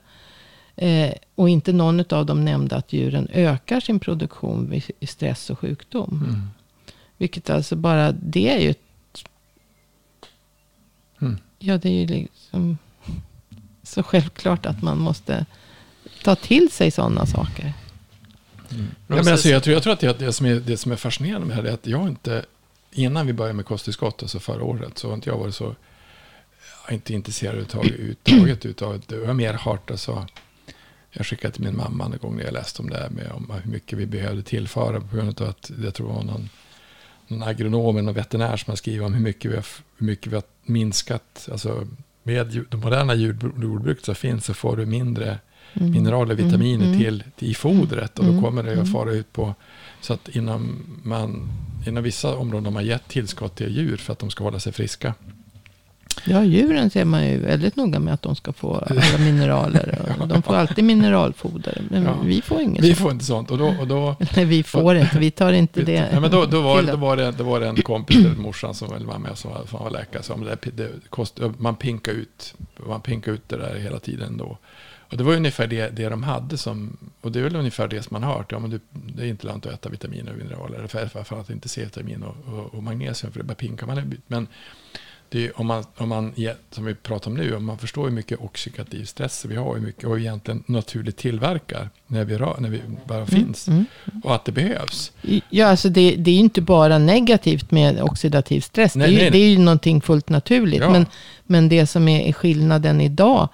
Eh, 0.75 1.13
och 1.36 1.49
inte 1.49 1.73
någon 1.73 2.03
av 2.09 2.25
dem 2.25 2.45
nämnde 2.45 2.75
att 2.75 2.93
djuren 2.93 3.27
ökar 3.33 3.79
sin 3.79 3.99
produktion 3.99 4.69
vid 4.69 4.83
stress 5.09 5.49
och 5.49 5.59
sjukdom. 5.59 6.23
Mm. 6.29 6.49
Vilket 7.17 7.49
alltså 7.49 7.75
bara, 7.75 8.12
det 8.12 8.49
är 8.49 8.59
ju 8.59 8.69
ett, 8.69 8.79
Mm. 11.21 11.38
ja 11.59 11.77
det 11.77 11.89
är 11.89 11.93
ju 11.93 12.07
liksom 12.07 12.77
så 13.83 14.03
självklart 14.03 14.65
att 14.65 14.81
man 14.81 14.97
måste 14.97 15.45
ta 16.23 16.36
till 16.36 16.71
sig 16.71 16.91
sådana 16.91 17.25
saker. 17.25 17.73
Ja, 18.69 18.75
men 19.07 19.27
alltså, 19.27 19.49
jag, 19.49 19.63
tror, 19.63 19.73
jag 19.73 19.83
tror 19.83 19.93
att 19.93 19.99
det, 19.99 20.19
det, 20.19 20.33
som 20.33 20.45
är, 20.45 20.55
det 20.55 20.77
som 20.77 20.91
är 20.91 20.95
fascinerande 20.95 21.47
med 21.47 21.57
det 21.57 21.62
här 21.62 21.69
är 21.69 21.73
att 21.73 21.88
jag 21.88 22.07
inte, 22.07 22.45
innan 22.91 23.27
vi 23.27 23.33
började 23.33 23.53
med 23.53 23.65
kosttillskott, 23.65 24.21
alltså 24.21 24.39
förra 24.39 24.63
året, 24.63 24.97
så 24.97 25.07
har 25.07 25.15
inte 25.15 25.29
jag 25.29 25.38
varit 25.38 25.55
så, 25.55 25.63
jag 26.83 26.89
är 26.89 26.93
inte 26.93 27.13
intresserad 27.13 27.55
överhuvudtaget 27.73 28.65
utav 28.65 29.01
det. 29.07 29.15
Jag 29.15 29.25
har 29.25 29.33
mer 29.33 29.53
hört, 29.53 29.91
alltså, 29.91 30.27
jag 31.13 31.26
skickade 31.26 31.54
till 31.54 31.63
min 31.63 31.78
mamma 31.78 32.06
en 32.06 32.17
gång 32.21 32.36
när 32.38 32.43
jag 32.43 32.54
läste 32.54 32.82
om 32.82 32.89
det 32.89 32.97
här 32.97 33.10
med 33.10 33.32
om 33.32 33.52
hur 33.63 33.71
mycket 33.71 33.99
vi 33.99 34.06
behövde 34.06 34.43
tillföra 34.43 35.02
på 35.02 35.15
grund 35.15 35.41
av 35.41 35.49
att 35.49 35.71
jag 35.84 35.93
tror 35.93 36.08
det 36.08 36.13
var 36.13 36.23
någon, 36.23 36.49
någon 37.28 37.43
agronom 37.43 37.97
eller 37.97 38.13
veterinär 38.13 38.58
som 38.58 38.71
har 38.71 38.76
skrivit 38.76 39.02
om 39.02 39.13
hur 39.13 39.21
mycket 39.21 39.52
vi 39.52 39.56
har, 39.56 39.65
hur 39.97 40.08
mycket 40.08 40.28
vi 40.32 40.36
har 40.36 40.43
minskat, 40.65 41.49
alltså 41.52 41.88
med 42.23 42.65
det 42.71 42.78
moderna 42.78 43.13
jord- 43.15 43.63
jordbruket 43.63 44.06
så 44.06 44.13
finns 44.13 44.45
så 44.45 44.54
får 44.54 44.78
du 44.78 44.86
mindre 44.86 45.39
Mm. 45.76 45.91
mineraler 45.91 46.34
och 46.34 46.39
vitaminer 46.39 46.86
Mm, 46.86 46.88
mm. 46.88 46.99
till, 46.99 47.23
till 47.36 47.52
i 47.52 47.54
fodret. 47.54 48.19
Och 48.19 48.26
då 48.26 48.32
Mm, 48.32 48.43
kommer 48.43 48.63
det 48.63 48.71
att 48.71 48.78
mm. 48.78 48.91
fara 48.91 49.12
ut 49.12 49.34
på... 49.34 49.56
Så 50.02 50.13
att 50.13 50.30
inom, 50.30 50.86
man, 51.04 51.49
inom 51.88 52.04
vissa 52.04 52.36
områden 52.36 52.65
har 52.65 52.71
man 52.71 52.86
gett 52.86 53.08
tillskott 53.08 53.56
till 53.56 53.78
djur 53.78 53.97
för 53.97 54.13
att 54.13 54.19
de 54.19 54.30
ska 54.30 54.43
hålla 54.43 54.60
sig 54.60 54.71
friska. 54.73 55.13
Ja, 56.25 56.43
djuren 56.43 56.89
ser 56.89 57.05
man 57.05 57.27
ju 57.27 57.38
väldigt 57.38 57.75
noga 57.75 57.99
med 57.99 58.13
att 58.13 58.21
de 58.21 58.36
ska 58.36 58.53
få 58.53 58.75
alla 58.75 59.17
mineraler. 59.17 60.15
Och 60.19 60.27
De 60.27 60.41
får 60.41 60.55
alltid 60.55 60.83
mineralfoder. 60.83 61.81
Men 61.89 62.03
Ja. 62.03 62.17
vi 62.23 62.41
får 62.41 62.62
inget 62.62 62.83
Vi 62.83 62.95
får 62.95 63.12
inte 63.12 63.25
sånt. 63.25 63.51
Och 63.51 63.57
då, 63.57 63.75
och 63.79 63.88
då, 63.88 64.15
Nej, 64.36 64.45
vi 64.45 64.63
får 64.63 64.95
inte. 64.95 65.19
Vi 65.19 65.31
tar 65.31 65.53
inte 65.53 65.82
det. 65.82 66.09
ja, 66.13 66.19
men 66.19 66.32
då, 66.32 66.45
då, 66.45 66.61
var, 66.61 66.84
då, 66.84 66.95
var 66.95 67.17
det, 67.17 67.32
då 67.32 67.43
var 67.43 67.59
det 67.59 67.67
en 67.67 67.76
kompis, 67.76 68.17
eller 68.17 68.36
morsan 68.36 68.74
som 68.76 68.88
var 68.89 69.17
med, 69.17 69.38
som 69.38 69.51
var, 69.51 69.65
som 69.69 69.80
var 69.84 69.89
läkare, 69.89 70.24
som 70.24 70.43
det, 70.43 70.57
det 70.74 70.89
kost, 71.09 71.39
man 71.57 71.76
pinkar 71.76 72.11
ut, 72.11 72.55
man 72.88 73.01
pinkar 73.01 73.32
ut 73.32 73.49
det 73.49 73.57
där 73.57 73.76
hela 73.76 73.99
tiden 73.99 74.38
då. 74.38 74.57
Och 75.11 75.17
det 75.17 75.24
var 75.24 75.34
ungefär 75.36 75.67
det, 75.67 75.89
det 75.89 76.09
de 76.09 76.24
hade 76.24 76.57
som, 76.57 76.97
och 77.21 77.32
det 77.32 77.39
är 77.39 77.43
väl 77.43 77.55
ungefär 77.55 77.88
det 77.88 78.03
som 78.03 78.13
man 78.13 78.24
har 78.24 78.34
hört, 78.38 78.51
ja 78.51 78.59
men 78.59 78.69
du, 78.69 78.80
det 78.91 79.24
är 79.24 79.28
inte 79.28 79.47
lönt 79.47 79.65
att 79.65 79.74
äta 79.74 79.89
vitaminer 79.89 80.32
och 80.32 80.38
mineraler, 80.38 80.88
för, 80.88 81.24
för, 81.24 81.39
att 81.39 81.49
inte 81.49 81.69
C-vitamin 81.69 82.24
och, 82.24 82.53
och, 82.53 82.74
och 82.74 82.84
magnesium, 82.84 83.32
för 83.32 83.39
det 83.39 83.45
bara 83.45 83.55
pinkar 83.55 83.88
man. 83.88 84.13
Men 84.28 84.43
det 84.43 84.47
är, 85.36 85.59
om 85.59 85.67
man, 85.67 85.84
om 85.97 86.09
man, 86.09 86.34
som 86.71 86.86
vi 86.86 86.95
pratar 86.95 87.31
om 87.31 87.38
nu, 87.38 87.55
om 87.55 87.65
man 87.65 87.77
förstår 87.77 88.03
hur 88.03 88.11
mycket 88.11 88.39
oxidativ 88.39 89.05
stress 89.05 89.45
vi 89.45 89.55
har, 89.55 89.75
hur 89.75 89.81
mycket 89.81 90.03
och 90.03 90.19
egentligen 90.19 90.63
naturligt 90.67 91.17
tillverkar 91.17 91.89
när 92.07 92.25
vi, 92.25 92.38
rör, 92.38 92.55
när 92.59 92.69
vi 92.69 92.81
bara 93.05 93.25
finns, 93.25 93.67
Mm. 93.67 93.86
och 94.23 94.36
att 94.36 94.45
det 94.45 94.51
behövs. 94.51 95.11
Ja, 95.49 95.67
alltså 95.67 95.89
det, 95.89 96.15
det 96.15 96.31
är 96.31 96.36
ju 96.36 96.39
inte 96.39 96.61
bara 96.61 96.97
negativt 96.97 97.71
med 97.71 98.01
oxidativ 98.01 98.61
stress. 98.61 98.95
Nej, 98.95 99.07
det, 99.07 99.13
är, 99.13 99.15
ju- 99.15 99.21
nej. 99.21 99.31
det 99.31 99.38
är 99.38 99.49
ju 99.49 99.57
någonting 99.57 100.01
fullt 100.01 100.29
naturligt. 100.29 100.81
Ja. 100.81 100.89
Men, 100.89 101.05
men 101.43 101.69
det 101.69 101.88
som 101.88 102.07
är, 102.07 102.34
skillnaden 102.34 103.01
idag 103.01 103.49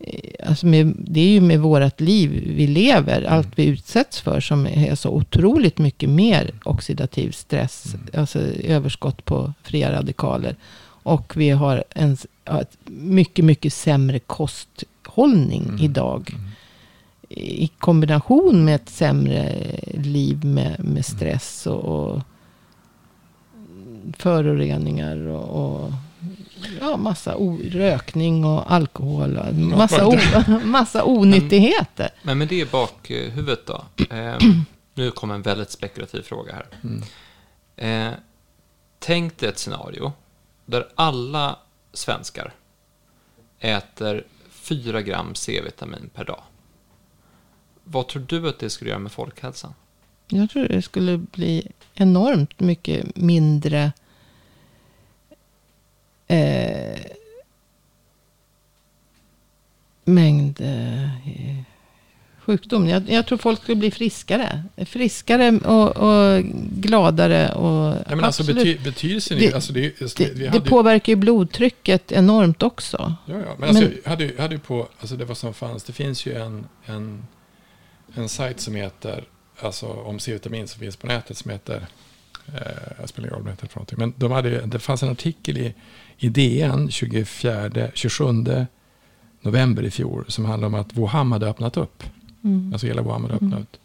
eh, 0.00 0.48
Alltså 0.48 0.66
med, 0.66 0.94
det 0.98 1.20
är 1.20 1.28
ju 1.28 1.40
med 1.40 1.60
vårt 1.60 2.00
liv 2.00 2.52
vi 2.56 2.66
lever, 2.66 3.22
allt 3.24 3.48
vi 3.56 3.64
utsätts 3.64 4.20
för 4.20 4.40
som 4.40 4.66
är 4.66 4.94
så 4.94 5.10
otroligt 5.10 5.78
mycket 5.78 6.08
mer 6.10 6.50
oxidativ 6.64 7.30
stress, 7.30 7.84
alltså 8.14 8.38
överskott 8.64 9.24
på 9.24 9.52
fria 9.62 9.92
radikaler. 9.92 10.56
Och 11.04 11.36
vi 11.36 11.50
har 11.50 11.84
en 11.90 12.16
mycket, 12.86 13.44
mycket 13.44 13.72
sämre 13.72 14.18
kosthållning 14.18 15.78
idag. 15.80 16.30
I 17.28 17.68
kombination 17.68 18.64
med 18.64 18.74
ett 18.74 18.88
sämre 18.88 19.56
liv 19.94 20.44
med, 20.44 20.84
med 20.84 21.06
stress 21.06 21.66
och, 21.66 21.84
och 21.84 22.20
föroreningar 24.18 25.16
och, 25.26 25.82
och 25.82 25.92
ja, 26.80 26.96
massa 26.96 27.34
rökning 27.64 28.44
och 28.44 28.72
alkohol. 28.72 29.36
Och 29.36 29.54
massa, 29.54 30.06
o, 30.06 30.18
massa 30.64 31.04
onyttigheter. 31.04 32.10
Men 32.22 32.38
med 32.38 32.48
det 32.48 32.60
i 32.60 32.66
bakhuvudet 32.66 33.66
då. 33.66 33.84
Eh, 34.10 34.36
nu 34.94 35.10
kommer 35.10 35.34
en 35.34 35.42
väldigt 35.42 35.70
spekulativ 35.70 36.22
fråga 36.22 36.54
här. 36.54 36.66
Eh, 37.76 38.12
tänk 38.98 39.38
dig 39.38 39.48
ett 39.48 39.58
scenario 39.58 40.12
där 40.66 40.88
alla 40.94 41.58
svenskar 41.92 42.54
äter 43.58 44.24
4 44.50 45.02
gram 45.02 45.34
C-vitamin 45.34 46.10
per 46.14 46.24
dag. 46.24 46.42
Vad 47.84 48.08
tror 48.08 48.24
du 48.28 48.48
att 48.48 48.58
det 48.58 48.70
skulle 48.70 48.90
göra 48.90 49.00
med 49.00 49.12
folkhälsan? 49.12 49.74
Jag 50.28 50.50
tror 50.50 50.68
det 50.68 50.82
skulle 50.82 51.18
bli 51.18 51.72
enormt 51.94 52.60
mycket 52.60 53.16
mindre 53.16 53.92
eh, 56.26 57.00
mängd 60.04 60.60
eh, 60.60 61.10
sjukdom. 62.46 62.88
Jag, 62.88 63.10
jag 63.10 63.26
tror 63.26 63.38
folk 63.38 63.62
skulle 63.62 63.76
bli 63.76 63.90
friskare. 63.90 64.62
Friskare 64.86 65.58
och, 65.58 65.96
och 65.96 66.42
gladare. 66.76 67.52
Och 67.52 67.96
Ja, 68.08 68.16
men 68.16 68.24
alltså 68.24 68.42
absolut. 68.42 68.64
bety, 68.64 68.78
betydelsen 68.84 69.38
Det-. 69.38 69.54
Alltså 69.54 69.72
det, 69.72 70.02
alltså 70.02 70.22
det, 70.22 70.38
det, 70.38 70.46
hade, 70.48 70.60
påverkar 70.60 71.12
ju 71.12 71.16
blodtrycket 71.16 72.12
enormt 72.12 72.62
också. 72.62 73.14
Ja, 73.26 73.34
ja. 73.34 73.54
Men, 73.58 73.68
alltså, 73.68 73.84
Men- 73.84 73.98
jag 74.04 74.10
hade, 74.10 74.30
hade 74.38 74.58
på, 74.58 74.88
alltså 75.00 75.16
det 75.16 75.24
var 75.24 75.34
som 75.34 75.54
fanns, 75.54 75.84
det 75.84 75.92
finns 75.92 76.26
ju 76.26 76.34
en, 76.34 76.66
en, 76.84 77.26
en 78.14 78.28
sajt 78.28 78.60
som 78.60 78.74
heter, 78.74 79.24
alltså 79.60 79.86
om 79.86 80.18
C-vitamin 80.18 80.68
som 80.68 80.80
finns 80.80 80.96
på 80.96 81.06
nätet 81.06 81.36
som 81.36 81.50
heter, 81.50 81.86
eh, 82.46 82.60
jag 83.00 83.08
spelar 83.08 83.28
ingen 83.28 83.38
roll 83.40 83.48
heter 83.50 83.66
för 83.66 83.76
någonting, 83.76 83.98
men 83.98 84.14
de 84.16 84.32
hade, 84.32 84.66
det 84.66 84.78
fanns 84.78 85.02
en 85.02 85.08
artikel 85.08 85.58
i, 85.58 85.74
i 86.18 86.28
DN 86.28 86.90
24, 86.90 87.70
27 87.94 88.24
november 89.40 89.82
i 89.82 89.90
fjol 89.90 90.24
som 90.28 90.44
handlade 90.44 90.74
om 90.74 90.80
att 90.80 90.96
Wuhan 90.96 91.32
hade 91.32 91.46
öppnat 91.48 91.76
upp. 91.76 92.02
Mm. 92.44 92.72
Alltså 92.72 92.86
hela 92.86 93.02
Wuhan 93.02 93.22
hade 93.22 93.34
öppnat 93.34 93.60
upp. 93.60 93.76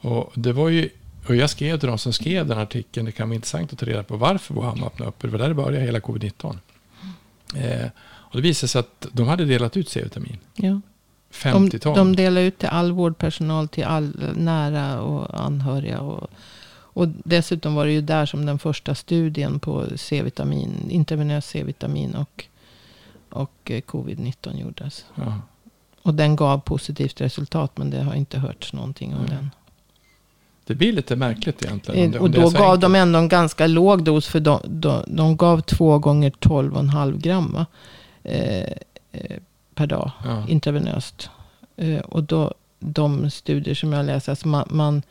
Och 0.00 0.32
det 0.34 0.52
var 0.52 0.68
ju, 0.68 0.88
och 1.28 1.36
jag 1.36 1.50
skrev 1.50 1.78
till 1.78 1.88
de 1.88 1.98
som 1.98 2.12
skrev 2.12 2.46
den 2.46 2.58
artikeln, 2.58 3.06
det 3.06 3.12
kan 3.12 3.28
vara 3.28 3.34
intressant 3.34 3.72
att 3.72 3.78
ta 3.78 3.86
reda 3.86 4.02
på 4.02 4.16
varför 4.16 4.54
Wuhan 4.54 4.84
öppnade 4.84 5.08
upp. 5.08 5.20
Det 5.20 5.28
var 5.28 5.38
där 5.38 5.48
det 5.48 5.54
började, 5.54 5.84
hela 5.86 5.98
covid-19. 5.98 6.56
Eh, 7.56 7.88
och 8.02 8.36
det 8.36 8.42
visade 8.42 8.68
sig 8.68 8.78
att 8.78 9.06
de 9.12 9.28
hade 9.28 9.44
delat 9.44 9.76
ut 9.76 9.88
C-vitamin. 9.88 10.38
Ja. 10.54 10.80
50 11.30 11.70
De, 11.70 11.78
ton. 11.78 11.96
de 11.96 12.16
delar 12.16 12.40
ut 12.40 12.58
till 12.58 12.68
all 12.68 12.92
vårdpersonal, 12.92 13.68
till 13.68 13.84
all 13.84 14.32
nära 14.36 15.00
och 15.00 15.44
anhöriga. 15.44 16.00
Och, 16.00 16.30
och 16.72 17.08
dessutom 17.24 17.74
var 17.74 17.86
det 17.86 17.92
ju 17.92 18.00
där 18.00 18.26
som 18.26 18.46
den 18.46 18.58
första 18.58 18.94
studien 18.94 19.60
på 19.60 19.86
C-vitamin, 19.96 20.90
intravenös 20.90 21.46
C-vitamin 21.46 22.14
och, 22.14 22.44
och 23.30 23.70
eh, 23.70 23.80
covid-19 23.80 24.60
gjordes. 24.60 25.04
ja. 25.14 25.40
Och 26.02 26.14
den 26.14 26.36
gav 26.36 26.58
positivt 26.58 27.20
resultat, 27.20 27.78
men 27.78 27.90
det 27.90 28.02
har 28.02 28.14
inte 28.14 28.38
hörts 28.38 28.72
någonting 28.72 29.14
om 29.14 29.20
Nej. 29.20 29.30
den. 29.30 29.50
Det 30.66 30.74
blir 30.74 30.92
lite 30.92 31.16
märkligt 31.16 31.64
egentligen. 31.64 32.14
Eh, 32.14 32.20
och 32.20 32.30
då 32.30 32.40
gav 32.40 32.62
enkelt. 32.62 32.80
de 32.80 32.94
ändå 32.94 33.18
en 33.18 33.28
ganska 33.28 33.66
låg 33.66 34.04
dos, 34.04 34.26
för 34.26 34.40
de, 34.40 34.60
de, 34.64 35.04
de 35.06 35.36
gav 35.36 35.60
två 35.60 35.98
gånger 35.98 36.30
12,5 36.30 37.18
gram? 37.20 37.64
Eh, 38.22 38.60
eh, 39.12 39.36
per 39.74 39.86
dag 39.86 40.10
Ja. 40.24 40.48
intravenöst. 40.48 41.30
Eh, 41.76 41.98
och 42.00 42.24
då, 42.24 42.54
de 42.78 43.30
studier 43.30 43.74
som 43.74 43.92
jag 43.92 44.06
läser, 44.06 44.32
alltså 44.32 44.48
man, 44.48 44.68
man, 44.70 45.02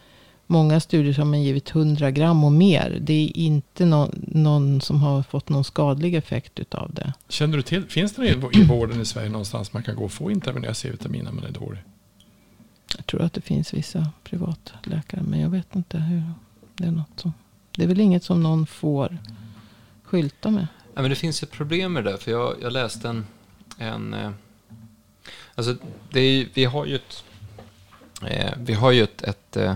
många 0.51 0.79
studier 0.79 1.13
som 1.13 1.33
har 1.33 1.39
givit 1.39 1.75
100 1.75 2.11
gram 2.11 2.43
och 2.43 2.51
mer. 2.51 2.97
Det 3.01 3.13
är 3.13 3.37
inte 3.37 3.85
någon, 3.85 4.25
någon 4.27 4.81
som 4.81 5.01
har 5.01 5.23
fått 5.23 5.49
någon 5.49 5.63
skadlig 5.63 6.15
effekt 6.15 6.59
utav 6.59 6.93
det. 6.93 7.13
Känner 7.27 7.57
du 7.57 7.63
till, 7.63 7.85
finns 7.85 8.13
det 8.13 8.27
i 8.27 8.59
i 8.59 8.63
vården 8.63 9.01
i 9.01 9.05
Sverige 9.05 9.29
någonstans 9.29 9.73
man 9.73 9.83
kan 9.83 9.95
gå 9.95 10.05
och 10.05 10.11
få 10.11 10.31
intravenös 10.31 10.77
C-vitamin 10.77 11.23
när 11.25 11.31
man 11.31 11.43
är 11.43 11.51
dålig? 11.51 11.79
Jag 12.97 13.05
tror 13.05 13.21
att 13.21 13.33
det 13.33 13.41
finns 13.41 13.73
vissa 13.73 14.09
privatläkare, 14.23 15.21
men 15.21 15.39
jag 15.39 15.49
vet 15.49 15.75
inte 15.75 15.97
hur. 15.97 16.23
Det 16.75 16.87
är 16.87 16.91
något 16.91 17.19
som, 17.19 17.33
det 17.71 17.83
är 17.83 17.87
väl 17.87 17.99
inget 17.99 18.23
som 18.23 18.43
någon 18.43 18.67
får 18.67 19.17
skylta 20.03 20.49
med. 20.49 20.67
Ja, 20.95 21.01
men 21.01 21.09
det 21.09 21.15
finns 21.15 21.43
ett 21.43 21.51
problem 21.51 21.93
med 21.93 22.03
det 22.03 22.11
där, 22.11 22.17
för 22.17 22.31
jag, 22.31 22.55
jag 22.61 22.73
läste 22.73 23.09
en... 23.09 23.25
en 23.77 24.13
eh, 24.13 24.31
alltså, 25.55 25.75
det 26.11 26.19
är, 26.19 26.47
vi 26.53 26.65
har 26.65 26.85
ju 26.85 26.95
ett... 26.95 27.23
Eh, 28.27 28.53
vi 28.57 28.73
har 28.73 28.91
ju 28.91 29.03
ett, 29.03 29.21
ett, 29.21 29.57
eh, 29.57 29.75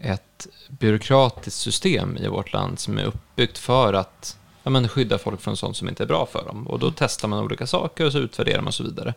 ett 0.00 0.46
byråkratiskt 0.68 1.60
system 1.60 2.16
i 2.16 2.28
vårt 2.28 2.52
land 2.52 2.78
som 2.78 2.98
är 2.98 3.04
uppbyggt 3.04 3.58
för 3.58 3.92
att 3.92 4.36
ja, 4.62 4.70
men 4.70 4.88
skydda 4.88 5.18
folk 5.18 5.40
från 5.40 5.56
sånt 5.56 5.76
som 5.76 5.88
inte 5.88 6.02
är 6.02 6.06
bra 6.06 6.26
för 6.26 6.44
dem. 6.46 6.66
Och 6.66 6.78
då 6.78 6.92
testar 6.96 7.28
man 7.28 7.44
olika 7.44 7.66
saker 7.66 8.06
och 8.06 8.12
så 8.12 8.18
utvärderar 8.18 8.58
man 8.58 8.66
och 8.66 8.74
så 8.74 8.82
vidare. 8.82 9.14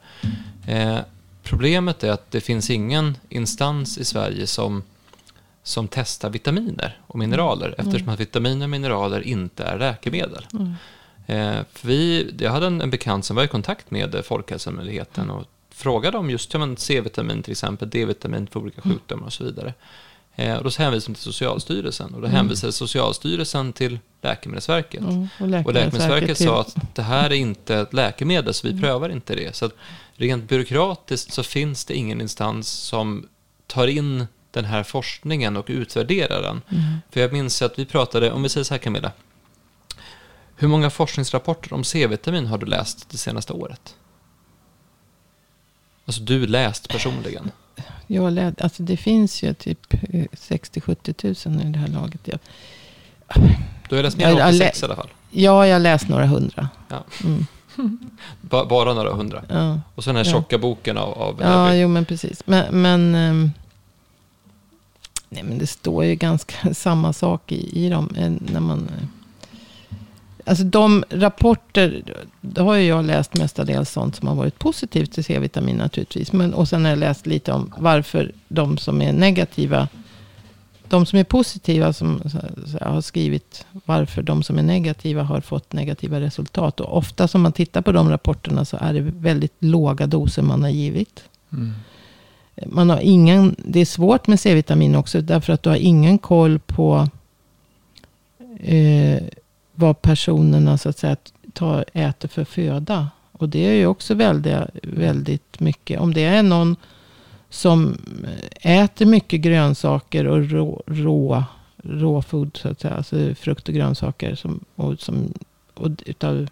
Eh, 0.68 1.00
problemet 1.44 2.04
är 2.04 2.12
att 2.12 2.32
det 2.32 2.42
finns 2.42 2.70
ingen 2.70 3.18
instans 3.30 3.98
i 3.98 4.06
Sverige 4.06 4.48
som, 4.48 4.84
som 5.64 5.88
testar 5.88 6.30
vitaminer 6.30 7.00
och 7.08 7.20
mineraler 7.20 7.76
eftersom 7.78 8.10
att 8.10 8.20
vitaminer 8.20 8.66
och 8.66 8.70
mineraler 8.70 9.22
inte 9.22 9.64
är 9.64 9.80
läkemedel. 9.80 10.48
Eh, 11.28 11.60
för 11.74 11.88
vi, 11.88 12.34
jag 12.40 12.52
hade 12.52 12.68
en, 12.68 12.82
en 12.82 12.90
bekant 12.90 13.26
som 13.26 13.36
var 13.36 13.44
i 13.44 13.48
kontakt 13.48 13.92
med 13.92 14.26
Folkhälsomyndigheten 14.26 15.30
och 15.30 15.46
frågade 15.70 16.18
om 16.18 16.30
just 16.30 16.54
ja, 16.54 16.76
C-vitamin 16.78 17.44
till 17.44 17.52
exempel, 17.52 17.90
D-vitamin 17.90 18.48
för 18.48 18.60
olika 18.60 18.82
sjukdomar 18.82 19.26
och 19.26 19.34
så 19.34 19.44
vidare. 19.44 19.74
Eh, 20.36 20.58
och 20.58 20.64
då 20.64 20.70
hänvisade 20.78 21.14
de 21.14 21.16
till 21.16 21.24
Socialstyrelsen 21.24 22.14
och 22.14 22.22
då 22.22 22.28
hänvisade 22.28 22.74
Socialstyrelsen 22.74 23.74
till 23.74 24.00
Läkemedelsverket. 24.22 25.02
Mm, 25.02 25.22
och 25.36 25.42
Och 25.42 25.48
Läkemedelsverket 25.50 26.38
till- 26.38 26.46
sa 26.48 26.62
att 26.62 26.76
det 26.96 27.02
här 27.02 27.30
är 27.30 27.34
inte 27.36 27.76
ett 27.76 27.94
läkemedel, 27.94 28.54
så 28.54 28.68
vi 28.68 28.82
prövar 28.82 29.10
inte 29.10 29.36
det. 29.36 29.56
Så 29.56 29.66
att 29.66 29.72
rent 30.16 30.50
byråkratiskt 30.50 31.34
så 31.34 31.44
finns 31.44 31.86
det 31.86 31.94
ingen 31.96 32.22
instans 32.22 32.68
som 32.68 33.28
tar 33.68 33.88
in 33.88 34.28
den 34.52 34.66
här 34.66 34.84
forskningen 34.84 35.58
och 35.58 35.66
utvärderar 35.68 36.42
den. 36.42 36.62
För 37.12 37.20
jag 37.20 37.34
minns 37.34 37.62
att 37.62 37.80
vi 37.80 37.86
pratade, 37.86 38.32
om 38.32 38.44
vi 38.44 38.50
säger 38.50 38.64
så 38.64 38.74
här 38.74 38.80
Camilla. 38.80 39.12
Hur 40.56 40.68
många 40.68 40.90
forskningsrapporter 40.90 41.74
om 41.74 41.84
C-vitamin 41.84 42.46
har 42.46 42.58
du 42.58 42.66
läst 42.66 43.10
det 43.10 43.18
senaste 43.18 43.54
året? 43.54 43.96
Alltså 46.06 46.22
du 46.22 46.48
läst 46.48 46.90
personligen. 46.90 47.52
Jag 48.08 48.34
lät, 48.34 48.62
alltså 48.62 48.84
det 48.84 48.98
finns 48.98 49.44
ju 49.44 49.54
typ 49.54 49.94
eh, 49.94 50.26
60-70 50.34 51.50
000 51.50 51.62
i 51.62 51.72
det 51.72 51.80
här 51.80 51.88
laget. 51.88 52.20
Jag, 52.24 52.40
Du 53.90 53.96
har 53.96 54.04
läst 54.04 54.18
mer 54.18 54.24
Ja, 54.26 54.30
än 54.32 54.38
jag 54.38 54.48
86 54.50 54.82
lä- 54.82 54.86
i 54.86 54.88
alla 54.88 54.96
fall. 54.96 55.10
ja, 55.32 55.68
jag 55.68 55.76
har 55.76 55.80
läst 55.80 56.08
några 56.10 56.26
hundra. 56.26 56.70
Ja. 56.90 57.04
Mm. 57.24 57.46
Ba- 58.42 58.66
bara 58.66 58.94
några 58.94 59.14
hundra. 59.14 59.44
Ja, 59.50 59.80
Och 59.96 60.04
så 60.04 60.10
den 60.10 60.18
här 60.18 60.26
Ja. 60.26 60.32
tjocka 60.32 60.58
boken 60.58 60.98
av, 60.98 61.10
av 61.14 61.38
ja 61.42 61.48
övrig. 61.68 61.82
jo 61.82 61.88
men 61.88 62.06
precis. 62.06 62.44
Men, 62.46 62.82
men, 62.82 63.16
ehm, 63.16 63.52
nej, 65.30 65.44
men 65.44 65.58
det 65.58 65.68
står 65.68 66.06
ju 66.06 66.16
ganska 66.16 66.74
samma 66.74 67.14
sak 67.14 67.52
i, 67.52 67.86
i 67.86 67.90
dem. 67.90 68.10
eh, 68.18 68.32
När 68.54 68.60
man, 68.60 68.80
eh, 69.02 69.08
alltså 70.46 70.64
de 70.64 71.04
rapporter, 71.10 72.04
då 72.42 72.64
har 72.64 72.76
ju 72.76 72.88
jag 72.88 73.06
läst 73.06 73.34
mestadels 73.34 73.92
sånt 73.92 74.16
som 74.16 74.28
har 74.28 74.36
varit 74.36 74.60
positivt 74.60 75.12
till 75.12 75.24
C-vitamin 75.24 75.76
naturligtvis. 75.76 76.32
Men, 76.34 76.54
och 76.54 76.68
sen 76.68 76.84
har 76.84 76.90
jag 76.90 77.00
läst 77.00 77.26
lite 77.26 77.52
om 77.52 77.74
varför 77.78 78.32
de 78.48 78.78
som 78.78 79.02
är 79.02 79.14
negativa 79.14 79.88
de 80.94 81.06
som 81.06 81.20
är 81.20 81.24
positiva 81.24 81.94
som 81.94 82.22
så, 82.26 82.86
har 82.86 83.02
skrivit 83.02 83.66
varför 83.86 84.22
de 84.22 84.44
som 84.44 84.58
är 84.58 84.64
negativa 84.64 85.24
har 85.24 85.42
fått 85.42 85.74
negativa 85.74 86.20
resultat. 86.20 86.80
Och 86.80 86.98
ofta 86.98 87.28
som 87.28 87.42
man 87.42 87.52
tittar 87.52 87.82
på 87.82 87.92
de 87.92 88.10
rapporterna 88.10 88.66
så 88.66 88.78
är 88.82 88.94
det 88.94 89.02
väldigt 89.02 89.54
låga 89.60 90.08
doser 90.08 90.42
man 90.42 90.64
har 90.64 90.70
givit. 90.70 91.24
Mm. 91.52 91.74
Man 92.66 92.90
har 92.90 93.00
ingen, 93.00 93.56
det 93.58 93.80
är 93.80 93.86
svårt 93.86 94.28
med 94.28 94.40
C-vitamin 94.40 94.96
också 94.96 95.22
därför 95.22 95.54
att 95.54 95.64
du 95.64 95.70
har 95.70 95.78
ingen 95.78 96.18
koll 96.18 96.60
på 96.60 97.08
eh, 98.60 99.24
vad 99.84 100.02
personerna 100.02 100.78
så 100.78 100.90
att 100.90 100.98
säga 100.98 101.16
tar, 101.54 101.86
äter 101.94 102.28
för 102.28 102.44
föda. 102.44 103.08
Och 103.32 103.50
det 103.50 103.60
är 103.60 103.74
ju 103.74 103.86
också 103.86 104.14
väldigt, 104.14 104.70
väldigt 104.84 105.60
mycket. 105.60 106.00
Om 106.00 106.14
det 106.14 106.24
är 106.24 106.44
någon 106.44 106.76
som 107.50 107.98
äter 108.62 109.06
mycket 109.06 109.42
grönsaker 109.42 110.28
och 110.28 110.50
rå, 110.50 110.84
rå, 110.86 111.44
råfood 111.84 112.58
så 112.58 112.70
att 112.70 112.82
säga. 112.82 112.94
Alltså 112.94 113.36
frukt 113.36 113.68
och 113.68 113.76
grönsaker. 113.76 114.36
Som, 114.36 114.60
och, 114.76 115.00
som, 115.00 115.34
och 115.74 115.90
utav 116.06 116.48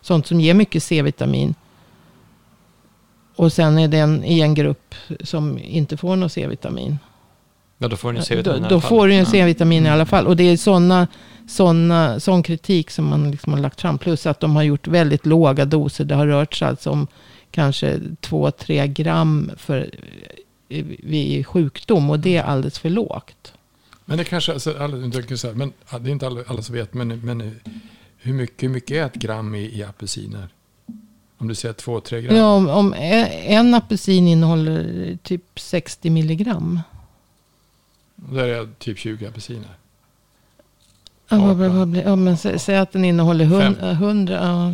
sånt 0.00 0.26
som 0.26 0.40
ger 0.40 0.54
mycket 0.54 0.82
C-vitamin. 0.82 1.54
Och 3.36 3.52
sen 3.52 3.78
är 3.78 3.88
den 3.88 4.24
i 4.24 4.40
en 4.40 4.54
grupp 4.54 4.94
som 5.20 5.58
inte 5.58 5.96
får 5.96 6.16
något 6.16 6.32
C-vitamin. 6.32 6.98
Ja, 7.82 7.88
då 7.88 7.96
får 7.96 8.12
du 8.12 8.18
Då, 8.18 8.24
C-vitamin 8.24 8.56
i 8.56 8.58
alla 8.58 8.68
då 8.68 8.80
fall. 8.80 8.88
får 8.88 9.08
du. 9.08 9.24
C-vitamin 9.24 9.86
i 9.86 9.88
alla 9.88 10.06
fall. 10.06 10.26
Och 10.26 10.36
det 10.36 10.44
är 10.44 10.56
sådana, 10.56 11.08
såna, 11.48 12.20
sån 12.20 12.42
kritik 12.42 12.90
som 12.90 13.04
man 13.04 13.30
liksom 13.30 13.52
har 13.52 13.60
lagt 13.60 13.80
fram. 13.80 13.98
Plus 13.98 14.26
att 14.26 14.40
de 14.40 14.56
har 14.56 14.62
gjort 14.62 14.88
väldigt 14.88 15.26
låga 15.26 15.64
doser. 15.64 16.04
Det 16.04 16.14
har 16.14 16.26
rört 16.26 16.54
sig 16.54 16.68
alltså 16.68 16.90
om 16.90 17.06
kanske 17.50 18.00
2-3 18.20 18.86
gram 18.86 19.50
för, 19.56 19.90
eh, 20.68 20.84
vid 20.98 21.46
sjukdom. 21.46 22.10
Och 22.10 22.20
det 22.20 22.36
är 22.36 22.42
alldeles 22.42 22.78
för 22.78 22.90
lågt. 22.90 23.52
Men 24.04 24.18
det 24.18 24.24
kanske, 24.24 24.52
alltså, 24.52 24.76
alla, 24.78 24.96
men, 24.96 25.10
det 25.10 25.94
är 25.94 26.08
inte 26.08 26.26
alla, 26.26 26.40
alla 26.46 26.62
som 26.62 26.74
vet, 26.74 26.94
men, 26.94 27.20
men 27.20 27.60
hur, 28.18 28.32
mycket, 28.32 28.62
hur 28.62 28.68
mycket 28.68 28.96
är 28.96 29.06
ett 29.06 29.14
gram 29.14 29.54
i, 29.54 29.78
i 29.78 29.82
apelsiner? 29.82 30.48
Om 31.38 31.48
du 31.48 31.54
säger 31.54 31.72
två, 31.72 32.00
tre 32.00 32.22
gram? 32.22 32.36
Ja, 32.36 32.54
om, 32.54 32.68
om 32.68 32.92
en, 32.92 33.26
en 33.26 33.74
apelsin 33.74 34.28
innehåller 34.28 35.18
typ 35.22 35.60
60 35.60 36.10
milligram. 36.10 36.80
Där 38.32 38.44
är 38.48 38.68
typ 38.78 38.98
20 38.98 39.26
apelsiner. 39.26 39.68
Ja, 41.28 41.36
vad, 41.38 41.48
Ja, 41.50 41.54
vad, 41.54 41.70
vad 41.70 41.88
blir, 41.88 42.02
ja, 42.02 42.16
men 42.16 42.36
sä, 42.36 42.58
säg 42.58 42.76
att 42.76 42.92
den 42.92 43.04
innehåller 43.04 43.44
Fem. 43.60 43.60
100. 43.80 43.90
100 43.90 44.34
ja, 44.34 44.68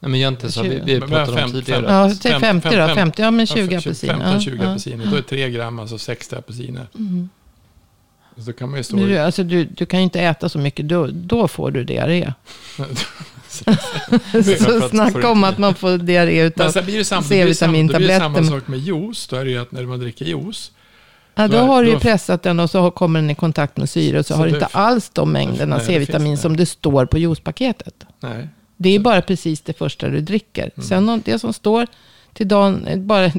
Nej, 0.00 0.10
men 0.10 0.14
egentligen 0.14 0.52
så 0.52 0.60
har 0.60 0.68
vi, 0.68 0.80
vi 0.84 1.00
Men 1.00 1.08
pratade 1.08 1.44
om 1.44 1.52
tidigare. 1.52 1.86
ja, 1.88 2.08
Fem- 2.08 2.16
säg 2.16 2.40
50 2.40 2.68
då. 2.68 2.86
fem- 2.86 2.94
50, 2.96 3.22
ja 3.22 3.30
men 3.30 3.46
Ja, 3.50 3.54
20 3.56 3.68
för- 3.68 3.76
apelsiner. 3.78 4.14
15-20 4.38 4.62
ja, 4.62 4.68
apelsiner. 4.70 5.06
Då 5.06 5.16
är 5.16 5.22
3 5.22 5.50
gram, 5.50 5.78
alltså 5.78 5.98
60 5.98 6.36
apelsiner. 6.36 6.86
Mm. 6.94 7.28
Så 8.38 8.52
kan 8.52 8.68
man 8.70 8.76
ju 8.78 8.82
stå... 8.84 8.96
Du, 8.96 9.18
alltså, 9.18 9.42
du, 9.44 9.64
du 9.64 9.86
kan 9.86 10.00
ju 10.00 10.04
inte 10.04 10.20
äta 10.20 10.48
så 10.48 10.58
mycket, 10.58 10.88
då, 10.88 11.06
då 11.12 11.48
får 11.48 11.70
du 11.70 11.84
diarré. 11.84 12.32
Så 14.58 14.88
snacka 14.88 15.28
om 15.30 15.44
att 15.44 15.58
man 15.58 15.74
får 15.74 15.98
diarré 15.98 16.42
utav... 16.42 16.72
blir 16.72 16.82
det 16.82 16.86
blir 16.86 17.04
C-vitamintabletter. 17.22 18.18
samma 18.18 18.42
sak 18.42 18.68
med 18.68 18.78
juice. 18.78 19.26
Då 19.26 19.36
är 19.36 19.44
det 19.44 19.50
ju 19.50 19.58
att 19.58 19.72
när 19.72 19.82
man 19.86 19.98
dricker 20.00 20.24
juice. 20.24 20.70
Ja, 21.34 21.48
då 21.48 21.58
har 21.58 21.82
du 21.82 21.90
ju 21.90 21.98
pressat 21.98 22.42
den 22.42 22.60
och 22.60 22.70
så 22.70 22.90
kommer 22.90 23.20
den 23.20 23.30
i 23.30 23.34
kontakt 23.34 23.76
med 23.76 23.90
syre. 23.90 24.18
Och 24.18 24.26
så, 24.26 24.32
Så 24.34 24.38
har 24.38 24.46
du 24.46 24.52
inte 24.54 24.66
alls 24.66 25.10
de 25.14 25.32
mängderna 25.32 25.80
C-vitamin 25.80 26.38
som 26.38 26.56
det 26.56 26.66
står 26.66 27.06
på 27.06 27.18
juicepaketet. 27.18 28.04
Nej. 28.20 28.48
Det 28.76 28.88
är 28.88 28.98
Så- 28.98 29.02
bara 29.02 29.22
precis 29.22 29.60
det 29.60 29.72
första 29.78 30.08
du 30.08 30.20
dricker. 30.20 30.70
Mm. 30.76 30.88
Sen 30.88 31.22
det 31.24 31.38
som 31.38 31.52
står 31.52 31.86
till 32.32 32.48
dagen, 32.48 32.86
bara, 33.06 33.30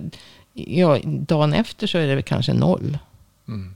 ja, 0.54 1.00
dagen 1.04 1.54
efter 1.54 1.88
så 1.88 1.98
är 1.98 2.08
det 2.08 2.16
väl 2.16 2.24
kanske 2.24 2.54
noll. 2.54 2.98
Mm. 3.48 3.76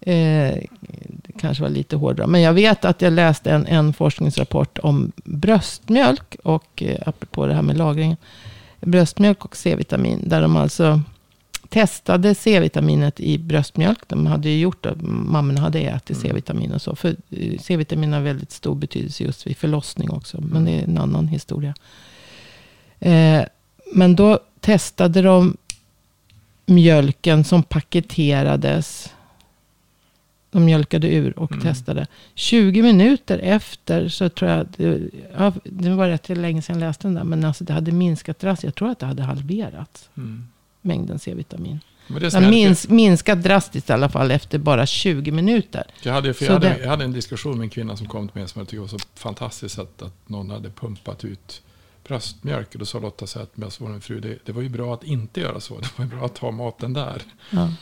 Eh, 0.00 0.58
det 1.06 1.32
kanske 1.40 1.62
var 1.62 1.70
lite 1.70 1.96
hårdare. 1.96 2.26
Men 2.26 2.40
jag 2.40 2.52
vet 2.52 2.84
att 2.84 3.02
jag 3.02 3.12
läste 3.12 3.50
en, 3.50 3.66
en 3.66 3.92
forskningsrapport 3.92 4.78
om 4.78 5.12
bröstmjölk. 5.24 6.36
Och 6.44 6.82
eh, 6.82 6.96
apropå 7.06 7.46
det 7.46 7.54
här 7.54 7.62
med 7.62 7.76
lagring. 7.76 8.16
Bröstmjölk 8.80 9.44
och 9.44 9.56
C-vitamin. 9.56 10.22
Där 10.26 10.42
de 10.42 10.56
alltså 10.56 11.00
testade 11.68 12.34
C-vitaminet 12.34 13.20
i 13.20 13.38
bröstmjölk. 13.38 13.98
De 14.08 14.26
hade 14.26 14.48
ju 14.48 14.58
gjort 14.60 14.82
det. 14.84 14.94
Mammorna 15.02 15.60
hade 15.60 15.80
ätit 15.80 16.10
Mm. 16.16 16.22
C-vitamin 16.22 16.72
och 16.72 16.82
så. 16.82 16.96
För 16.96 17.16
eh, 17.30 17.58
C-vitamin 17.60 18.12
har 18.12 18.20
väldigt 18.20 18.50
stor 18.52 18.74
betydelse 18.74 19.24
just 19.24 19.46
vid 19.46 19.56
förlossning 19.56 20.10
också. 20.10 20.40
Men 20.40 20.50
Mm. 20.50 20.64
det 20.64 20.70
är 20.72 20.84
en 20.84 20.98
annan 20.98 21.28
historia. 21.28 21.74
Eh, 23.00 23.42
men 23.94 24.16
då 24.16 24.38
testade 24.60 25.22
de 25.22 25.56
mjölken 26.66 27.44
som 27.44 27.62
paketerades. 27.62 29.12
De 30.50 30.64
mjölkade 30.64 31.14
ur 31.14 31.38
och 31.38 31.52
Mm. 31.52 31.62
testade. 31.62 32.06
20 32.34 32.82
minuter 32.82 33.38
efter 33.38 34.08
så 34.08 34.28
tror 34.28 34.50
jag, 34.50 34.66
det, 34.76 35.00
ja, 35.38 35.52
det 35.64 35.90
var 35.90 36.08
rätt 36.08 36.28
länge 36.28 36.62
sedan 36.62 36.80
jag 36.80 36.86
läste 36.88 37.06
den 37.08 37.14
där. 37.14 37.24
Men 37.24 37.44
alltså 37.44 37.64
det 37.64 37.72
hade 37.72 37.92
minskat 37.92 38.38
drastiskt. 38.38 38.64
Jag 38.64 38.74
tror 38.74 38.90
att 38.90 38.98
det 38.98 39.06
hade 39.06 39.22
halverats. 39.22 40.10
Mm. 40.16 40.48
Mängden 40.82 41.18
C-vitamin. 41.18 41.80
Men 42.06 42.20
det 42.20 42.26
Det 42.26 42.30
som 42.30 42.42
har 42.44 42.48
är 42.50 42.54
lite- 42.54 42.66
mins, 42.68 42.88
minskat 42.88 43.42
drastiskt 43.42 43.90
i 43.90 43.92
alla 43.92 44.08
fall 44.08 44.30
efter 44.30 44.58
bara 44.58 44.86
20 44.86 45.30
minuter. 45.32 45.84
Jag 46.02 46.12
hade, 46.12 46.34
jag, 46.40 46.52
hade, 46.52 46.68
det- 46.68 46.78
jag 46.80 46.88
hade 46.88 47.04
en 47.04 47.12
diskussion 47.12 47.56
med 47.58 47.64
en 47.64 47.70
kvinna 47.70 47.96
som 47.96 48.06
kom 48.08 48.28
till 48.28 48.40
mig 48.40 48.48
som 48.48 48.58
jag 48.60 48.68
tyckte 48.68 48.80
var 48.80 48.88
så 48.88 48.98
fantastiskt 49.14 49.78
att, 49.78 50.02
att 50.02 50.14
någon 50.28 50.50
hade 50.50 50.70
pumpat 50.70 51.24
ut 51.24 51.62
bröstmjölk. 52.06 52.68
Och 52.72 52.78
då 52.78 52.84
sa 52.84 52.98
Lotta 53.00 53.26
så 53.26 53.40
att 53.40 53.56
med 53.56 53.72
så 53.72 53.84
var 53.84 53.90
en 53.90 54.00
fru, 54.00 54.20
det, 54.20 54.38
det 54.44 54.52
var 54.52 54.62
ju 54.62 54.68
bra 54.68 54.94
att 54.94 55.04
inte 55.04 55.40
göra 55.40 55.60
så. 55.60 55.74
Det 55.80 55.88
var 55.98 56.04
ju 56.04 56.10
bra 56.10 56.24
att 56.24 56.34
ta 56.34 56.50
maten 56.50 56.92
där. 56.92 57.22
Ja. 57.50 57.72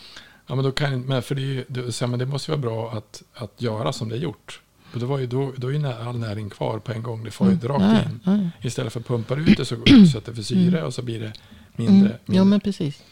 Ja, 0.46 0.54
men 0.54 0.64
då 0.64 0.72
kan 0.72 1.00
men 1.00 1.22
för 1.22 1.34
det, 1.34 1.40
ju, 1.40 1.64
det, 1.68 1.92
så, 1.92 2.04
här, 2.04 2.10
men 2.10 2.18
det 2.18 2.26
måste 2.26 2.52
ju 2.52 2.58
vara 2.58 2.70
bra 2.70 2.92
att, 2.92 3.22
att 3.34 3.62
göra 3.62 3.92
som 3.92 4.08
det 4.08 4.16
är 4.16 4.20
gjort. 4.20 4.60
Och 4.94 5.00
då, 5.00 5.06
var 5.06 5.18
ju, 5.18 5.26
då, 5.26 5.52
då 5.56 5.68
är 5.68 5.72
ju 5.72 5.86
all 5.86 6.18
näring 6.18 6.50
kvar 6.50 6.78
på 6.78 6.92
en 6.92 7.02
gång. 7.02 7.24
Det 7.24 7.30
får 7.30 7.50
ju 7.50 7.58
rakt 7.68 7.82
Ja, 7.82 8.02
in. 8.02 8.20
ja. 8.60 8.66
Istället 8.68 8.92
för 8.92 9.00
att 9.00 9.06
pumpa 9.06 9.34
ut 9.36 9.56
det 9.56 9.64
så 9.64 9.74
utsätter 9.86 10.32
det 10.32 10.36
för 10.36 10.42
syre 10.42 10.82
och 10.82 10.94
så 10.94 11.02
blir 11.02 11.20
det 11.20 11.32
mindre. 11.76 11.94
Mm. 11.94 12.02
mindre. 12.02 12.18
Ja, 12.26 12.44
men 12.44 12.60
precis. 12.60 13.02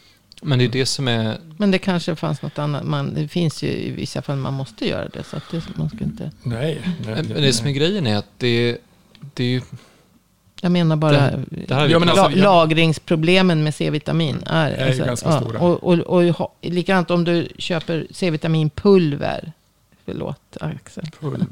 Men 0.41 0.59
det 0.59 0.65
är 0.65 0.69
det 0.69 0.85
som 0.85 1.07
är... 1.07 1.37
Men 1.57 1.71
det 1.71 1.77
kanske 1.77 2.15
fanns 2.15 2.41
något 2.41 2.59
annat. 2.59 2.83
Man, 2.83 3.13
det 3.13 3.27
finns 3.27 3.63
ju 3.63 3.67
i 3.67 3.91
vissa 3.91 4.21
fall 4.21 4.35
man 4.37 4.53
måste 4.53 4.87
göra 4.87 5.07
det. 5.09 5.23
Så 5.23 5.37
att 5.37 5.43
det, 5.51 5.63
man 5.75 5.89
ska 5.89 6.03
inte... 6.03 6.31
Nej. 6.43 6.81
nej, 7.05 7.23
Men 7.23 7.27
det 7.41 7.53
som 7.53 7.67
är 7.67 7.71
grejen 7.71 8.07
är 8.07 8.15
att 8.17 8.27
det, 8.37 8.77
det 9.33 9.43
är 9.43 9.47
ju... 9.47 9.61
Jag 10.61 10.71
menar 10.71 10.95
bara 10.95 11.11
Det- 11.11 11.43
det 11.67 11.75
här 11.75 11.85
är 11.85 11.89
Ja, 11.89 11.99
men 11.99 12.09
alltså, 12.09 12.29
lagringsproblemen 12.39 13.63
med 13.63 13.75
C-vitamin. 13.75 14.43
Är, 14.45 14.71
Är 14.71 14.93
ju 14.93 14.97
ganska 15.05 15.31
stora. 15.41 15.59
Och, 15.59 15.83
och, 15.83 15.99
och, 15.99 16.23
ha- 16.23 16.53
likadant 16.61 17.11
om 17.11 17.23
du 17.23 17.47
köper 17.57 18.07
C-vitaminpulver. 18.11 19.51
Förlåt 20.05 20.57
Axel. 20.59 21.05
Pulver. 21.19 21.47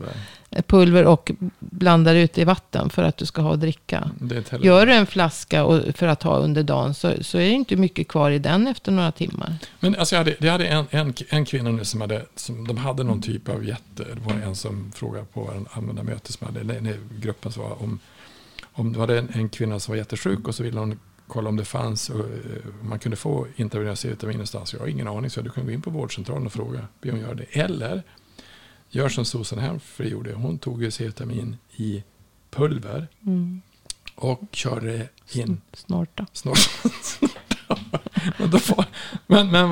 Pulver 0.68 1.06
och 1.06 1.32
blandar 1.60 2.16
ut 2.16 2.38
i 2.38 2.44
vatten 2.44 2.90
för 2.90 3.04
att 3.04 3.18
du 3.18 3.26
ska 3.26 3.42
ha 3.42 3.54
att 3.54 3.60
dricka. 3.60 4.12
Gör 4.60 4.86
du 4.86 4.94
en 4.94 5.06
flaska 5.06 5.64
och, 5.64 5.96
för 5.96 6.08
att 6.08 6.24
ha 6.24 6.38
under 6.38 6.64
dagen 6.64 6.94
så, 6.94 7.14
så 7.22 7.38
är 7.38 7.46
det 7.46 7.50
inte 7.50 7.76
mycket 7.76 8.08
kvar 8.08 8.32
i 8.32 8.40
den 8.40 8.68
efter 8.68 8.92
några 8.92 9.12
timmar. 9.12 9.56
Men 9.80 9.96
alltså 9.96 10.16
jag 10.16 10.20
hade, 10.20 10.36
jag 10.40 10.52
hade 10.52 10.68
en, 10.68 10.86
en, 10.90 11.14
en 11.30 11.46
kvinna 11.46 11.72
nu 11.72 11.86
som 11.86 12.02
hade, 12.02 12.26
som, 12.36 12.68
de 12.68 12.78
hade 12.78 13.04
någon 13.04 13.22
typ 13.22 13.50
av 13.50 13.66
jätte, 13.66 14.04
det 14.04 14.22
var 14.26 14.34
en 14.34 14.56
som 14.56 14.92
frågade 14.96 15.26
på 15.26 15.52
en 15.56 15.68
användarmöte 15.72 16.34
som 16.34 16.48
hade, 16.48 16.82
nej, 16.82 17.00
gruppen 17.20 17.52
som 17.52 17.64
var 17.64 17.84
om, 17.84 18.00
om 18.74 18.94
det 18.94 19.00
var 19.00 19.08
en, 19.08 19.30
en 19.34 19.50
kvinna 19.50 19.80
som 19.80 19.92
var 19.92 19.98
jättesjuk 19.98 20.48
och 20.48 20.56
så 20.56 20.64
ville 20.64 20.80
hon 20.80 21.00
kolla 21.28 21.50
om 21.50 21.56
det 21.56 21.66
fanns, 21.66 22.10
och, 22.10 22.20
eh, 22.20 22.82
om 22.82 22.90
man 22.90 23.00
kunde 23.00 23.18
få 23.18 23.48
intravenös 23.56 24.00
C-vitamin 24.00 24.36
någonstans. 24.36 24.74
Jag 24.74 24.80
har 24.80 24.88
ingen 24.88 25.08
aning 25.08 25.30
så 25.30 25.42
du 25.42 25.50
kan 25.50 25.66
gå 25.66 25.72
in 25.72 25.82
på 25.82 25.90
vårdcentralen 25.90 26.46
och 26.46 26.54
fråga, 26.54 26.88
be 27.02 27.12
om 27.12 27.20
göra 27.20 27.34
det. 27.34 27.46
Eller 27.52 28.04
gör 28.96 29.10
som 29.10 29.26
Susan 29.26 29.60
Humphrey 29.60 30.10
gjorde, 30.10 30.34
hon 30.34 30.58
tog 30.58 30.84
ju 30.84 30.92
C-vitamin 30.92 31.58
i 31.76 32.04
pulver 32.52 33.08
Mm. 33.26 33.62
och 34.16 34.42
körde 34.52 35.08
in 35.34 35.62
Snorta. 35.74 36.26
snart. 36.34 36.60
men, 38.38 38.50
då 38.50 38.60
får, 38.60 38.86
men, 39.28 39.48
men, 39.52 39.72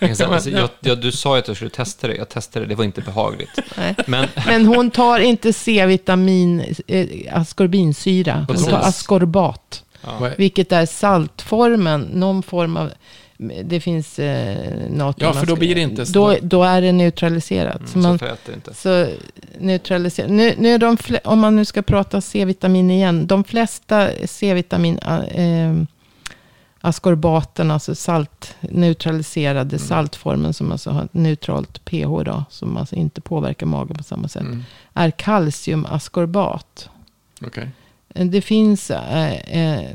alltså, 0.00 0.50
Ja. 0.50 0.58
jag, 0.58 0.70
jag, 0.80 1.00
du 1.00 1.12
sa 1.12 1.34
ju 1.36 1.38
att 1.38 1.48
jag 1.48 1.56
skulle 1.56 1.70
testa 1.70 2.08
det. 2.08 2.14
Jag 2.16 2.28
testade 2.28 2.64
det. 2.64 2.68
Det 2.68 2.74
var 2.74 2.84
inte 2.84 3.00
behagligt. 3.00 3.58
Men 4.06 4.28
Men 4.46 4.66
hon 4.66 4.90
tar 4.90 5.18
inte 5.20 5.52
C-vitamin, 5.52 6.74
eh, 6.86 7.08
askorbinsyra. 7.40 8.44
Hon 8.48 8.56
tar 8.56 8.78
askorbat. 8.78 9.84
ja. 10.00 10.30
Vilket 10.38 10.72
är 10.72 10.86
saltformen, 10.86 12.00
någon 12.00 12.42
form 12.42 12.76
av... 12.76 12.90
Det 13.64 13.80
finns 13.80 14.18
eh, 14.18 14.90
något... 14.90 15.20
Ja, 15.20 15.32
för 15.32 15.46
då 15.46 15.56
blir 15.56 15.74
det 15.74 15.80
inte 15.80 16.04
Då, 16.04 16.36
då 16.42 16.62
är 16.62 16.80
det 16.82 16.92
neutraliserat. 16.92 17.76
Mm, 17.76 17.86
så 17.86 17.92
så 17.92 17.98
man, 17.98 18.18
jag 18.20 18.30
äta 18.32 18.52
inte. 18.52 18.74
så 18.74 19.08
neutraliserat. 19.58 20.30
Nu, 20.30 20.54
nu 20.58 20.74
är 20.74 20.78
de 20.78 20.96
om 21.24 21.40
man 21.40 21.56
nu 21.56 21.64
ska 21.64 21.82
prata 21.82 22.20
C-vitamin 22.20 22.90
igen. 22.90 23.26
De 23.26 23.44
flesta 23.44 24.08
C-vitamin... 24.26 24.98
Eh, 24.98 25.74
askorbaten, 26.80 27.70
alltså 27.70 27.94
salt, 27.94 28.54
neutraliserade 28.60 29.76
Mm. 29.76 29.88
saltformen 29.88 30.54
som 30.54 30.72
alltså 30.72 30.90
har 30.90 31.04
ett 31.04 31.14
neutralt 31.14 31.84
pH 31.84 32.22
då, 32.24 32.44
som 32.50 32.76
alltså 32.76 32.94
inte 32.94 33.20
påverkar 33.20 33.66
magen 33.66 33.96
på 33.96 34.04
samma 34.04 34.28
sätt, 34.28 34.42
Mm, 34.42 34.64
är 34.94 35.10
kalciumaskorbat. 35.10 36.88
Okej. 37.46 37.68
Det 38.08 38.40
finns 38.40 38.90
eh, 38.90 39.32
eh, 39.34 39.90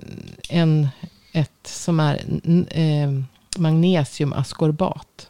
en, 0.50 0.88
ett 1.32 1.52
som 1.64 2.00
är 2.00 2.16
eh, 2.70 3.12
magnesiumaskorbat. 3.58 5.28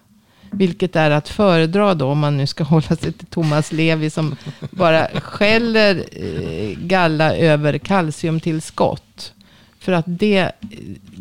Vilket 0.51 0.95
är 0.95 1.11
att 1.11 1.29
föredra 1.29 1.93
då 1.93 2.05
om 2.07 2.19
man 2.19 2.37
nu 2.37 2.47
ska 2.47 2.63
hålla 2.73 2.95
sig 2.95 3.11
till 3.13 3.27
Thomas 3.27 3.71
Levi 3.71 4.09
som 4.09 4.35
bara 4.71 5.07
skäller 5.21 5.95
eh, 6.11 6.77
galla 6.79 7.35
över 7.35 7.77
kalciumtillskott. 7.77 9.33
För 9.79 9.91
att 9.91 10.05
det, 10.07 10.51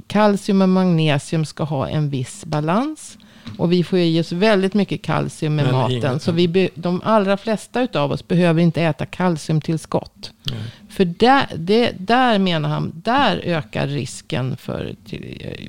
kalcium 0.06 0.62
och 0.62 0.68
magnesium 0.68 1.44
ska 1.44 1.64
ha 1.64 1.88
en 1.88 2.10
viss 2.10 2.44
balans. 2.44 3.18
Och 3.58 3.72
vi 3.72 3.84
får 3.84 3.98
ju 3.98 4.04
i 4.04 4.20
oss 4.20 4.32
väldigt 4.32 4.74
mycket 4.74 5.02
kalcium 5.02 5.54
med 5.56 5.64
Men 5.64 5.74
maten. 5.74 5.96
inget- 5.96 6.22
Så 6.22 6.32
vi 6.32 6.48
be, 6.48 6.68
de 6.74 7.00
allra 7.04 7.36
flesta 7.36 7.88
av 7.94 8.12
oss 8.12 8.28
behöver 8.28 8.62
inte 8.62 8.82
äta 8.82 9.06
kalciumtillskott. 9.06 10.30
Nej. 10.42 10.58
För 11.00 11.04
där, 11.04 11.46
det, 11.56 11.92
där 11.98 12.38
menar 12.38 12.68
han, 12.68 12.92
där 12.94 13.36
ökar 13.44 13.86
risken 13.86 14.56
för 14.56 14.96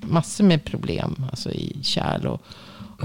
massor 0.02 0.44
med 0.44 0.64
problem. 0.64 1.26
Alltså 1.32 1.52
i 1.52 1.78
kärl 1.84 2.26
och, 2.28 2.42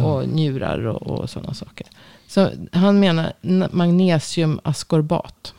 och 0.04 0.28
njurar 0.28 0.86
och, 0.86 1.02
och 1.02 1.30
sådana 1.30 1.54
saker. 1.54 1.86
Så 2.26 2.50
han 2.72 3.00
menar 3.00 3.32
n- 3.42 3.68
magnesiumaskorbat. 3.72 5.54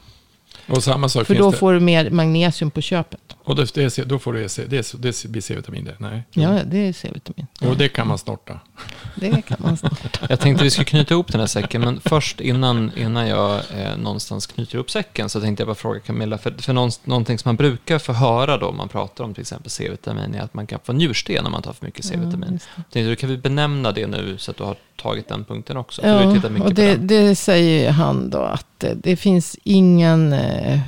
Och 0.67 0.83
samma 0.83 1.09
sak 1.09 1.27
För 1.27 1.35
då 1.35 1.51
det. 1.51 1.57
får 1.57 1.73
du 1.73 1.79
mer 1.79 2.09
magnesium 2.09 2.71
på 2.71 2.81
köpet. 2.81 3.35
Och 3.43 3.55
det, 3.55 3.73
det, 3.73 3.97
då 3.97 4.19
får 4.19 4.33
du, 4.33 4.47
det, 4.67 4.93
det 4.93 5.25
blir 5.25 5.41
C-vitamin 5.41 5.85
det. 5.85 5.95
Nej. 5.97 6.23
Ja, 6.31 6.59
det 6.65 6.77
är 6.77 6.93
C-vitamin. 6.93 7.47
Och 7.61 7.77
det 7.77 7.89
kan 7.89 8.07
man 8.07 8.17
snorta. 8.17 8.59
Det 9.15 9.41
kan 9.41 9.57
man 9.59 9.77
snart. 9.77 10.19
Jag 10.29 10.39
tänkte 10.39 10.63
vi 10.63 10.69
skulle 10.71 10.85
knyta 10.85 11.13
ihop 11.13 11.31
den 11.31 11.39
här 11.39 11.47
säcken, 11.47 11.81
men 11.81 11.99
först 11.99 12.41
innan, 12.41 12.91
innan 12.97 13.27
jag 13.27 13.55
eh, 13.55 13.97
någonstans 13.97 14.47
knyter 14.47 14.75
ihop 14.75 14.91
säcken 14.91 15.29
så 15.29 15.41
tänkte 15.41 15.61
jag 15.61 15.67
bara 15.67 15.75
fråga 15.75 15.99
Camilla, 15.99 16.37
för, 16.37 16.51
för 16.51 16.73
någon, 16.73 16.91
någonting 17.03 17.37
som 17.37 17.49
man 17.49 17.55
brukar 17.55 17.99
få 17.99 18.13
höra 18.13 18.57
då 18.57 18.67
om 18.67 18.77
man 18.77 18.89
pratar 18.89 19.23
om 19.23 19.33
till 19.33 19.41
exempel 19.41 19.71
C-vitamin 19.71 20.35
är 20.35 20.41
att 20.41 20.53
man 20.53 20.67
kan 20.67 20.79
få 20.83 20.93
njursten 20.93 21.45
om 21.45 21.51
man 21.51 21.61
tar 21.61 21.73
för 21.73 21.85
mycket 21.85 22.05
C-vitamin. 22.05 22.59
Ja, 22.75 23.03
du, 23.03 23.15
kan 23.15 23.29
vi 23.29 23.37
benämna 23.37 23.91
det 23.91 24.07
nu 24.07 24.37
så 24.37 24.51
att 24.51 24.57
du 24.57 24.63
har 24.63 24.75
tagit 24.97 25.27
den 25.27 25.43
punkten 25.43 25.77
också? 25.77 26.01
Ja, 26.05 26.25
och 26.25 26.41
på 26.57 26.69
det, 26.69 26.95
det 26.95 27.35
säger 27.35 27.91
han 27.91 28.29
då 28.29 28.37
att 28.39 28.83
det 28.95 29.15
finns 29.15 29.57
ingen 29.63 30.33
eh, 30.33 30.79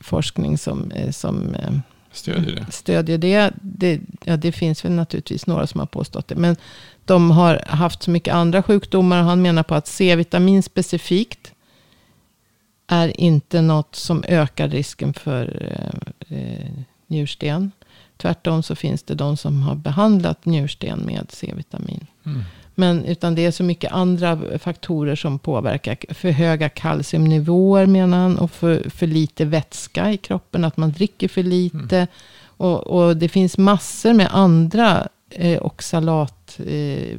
forskning 0.00 0.58
som, 0.58 0.90
eh, 0.90 1.10
som 1.10 1.54
eh, 1.54 1.72
Stödjer 2.12 2.54
det. 2.54 2.72
stödjer 2.72 3.18
det. 3.18 3.52
det. 3.60 4.00
Ja, 4.24 4.36
det 4.36 4.52
finns 4.52 4.84
väl 4.84 4.92
naturligtvis 4.92 5.46
några 5.46 5.66
som 5.66 5.80
har 5.80 5.86
påstått 5.86 6.28
det. 6.28 6.34
Men 6.34 6.56
de 7.04 7.30
har 7.30 7.64
haft 7.66 8.02
så 8.02 8.10
mycket 8.10 8.34
andra 8.34 8.62
sjukdomar. 8.62 9.18
Och 9.18 9.24
han 9.24 9.42
menar 9.42 9.62
på 9.62 9.74
att 9.74 9.86
C-vitamin 9.86 10.62
specifikt 10.62 11.52
är 12.86 13.20
inte 13.20 13.60
något 13.60 13.94
som 13.94 14.24
ökar 14.28 14.68
risken 14.68 15.14
för 15.14 15.72
eh, 16.28 16.38
eh, 16.38 16.70
njursten. 17.06 17.72
Tvärtom 18.16 18.62
så 18.62 18.74
finns 18.74 19.02
det 19.02 19.14
de 19.14 19.36
som 19.36 19.62
har 19.62 19.74
behandlat 19.74 20.44
njursten 20.44 20.98
med 20.98 21.26
C-vitamin. 21.30 22.06
Mm. 22.26 22.42
Men 22.78 23.04
utan 23.04 23.34
det 23.34 23.46
är 23.46 23.50
så 23.50 23.62
mycket 23.62 23.92
andra 23.92 24.58
faktorer 24.58 25.16
som 25.16 25.38
påverkar. 25.38 26.14
För 26.14 26.30
höga 26.30 26.68
kalciumnivåer 26.68 27.86
menar 27.86 28.18
han. 28.18 28.38
Och 28.38 28.50
för, 28.50 28.90
för 28.90 29.06
lite 29.06 29.44
vätska 29.44 30.12
i 30.12 30.16
kroppen. 30.16 30.64
Att 30.64 30.76
man 30.76 30.92
dricker 30.92 31.28
för 31.28 31.42
lite. 31.42 32.06
Och, 32.56 32.86
och 32.86 33.16
det 33.16 33.28
finns 33.28 33.58
massor 33.58 34.12
med 34.12 34.28
andra 34.30 35.08
eh, 35.30 35.62
oxalat 35.62 36.60
eh, 36.66 37.18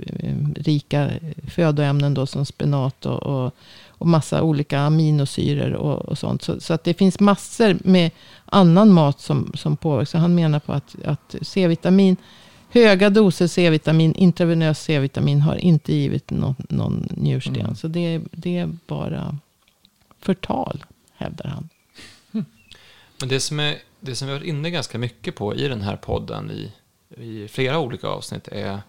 födoämnen 1.47 2.14
då 2.14 2.26
som 2.26 2.45
spenat 2.45 3.05
och, 3.05 3.24
och, 3.24 3.53
och 3.88 4.08
massa 4.08 4.41
olika 4.41 4.80
aminosyror 4.80 5.74
och, 5.74 6.05
och 6.05 6.18
sånt. 6.18 6.41
Så, 6.41 6.60
så 6.60 6.74
att 6.74 6.84
det 6.84 6.93
finns 6.93 7.20
massor 7.20 7.78
med 7.84 8.12
annan 8.45 8.93
mat 8.93 9.20
som, 9.20 9.51
som 9.55 9.78
påverkar. 9.78 10.05
Så 10.05 10.18
han 10.18 10.36
menar 10.36 10.60
på 10.60 10.74
att, 10.74 10.95
att 11.05 11.36
C-vitamin, 11.41 12.18
höga 12.78 13.10
doser 13.10 13.48
C-vitamin, 13.48 14.14
intravenös 14.14 14.80
C-vitamin 14.80 15.42
har 15.42 15.56
inte 15.56 15.94
givit 15.94 16.30
någon, 16.30 16.56
någon 16.70 17.08
njursten. 17.10 17.56
Mm. 17.56 17.76
Så 17.76 17.88
det, 17.88 18.22
det 18.32 18.58
är 18.58 18.70
bara 18.88 19.38
förtal, 20.20 20.86
hävdar 21.14 21.50
han. 21.50 21.70
Men 23.20 23.30
det 23.30 23.40
som, 23.40 23.60
är, 23.60 23.78
det 24.00 24.16
som 24.16 24.28
vi 24.28 24.34
har 24.34 24.40
varit 24.40 24.50
inne 24.50 24.70
ganska 24.70 24.98
mycket 24.98 25.36
på 25.36 25.56
i 25.56 25.68
den 25.68 25.82
här 25.82 25.96
podden 25.96 26.52
i, 26.52 26.72
i 27.24 27.48
flera 27.48 27.80
olika 27.80 28.08
avsnitt 28.08 28.48
är 28.48 28.82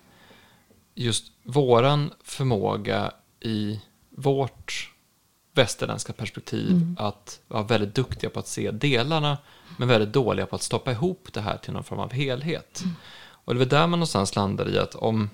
just 0.94 1.32
våran 1.42 2.10
förmåga 2.24 3.12
i 3.40 3.80
vårt 4.10 4.92
västerländska 5.54 6.12
perspektiv 6.12 6.70
Mm. 6.70 6.96
att 6.98 7.40
vara 7.48 7.62
väldigt 7.62 7.94
duktiga 7.94 8.30
på 8.30 8.38
att 8.38 8.48
se 8.48 8.70
delarna 8.70 9.38
men 9.76 9.88
väldigt 9.88 10.12
dåliga 10.12 10.46
på 10.46 10.56
att 10.56 10.62
stoppa 10.62 10.92
ihop 10.92 11.28
det 11.32 11.40
här 11.40 11.56
till 11.56 11.72
någon 11.72 11.84
form 11.84 11.98
av 11.98 12.12
helhet. 12.12 12.82
Och 13.48 13.54
det 13.54 13.58
väl 13.58 13.68
där 13.68 13.86
man 13.86 13.98
någonstans 13.98 14.36
landar 14.36 14.68
i 14.68 14.78
att 14.78 14.94
om, 14.94 15.30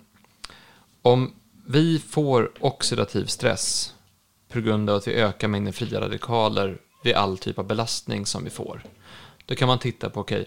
om 1.03 1.35
vi 1.67 1.99
får 1.99 2.51
oxidativ 2.61 3.27
stress 3.27 3.95
på 4.49 4.61
grund 4.61 4.91
av 4.91 4.97
att 4.97 5.09
vi 5.09 5.15
ökar 5.15 5.49
mängden 5.49 5.73
fria 5.73 6.01
radikaler 6.01 6.79
vid 7.05 7.15
all 7.15 7.39
typ 7.39 7.59
av 7.59 7.67
belastning 7.67 8.27
som 8.27 8.45
vi 8.45 8.51
får. 8.51 8.83
Då 9.47 9.55
kan 9.55 9.69
man 9.69 9.79
titta 9.79 10.11
på, 10.11 10.21
okej, 10.21 10.47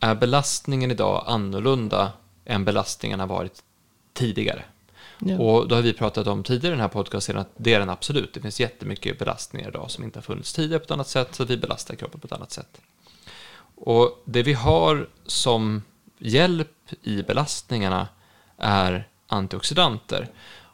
är 0.00 0.14
belastningen 0.14 0.90
idag 0.90 1.24
annorlunda 1.26 2.12
än 2.44 2.64
belastningen 2.64 3.20
har 3.20 3.26
varit 3.26 3.62
tidigare? 4.12 4.64
Ja. 5.18 5.38
Och 5.38 5.68
då 5.68 5.74
har 5.74 5.82
vi 5.82 5.92
pratat 5.92 6.26
om 6.26 6.42
tidigare 6.42 6.74
i 6.74 6.76
den 6.76 6.80
här 6.80 6.88
podcasten 6.88 7.38
att 7.38 7.50
det 7.56 7.74
är 7.74 7.78
den 7.78 7.90
absolut. 7.90 8.34
Det 8.34 8.40
finns 8.40 8.60
jättemycket 8.60 9.18
belastningar 9.18 9.68
idag 9.68 9.90
som 9.90 10.04
inte 10.04 10.18
har 10.18 10.22
funnits 10.22 10.52
tidigare 10.52 10.78
på 10.78 10.84
ett 10.84 10.90
annat 10.90 11.08
sätt, 11.08 11.34
så 11.34 11.44
vi 11.44 11.56
belastar 11.56 11.94
kroppen 11.94 12.20
på 12.20 12.26
ett 12.26 12.32
annat 12.32 12.52
sätt. 12.52 12.80
Och 13.74 14.22
det 14.24 14.42
vi 14.42 14.52
har 14.52 15.08
som 15.26 15.82
hjälp 16.22 16.92
i 17.02 17.22
belastningarna 17.22 18.08
är 18.58 19.08
antioxidanter. 19.26 20.28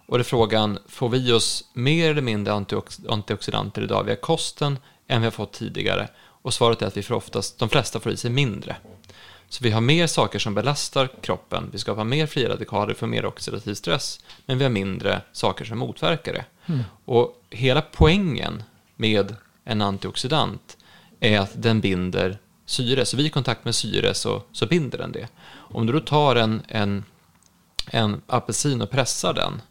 Och 0.07 0.19
det 0.19 0.23
är 0.23 0.25
frågan, 0.25 0.79
får 0.89 1.09
vi 1.09 1.33
oss 1.33 1.65
mer 1.73 2.11
eller 2.11 2.23
mindre 2.23 2.55
antiox- 2.55 3.09
antioxidanter 3.09 3.83
idag 3.83 4.05
via 4.05 4.17
kosten 4.17 4.79
än 5.07 5.21
vi 5.21 5.27
har 5.27 5.31
fått 5.31 5.53
tidigare? 5.53 6.09
Och 6.43 6.55
svaret 6.55 6.83
är 6.83 6.87
att 6.87 6.97
vi 6.97 7.03
får 7.03 7.15
oftast, 7.15 7.59
de 7.59 7.69
flesta 7.69 8.01
får 8.01 8.13
i 8.13 8.17
sig 8.17 8.31
mindre. 8.31 8.77
Så 9.49 9.65
vi 9.65 9.71
har 9.71 9.81
mer 9.81 10.07
saker 10.07 10.39
som 10.39 10.55
belastar 10.55 11.09
kroppen, 11.21 11.69
vi 11.73 11.79
skapar 11.79 12.05
mer 12.05 12.27
fria 12.27 12.49
radikaler 12.49 12.95
för 12.95 13.07
mer 13.07 13.27
oxidativ 13.27 13.75
stress, 13.75 14.21
men 14.47 14.59
vi 14.59 14.65
har 14.65 14.71
mindre 14.71 15.23
saker 15.33 15.65
som 15.65 15.79
motverkar 15.79 16.33
det. 16.33 16.45
Och 17.05 17.43
hela 17.51 17.83
poängen 17.83 18.63
med 18.97 19.37
en 19.65 19.83
antioxidant 19.83 20.77
är 21.21 21.39
att 21.41 21.63
den 21.63 21.81
binder 21.81 22.39
syre. 22.71 23.07
Så 23.07 23.17
vid 23.17 23.27
i 23.27 23.31
kontakt 23.31 23.65
med 23.65 23.75
syre 23.75 24.15
så, 24.15 24.43
så 24.53 24.67
binder 24.67 24.99
den 24.99 25.13
det. 25.13 25.29
Om 25.51 25.87
du 25.87 25.93
då 25.93 26.01
tar 26.01 26.37
en, 26.37 26.63
en, 26.69 27.05
en 27.87 28.21
apelsin 28.27 28.83
och 28.83 28.91
pressar 28.91 29.35
den, 29.35 29.63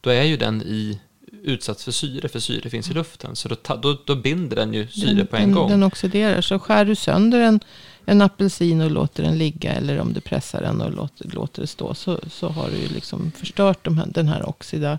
då 0.00 0.10
är 0.10 0.22
ju 0.22 0.36
den 0.36 0.62
i, 0.62 1.00
utsatt 1.42 1.80
för 1.80 1.92
syre, 1.92 2.28
för 2.28 2.40
syre 2.40 2.70
finns 2.70 2.90
i 2.90 2.94
luften. 2.94 3.36
Så 3.36 3.48
då, 3.48 3.54
ta, 3.54 3.76
då, 3.76 3.98
då 4.04 4.14
binder 4.14 4.56
den 4.56 4.74
ju 4.74 4.88
syre 4.88 5.14
den, 5.14 5.26
på 5.26 5.36
en 5.36 5.42
den, 5.42 5.52
gång. 5.52 5.70
Den 5.70 5.82
oxiderar. 5.82 6.40
Så 6.40 6.58
skär 6.58 6.84
du 6.84 6.94
sönder 6.94 7.40
en, 7.40 7.60
en 8.04 8.22
apelsin 8.22 8.80
och 8.80 8.90
låter 8.90 9.22
den 9.22 9.38
ligga. 9.38 9.72
Eller 9.72 10.00
om 10.00 10.12
du 10.12 10.20
pressar 10.20 10.60
den 10.60 10.80
och 10.80 10.92
låter, 10.92 11.28
låter 11.28 11.62
det 11.62 11.66
stå. 11.66 11.94
Så, 11.94 12.20
så 12.30 12.48
har 12.48 12.70
du 12.70 12.76
ju 12.76 12.88
liksom 12.88 13.32
förstört 13.36 13.84
de 13.84 13.98
här, 13.98 14.06
den 14.06 14.28
här 14.28 14.48
oxida, 14.48 14.98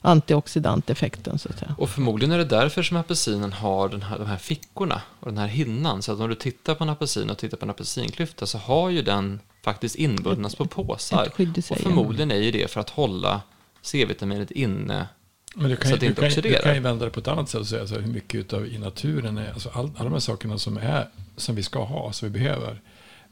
antioxidanteffekten. 0.00 1.38
Så 1.38 1.48
att 1.48 1.58
säga. 1.58 1.74
Och 1.78 1.90
förmodligen 1.90 2.32
är 2.32 2.38
det 2.38 2.44
därför 2.44 2.82
som 2.82 2.96
apelsinen 2.96 3.52
har 3.52 3.88
den 3.88 4.02
här, 4.02 4.18
de 4.18 4.26
här 4.26 4.36
fickorna 4.36 5.02
och 5.20 5.26
den 5.28 5.38
här 5.38 5.46
hinnan. 5.46 6.02
Så 6.02 6.12
att 6.12 6.20
om 6.20 6.28
du 6.28 6.34
tittar 6.34 6.74
på 6.74 6.84
en 6.84 6.90
apelsin 6.90 7.30
och 7.30 7.38
tittar 7.38 7.56
på 7.56 7.64
en 7.64 7.70
apelsinklyfta 7.70 8.46
så 8.46 8.58
har 8.58 8.90
ju 8.90 9.02
den 9.02 9.40
faktiskt 9.64 9.94
inbundnas 9.94 10.54
på 10.54 10.64
påsar. 10.66 11.28
Och 11.70 11.78
förmodligen 11.78 12.30
är 12.30 12.36
ju 12.36 12.50
det 12.50 12.70
för 12.70 12.80
att 12.80 12.90
hålla 12.90 13.40
C-vitaminet 13.82 14.50
inne. 14.50 15.06
Men 15.54 15.70
du 15.70 15.76
kan, 15.76 15.88
Så 15.88 15.94
att 15.94 16.00
det 16.00 16.06
inte 16.06 16.20
du, 16.22 16.28
kan, 16.28 16.30
ju- 16.30 16.34
du 16.34 16.38
oxiderar. 16.40 16.62
kan 16.62 16.74
ju 16.74 16.80
vända 16.80 17.04
det 17.04 17.10
på 17.10 17.20
ett 17.20 17.28
annat 17.28 17.48
sätt 17.48 17.60
och 17.60 17.66
säga 17.66 17.86
så 17.86 17.94
här, 17.94 18.00
hur 18.02 18.12
mycket 18.12 18.34
utav 18.40 18.66
i 18.66 18.78
naturen 18.78 19.38
är, 19.38 19.52
alltså 19.52 19.68
all, 19.68 19.90
alla 19.96 20.04
de 20.04 20.12
här 20.12 20.20
sakerna 20.20 20.58
som, 20.58 20.76
är, 20.76 21.08
som 21.36 21.54
vi 21.54 21.62
ska 21.62 21.84
ha, 21.84 22.12
som 22.12 22.32
vi 22.32 22.38
behöver. 22.38 22.80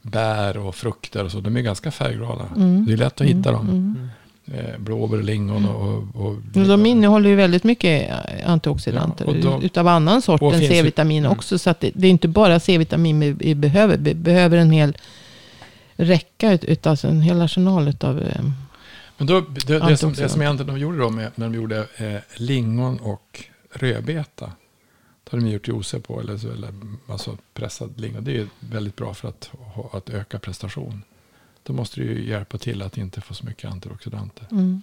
Bär 0.01 0.57
och 0.57 0.75
frukter 0.75 1.23
och 1.23 1.31
så, 1.31 1.39
de 1.39 1.57
är 1.57 1.61
ganska 1.61 1.91
färgglada. 1.91 2.45
Mm. 2.55 2.85
Det 2.85 2.93
är 2.93 2.97
lätt 2.97 3.21
att 3.21 3.27
hitta 3.27 3.51
dem. 3.51 3.69
Mm. 3.69 4.07
Eh, 4.53 4.77
blåbär, 4.77 5.17
lingon 5.17 5.65
och... 5.65 6.07
och, 6.15 6.27
och 6.27 6.65
de 6.67 6.85
innehåller 6.85 7.29
ju 7.29 7.35
väldigt 7.35 7.63
mycket 7.63 8.09
eh, 8.09 8.49
antioxidanter. 8.51 9.25
Ja, 9.25 9.33
de- 9.41 9.63
utav 9.63 9.87
annan 9.87 10.21
sort 10.21 10.41
än 10.41 10.51
finns 10.51 10.63
ju- 10.63 10.67
C-vitamin 10.67 11.25
mm. 11.25 11.31
också. 11.31 11.59
Så 11.59 11.73
det, 11.79 11.91
det 11.95 12.07
är 12.07 12.11
inte 12.11 12.27
bara 12.27 12.59
C-vitamin 12.59 13.19
vi, 13.19 13.31
vi 13.31 13.55
behöver. 13.55 13.97
Vi 13.97 14.13
behöver 14.13 14.57
en 14.57 14.71
hel 14.71 14.97
räcka, 15.95 16.51
ut, 16.51 16.63
ut, 16.63 16.87
alltså 16.87 17.07
en 17.07 17.21
hel 17.21 17.41
arsenal 17.41 17.87
utav... 17.87 18.19
Eh, 18.21 18.41
Men 19.17 19.27
då, 19.27 19.39
det, 19.67 19.79
det, 19.79 19.97
som, 19.97 20.13
det 20.13 20.29
som 20.29 20.41
egentligen 20.41 20.73
de 20.73 20.79
gjorde 20.79 20.97
då 20.97 21.09
med, 21.09 21.31
när 21.35 21.45
de 21.49 21.55
gjorde 21.55 21.87
eh, 21.97 22.19
lingon 22.35 22.99
och 22.99 23.43
rödbeta. 23.73 24.51
Det 25.23 25.31
har 25.31 25.39
de 25.39 25.47
gjort 25.47 25.67
juicer 25.67 25.99
på, 25.99 26.19
eller, 26.21 26.53
eller 26.53 26.69
alltså 27.07 27.37
pressad 27.53 27.99
lingon. 27.99 28.23
Det 28.23 28.37
är 28.37 28.47
väldigt 28.59 28.95
bra 28.95 29.13
för 29.13 29.27
att, 29.29 29.51
att 29.91 30.09
öka 30.09 30.39
prestation. 30.39 31.01
Då 31.67 31.73
måste 31.73 31.99
det 31.99 32.05
ju 32.05 32.29
hjälpa 32.29 32.57
till 32.57 32.81
att 32.81 32.97
inte 32.97 33.21
få 33.21 33.33
så 33.33 33.45
mycket 33.45 33.71
antioxidanter. 33.71 34.47
mm. 34.51 34.81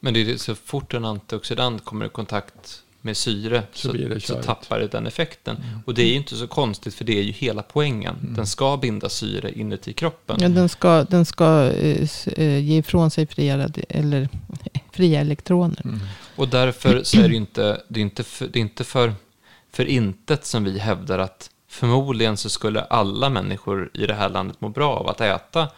Men 0.00 0.14
det 0.14 0.30
är 0.30 0.36
så 0.36 0.54
fort 0.54 0.94
en 0.94 1.04
antioxidant 1.04 1.84
kommer 1.84 2.06
i 2.06 2.08
kontakt 2.08 2.82
med 3.00 3.16
syre 3.16 3.62
Så 3.72 3.92
så, 3.92 4.20
så 4.20 4.42
tappar 4.42 4.80
det 4.80 4.86
den 4.86 5.06
effekten. 5.06 5.56
Mm. 5.56 5.80
Och 5.86 5.94
det 5.94 6.02
är 6.02 6.06
ju 6.06 6.14
inte 6.14 6.36
så 6.36 6.46
konstigt 6.46 6.94
för 6.94 7.04
det 7.04 7.18
är 7.18 7.22
ju 7.22 7.32
hela 7.32 7.62
poängen. 7.62 8.16
Mm. 8.22 8.34
Den 8.34 8.46
ska 8.46 8.76
binda 8.76 9.08
syre 9.08 9.52
inuti 9.52 9.92
kroppen. 9.92 10.36
ja, 10.40 10.48
den 10.48 10.68
ska, 10.68 11.04
den 11.04 11.24
ska 11.24 11.70
eh, 11.70 12.08
eh, 12.26 12.58
ge 12.58 12.78
ifrån 12.78 13.10
sig 13.10 13.26
fria, 13.26 13.70
eller, 13.88 14.28
fria 14.92 15.20
elektroner. 15.20 15.80
Mm. 15.84 16.00
Och 16.36 16.48
därför 16.48 17.02
så 17.02 17.20
är 17.20 17.28
det 17.28 17.36
inte, 17.36 17.82
det 17.88 18.00
är 18.00 18.02
inte, 18.02 18.24
för, 18.24 18.46
det 18.46 18.58
är 18.58 18.60
inte 18.60 18.84
för, 18.84 19.14
för 19.72 19.84
intet 19.84 20.46
som 20.46 20.64
vi 20.64 20.78
hävdar 20.78 21.18
att 21.18 21.50
förmodligen 21.68 22.36
så 22.36 22.48
skulle 22.48 22.80
alla 22.80 23.28
människor 23.28 23.90
i 23.94 24.06
det 24.06 24.14
här 24.14 24.28
landet 24.28 24.60
må 24.60 24.68
bra 24.68 24.96
av 24.96 25.08
att 25.08 25.20
äta 25.20 25.68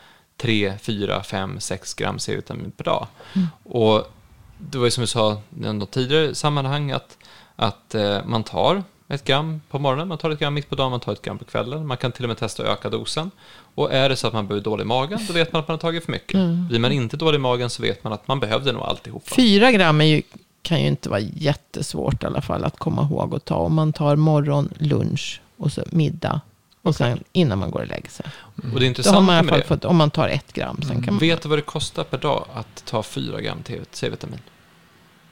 3, 0.42 0.74
4, 0.82 1.22
5, 1.22 1.60
6 1.60 1.94
gram 1.94 2.18
C-vitamin 2.18 2.70
per 2.70 2.84
dag. 2.84 3.06
Mm. 3.32 3.48
Och 3.64 4.12
det 4.58 4.78
var 4.78 4.84
ju 4.84 4.90
som 4.90 5.00
vi 5.00 5.06
sa 5.06 5.32
i 5.32 5.72
något 5.72 5.90
tidigare 5.90 6.34
sammanhang 6.34 6.90
att, 6.90 7.18
att 7.56 7.94
eh, 7.94 8.18
man 8.24 8.44
tar 8.44 8.82
ett 9.08 9.24
gram 9.24 9.60
på 9.70 9.78
morgonen, 9.78 10.08
man 10.08 10.18
tar 10.18 10.30
ett 10.30 10.38
gram 10.38 10.54
mitt 10.54 10.68
på 10.68 10.74
dagen, 10.74 10.90
man 10.90 11.00
tar 11.00 11.12
ett 11.12 11.22
gram 11.22 11.38
på 11.38 11.44
kvällen. 11.44 11.86
Man 11.86 11.96
kan 11.96 12.12
till 12.12 12.24
och 12.24 12.28
med 12.28 12.38
testa 12.38 12.62
att 12.62 12.68
öka 12.68 12.90
dosen. 12.90 13.30
Och 13.74 13.92
är 13.92 14.08
det 14.08 14.16
så 14.16 14.26
att 14.26 14.32
man 14.32 14.46
blir 14.46 14.60
dålig 14.60 14.82
i 14.82 14.86
magen, 14.86 15.20
då 15.28 15.32
vet 15.32 15.52
man 15.52 15.60
att 15.60 15.68
man 15.68 15.74
har 15.74 15.80
tagit 15.80 16.04
för 16.04 16.12
mycket. 16.12 16.34
Mm. 16.34 16.68
Blir 16.68 16.78
man 16.78 16.92
inte 16.92 17.16
dålig 17.16 17.38
i 17.38 17.40
magen 17.40 17.70
så 17.70 17.82
vet 17.82 18.04
man 18.04 18.12
att 18.12 18.28
man 18.28 18.40
behövde 18.40 18.72
nog 18.72 18.82
alltihopa. 18.82 19.34
Fyra 19.34 19.72
gram 19.72 20.00
är 20.00 20.04
ju, 20.04 20.22
kan 20.62 20.80
ju 20.80 20.88
inte 20.88 21.08
vara 21.08 21.20
jättesvårt 21.20 22.22
i 22.22 22.26
alla 22.26 22.40
fall 22.40 22.64
att 22.64 22.78
komma 22.78 23.02
ihåg 23.02 23.34
att 23.34 23.44
ta. 23.44 23.56
Om 23.56 23.74
man 23.74 23.92
tar 23.92 24.16
morgon, 24.16 24.68
lunch 24.78 25.40
och 25.56 25.72
så 25.72 25.82
middag. 25.90 26.40
Och 26.82 26.94
sen 26.96 27.24
innan 27.32 27.58
man 27.58 27.70
går 27.70 27.80
och 27.80 27.86
lägger 27.86 28.10
sig. 28.10 28.26
Och 28.74 28.80
det 28.80 29.02
Då 29.02 29.10
har 29.10 29.20
man 29.20 29.34
i 29.34 29.38
alla 29.38 29.42
med 29.42 29.50
fall 29.50 29.60
det, 29.60 29.66
fått, 29.66 29.84
om 29.84 29.96
man 29.96 30.10
tar 30.10 30.28
ett 30.28 30.52
gram. 30.52 30.82
Sen 30.88 31.02
kan 31.02 31.14
man, 31.14 31.18
vet 31.20 31.42
du 31.42 31.48
vad 31.48 31.58
det 31.58 31.62
kostar 31.62 32.04
per 32.04 32.18
dag 32.18 32.46
att 32.54 32.84
ta 32.86 33.02
4 33.02 33.40
gram 33.40 33.62
T- 33.62 33.80
C-vitamin? 33.90 34.38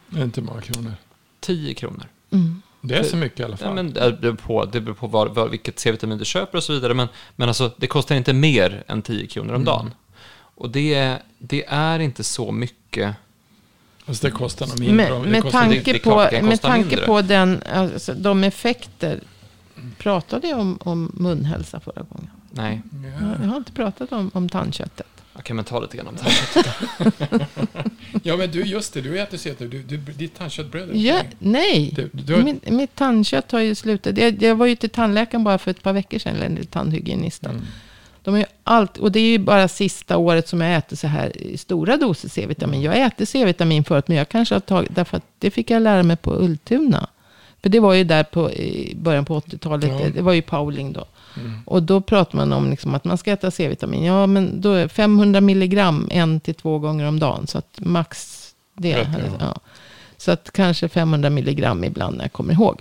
Det 0.09 0.20
är 0.20 0.24
inte 0.24 0.40
många 0.42 0.61
kronor. 0.61 0.92
10 1.40 1.74
kronor. 1.74 2.07
mm. 2.30 2.62
Det 2.82 2.94
är 2.94 3.03
så 3.03 3.16
mycket 3.16 3.40
i 3.40 3.42
alla 3.44 3.57
fall. 3.57 3.68
Ja, 3.68 3.74
men 3.74 3.92
det 3.92 4.12
beror 4.20 4.34
på, 4.34 4.64
det 4.64 4.80
beror 4.80 4.94
på 4.94 5.07
var, 5.07 5.26
var, 5.26 5.48
vilket 5.48 5.78
C-vitamin 5.78 6.18
du 6.18 6.24
köper 6.24 6.59
och 6.59 6.64
så 6.64 6.72
vidare. 6.72 6.94
Men, 6.94 7.09
men 7.36 7.48
alltså, 7.48 7.70
det 7.76 7.86
kostar 7.86 8.14
inte 8.14 8.32
mer 8.32 8.84
än 8.86 9.03
10 9.03 9.26
kronor 9.26 9.55
om 9.55 9.64
dagen. 9.64 9.94
Och 10.55 10.70
det, 10.70 11.16
det 11.38 11.64
är 11.68 11.98
inte 11.98 12.24
så 12.24 12.53
mycket. 12.53 13.14
Alltså 14.07 14.26
det 14.26 14.30
kostar 14.32 14.66
nog 14.66 14.78
mindre. 14.80 14.96
med, 14.96 15.12
om- 15.12 15.22
det 15.22 15.28
med 15.28 15.42
kostar, 15.42 15.61
det- 15.62 15.68
det 15.68 15.74
tanke 15.74 15.90
är 15.94 15.98
klart 15.98 16.30
det 16.30 16.36
på, 16.36 16.36
kan 16.36 16.44
med 16.48 16.53
kosta 16.53 16.68
tanke 16.68 16.86
mindre. 16.88 17.07
på 17.07 17.22
den, 17.22 17.62
alltså, 17.72 18.14
de 18.14 18.44
effekter. 18.44 19.20
Pratade 19.99 20.49
jag 20.49 20.59
om, 20.59 20.78
om 20.83 21.12
munhälsa 21.14 21.81
förra 21.81 22.03
gången? 22.03 22.31
Nej, 22.51 22.83
Jag, 23.20 23.45
jag 23.45 23.49
har 23.51 23.57
inte 23.57 23.72
pratat 23.72 24.12
om, 24.12 24.31
om 24.35 24.49
tandköttet. 24.49 25.07
okej, 25.35 25.57
men 25.57 25.64
ta 25.64 25.81
lite 25.81 25.97
grann 25.97 26.07
om 26.09 26.14
det. 26.20 27.47
Ja, 28.22 28.37
men 28.37 28.51
du, 28.51 28.62
just 28.62 28.95
det. 28.95 29.01
Du 29.01 29.20
äter 29.20 29.39
så 29.39 29.49
du, 29.59 29.66
du, 29.83 29.97
ditt 29.97 30.39
tandköttbröd. 30.39 30.91
är 30.91 30.95
Ja, 30.95 31.20
nej, 31.39 31.93
Du, 31.97 32.11
du, 32.12 32.35
har- 32.35 32.43
Min, 32.43 32.61
mitt 32.68 32.95
tandkött 32.95 33.53
har 33.53 33.61
ju 33.61 33.74
slutat. 33.74 34.18
Jag, 34.18 34.43
jag 34.43 34.55
var 34.57 34.66
ju 34.66 34.76
till 34.76 34.91
tandläkaren 34.91 35.45
bara 35.45 35.59
för 35.59 35.70
ett 35.70 35.83
par 35.83 35.93
veckor 35.93 36.18
sedan, 36.18 36.37
eller 36.37 36.64
tandhygienisten. 36.64 37.51
Mm. 37.51 37.62
De 38.22 38.31
har 38.31 38.39
ju 38.39 38.45
allt, 38.64 38.99
och 38.99 39.12
det 39.12 39.20
är 39.20 39.31
ju 39.31 39.39
bara 39.39 39.68
sista 39.68 40.16
året 40.16 40.49
som 40.49 40.61
jag 40.61 40.76
äter 40.76 40.97
så 40.97 41.07
här 41.07 41.37
i 41.37 41.57
stora 41.59 41.97
doser 41.97 42.28
C-vitamin. 42.28 42.83
Jag 42.83 43.01
äter 43.03 43.24
C-vitamin 43.24 43.85
förut, 43.85 44.09
men 44.09 44.16
jag 44.16 44.28
kanske 44.28 44.55
har 44.55 44.61
tagit, 44.61 44.95
därför 44.95 45.16
att 45.16 45.24
det 45.39 45.51
fick 45.51 45.70
jag 45.70 45.83
lära 45.83 46.03
mig 46.03 46.16
på 46.16 46.35
Ultuna. 46.45 47.09
För 47.62 47.68
det 47.68 47.80
var 47.80 47.94
ju 47.94 48.04
där 48.04 48.24
på, 48.24 48.50
i 48.52 48.94
början 48.96 49.24
på 49.24 49.40
80-talet, 49.40 49.90
Ja. 50.00 50.08
det 50.14 50.22
var 50.22 50.32
ju 50.32 50.42
Pauling 50.42 50.92
då. 50.92 51.04
Mm. 51.36 51.61
Och 51.66 51.82
då 51.82 52.00
pratar 52.00 52.36
man 52.36 52.52
om 52.52 52.70
liksom 52.70 52.94
att 52.94 53.04
man 53.04 53.18
ska 53.18 53.32
äta 53.32 53.50
C-vitamin. 53.50 54.04
Ja, 54.04 54.26
men 54.26 54.61
då 54.61 54.72
är 54.72 54.88
500 54.88 55.40
milligram 55.40 56.08
en 56.11 56.40
till 56.40 56.54
två 56.54 56.78
gånger 56.78 57.08
om 57.08 57.18
dagen. 57.18 57.46
Så 57.46 57.58
att 57.58 57.78
max 57.80 58.36
det. 58.74 58.96
Rätt, 58.98 59.08
ja. 59.12 59.36
ja. 59.40 59.61
Så 60.16 60.30
att 60.32 60.50
kanske 60.52 60.88
500 60.88 61.30
milligram 61.30 61.84
ibland 61.84 62.16
när 62.16 62.24
jag 62.24 62.32
kommer 62.32 62.52
ihåg. 62.52 62.80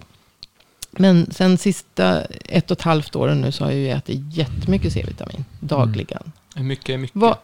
Men 0.92 1.32
sen 1.32 1.58
sista 1.58 2.22
ett 2.46 2.72
och 2.72 2.78
ett 2.78 2.82
halvt 2.82 3.16
åren 3.16 3.42
nu 3.42 3.52
så 3.52 3.64
har 3.64 3.72
jag 3.72 3.80
ju 3.80 3.90
ätit 3.90 4.34
jättemycket 4.34 4.94
C-vitamin 4.94 5.46
dagligen. 5.60 6.32
Hur 6.56 6.64
mycket 6.64 6.90
är 6.90 6.98
mycket? 6.98 7.16
Vad- 7.16 7.38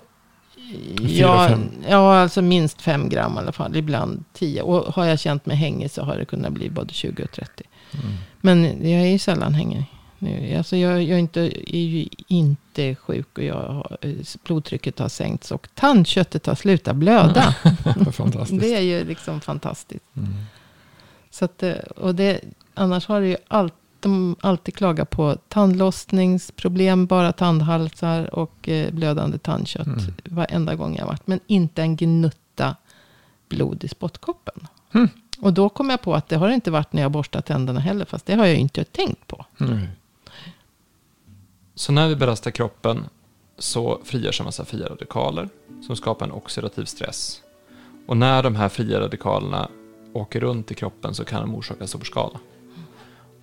Ja, 1.02 1.58
ja, 1.90 2.16
alltså 2.16 2.42
minst 2.42 2.82
fem 2.82 3.10
gram 3.10 3.36
i 3.36 3.38
alla 3.38 3.52
fall. 3.52 3.76
Ibland 3.76 4.24
tio. 4.34 4.62
Och 4.62 4.94
har 4.94 5.06
jag 5.06 5.20
känt 5.20 5.46
mig 5.46 5.58
hängig 5.58 5.92
så 5.92 6.04
har 6.04 6.18
det 6.18 6.26
kunnat 6.26 6.54
bli 6.54 6.70
både 6.70 6.94
20 6.94 7.24
och 7.24 7.32
30. 7.32 7.64
Mm. 7.92 8.16
Men 8.42 8.64
jag 8.92 9.02
är 9.02 9.08
ju 9.08 9.20
sällan 9.20 9.54
hängig. 9.54 9.86
Nu. 10.20 10.56
Alltså 10.58 10.78
jag, 10.78 11.04
jag 11.04 11.16
är, 11.16 11.20
inte, 11.20 11.42
är 11.76 11.86
ju 11.86 12.08
inte 12.28 12.96
sjuk 12.96 13.38
och 13.38 13.44
jag 13.44 13.56
har, 13.56 13.98
blodtrycket 14.46 15.00
har 15.00 15.10
sänkts 15.10 15.52
och 15.52 15.68
tandköttet 15.74 16.46
har 16.46 16.56
slutat 16.56 16.96
blöda. 16.96 17.56
Fantastiskt. 18.12 18.62
det 18.62 18.76
är 18.76 18.82
ju 18.82 19.06
liksom 19.06 19.42
fantastiskt. 19.42 20.06
Mm. 20.18 20.34
Så 21.30 21.46
att, 21.46 21.64
eh, 21.64 21.74
och 21.96 22.16
det, 22.16 22.42
annars 22.74 23.08
har 23.08 23.22
det 23.22 23.28
ju 23.28 23.38
allt, 23.48 23.74
de 24.06 24.36
alltid 24.42 24.76
klagat 24.76 25.10
på 25.10 25.38
tandlossningsproblem, 25.48 27.06
bara 27.06 27.32
tandhalsar 27.32 28.36
och 28.36 28.70
eh, 28.70 28.94
blödande 28.94 29.38
tandkött. 29.38 29.88
Mm. 29.88 30.14
Varenda 30.26 30.76
gång 30.76 30.96
jag 30.96 31.06
varit. 31.06 31.28
Men 31.28 31.40
inte 31.48 31.82
en 31.82 31.96
gnutta 31.96 32.76
blod 33.50 33.84
i 33.84 33.88
spottkoppen. 33.88 34.68
Mm. 34.94 35.10
Och 35.40 35.54
då 35.54 35.70
kom 35.70 35.90
jag 35.90 36.02
på 36.02 36.16
att 36.16 36.28
det 36.30 36.36
har 36.36 36.48
det 36.48 36.54
inte 36.54 36.72
varit 36.72 36.94
när 36.94 37.02
jag 37.02 37.12
borstat 37.12 37.46
tänderna 37.46 37.80
heller. 37.80 38.06
Fast 38.06 38.26
det 38.26 38.34
har 38.34 38.46
jag 38.46 38.54
ju 38.54 38.60
inte 38.60 38.84
tänkt 38.84 39.28
på. 39.28 39.46
Mm. 39.60 39.88
Så 41.76 41.92
när 41.92 42.08
vi 42.08 42.16
belastar 42.16 42.52
kroppen 42.52 43.06
så 43.58 44.02
frigörs 44.04 44.40
en 44.40 44.46
massa 44.46 44.66
fria 44.66 44.90
radikaler 44.90 45.50
som 45.88 45.96
skapar 45.96 46.26
en 46.26 46.32
oxidativ 46.32 46.86
stress. 46.86 47.42
Och 48.08 48.18
när 48.18 48.44
de 48.44 48.56
här 48.56 48.70
fria 48.70 49.00
radikalerna 49.00 49.70
åker 50.14 50.40
runt 50.40 50.72
i 50.72 50.74
kroppen 50.74 51.16
så 51.16 51.26
kan 51.26 51.42
de 51.42 51.56
orsaka 51.56 51.88
stor 51.88 52.04
skada. 52.04 52.40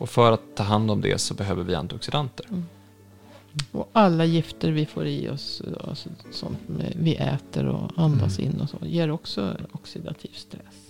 Och 0.03 0.09
för 0.09 0.33
att 0.33 0.55
ta 0.57 0.63
hand 0.63 0.91
om 0.91 1.01
det 1.01 1.19
så 1.21 1.35
behöver 1.35 1.65
vi 1.65 1.75
antioxidanter. 1.75 2.47
Och 3.73 3.89
alla 3.93 4.25
gifter 4.25 4.71
vi 4.71 4.87
får 4.87 5.07
i 5.07 5.29
oss, 5.29 5.63
alltså, 5.85 6.09
sånt 6.33 6.59
vi 6.97 7.15
äter 7.15 7.67
och 7.67 7.91
andas 7.97 8.39
Mm. 8.39 8.51
in 8.51 8.61
och 8.61 8.71
så, 8.71 8.77
ger 8.83 9.11
också 9.11 9.57
oxidativ 9.73 10.31
stress. 10.35 10.82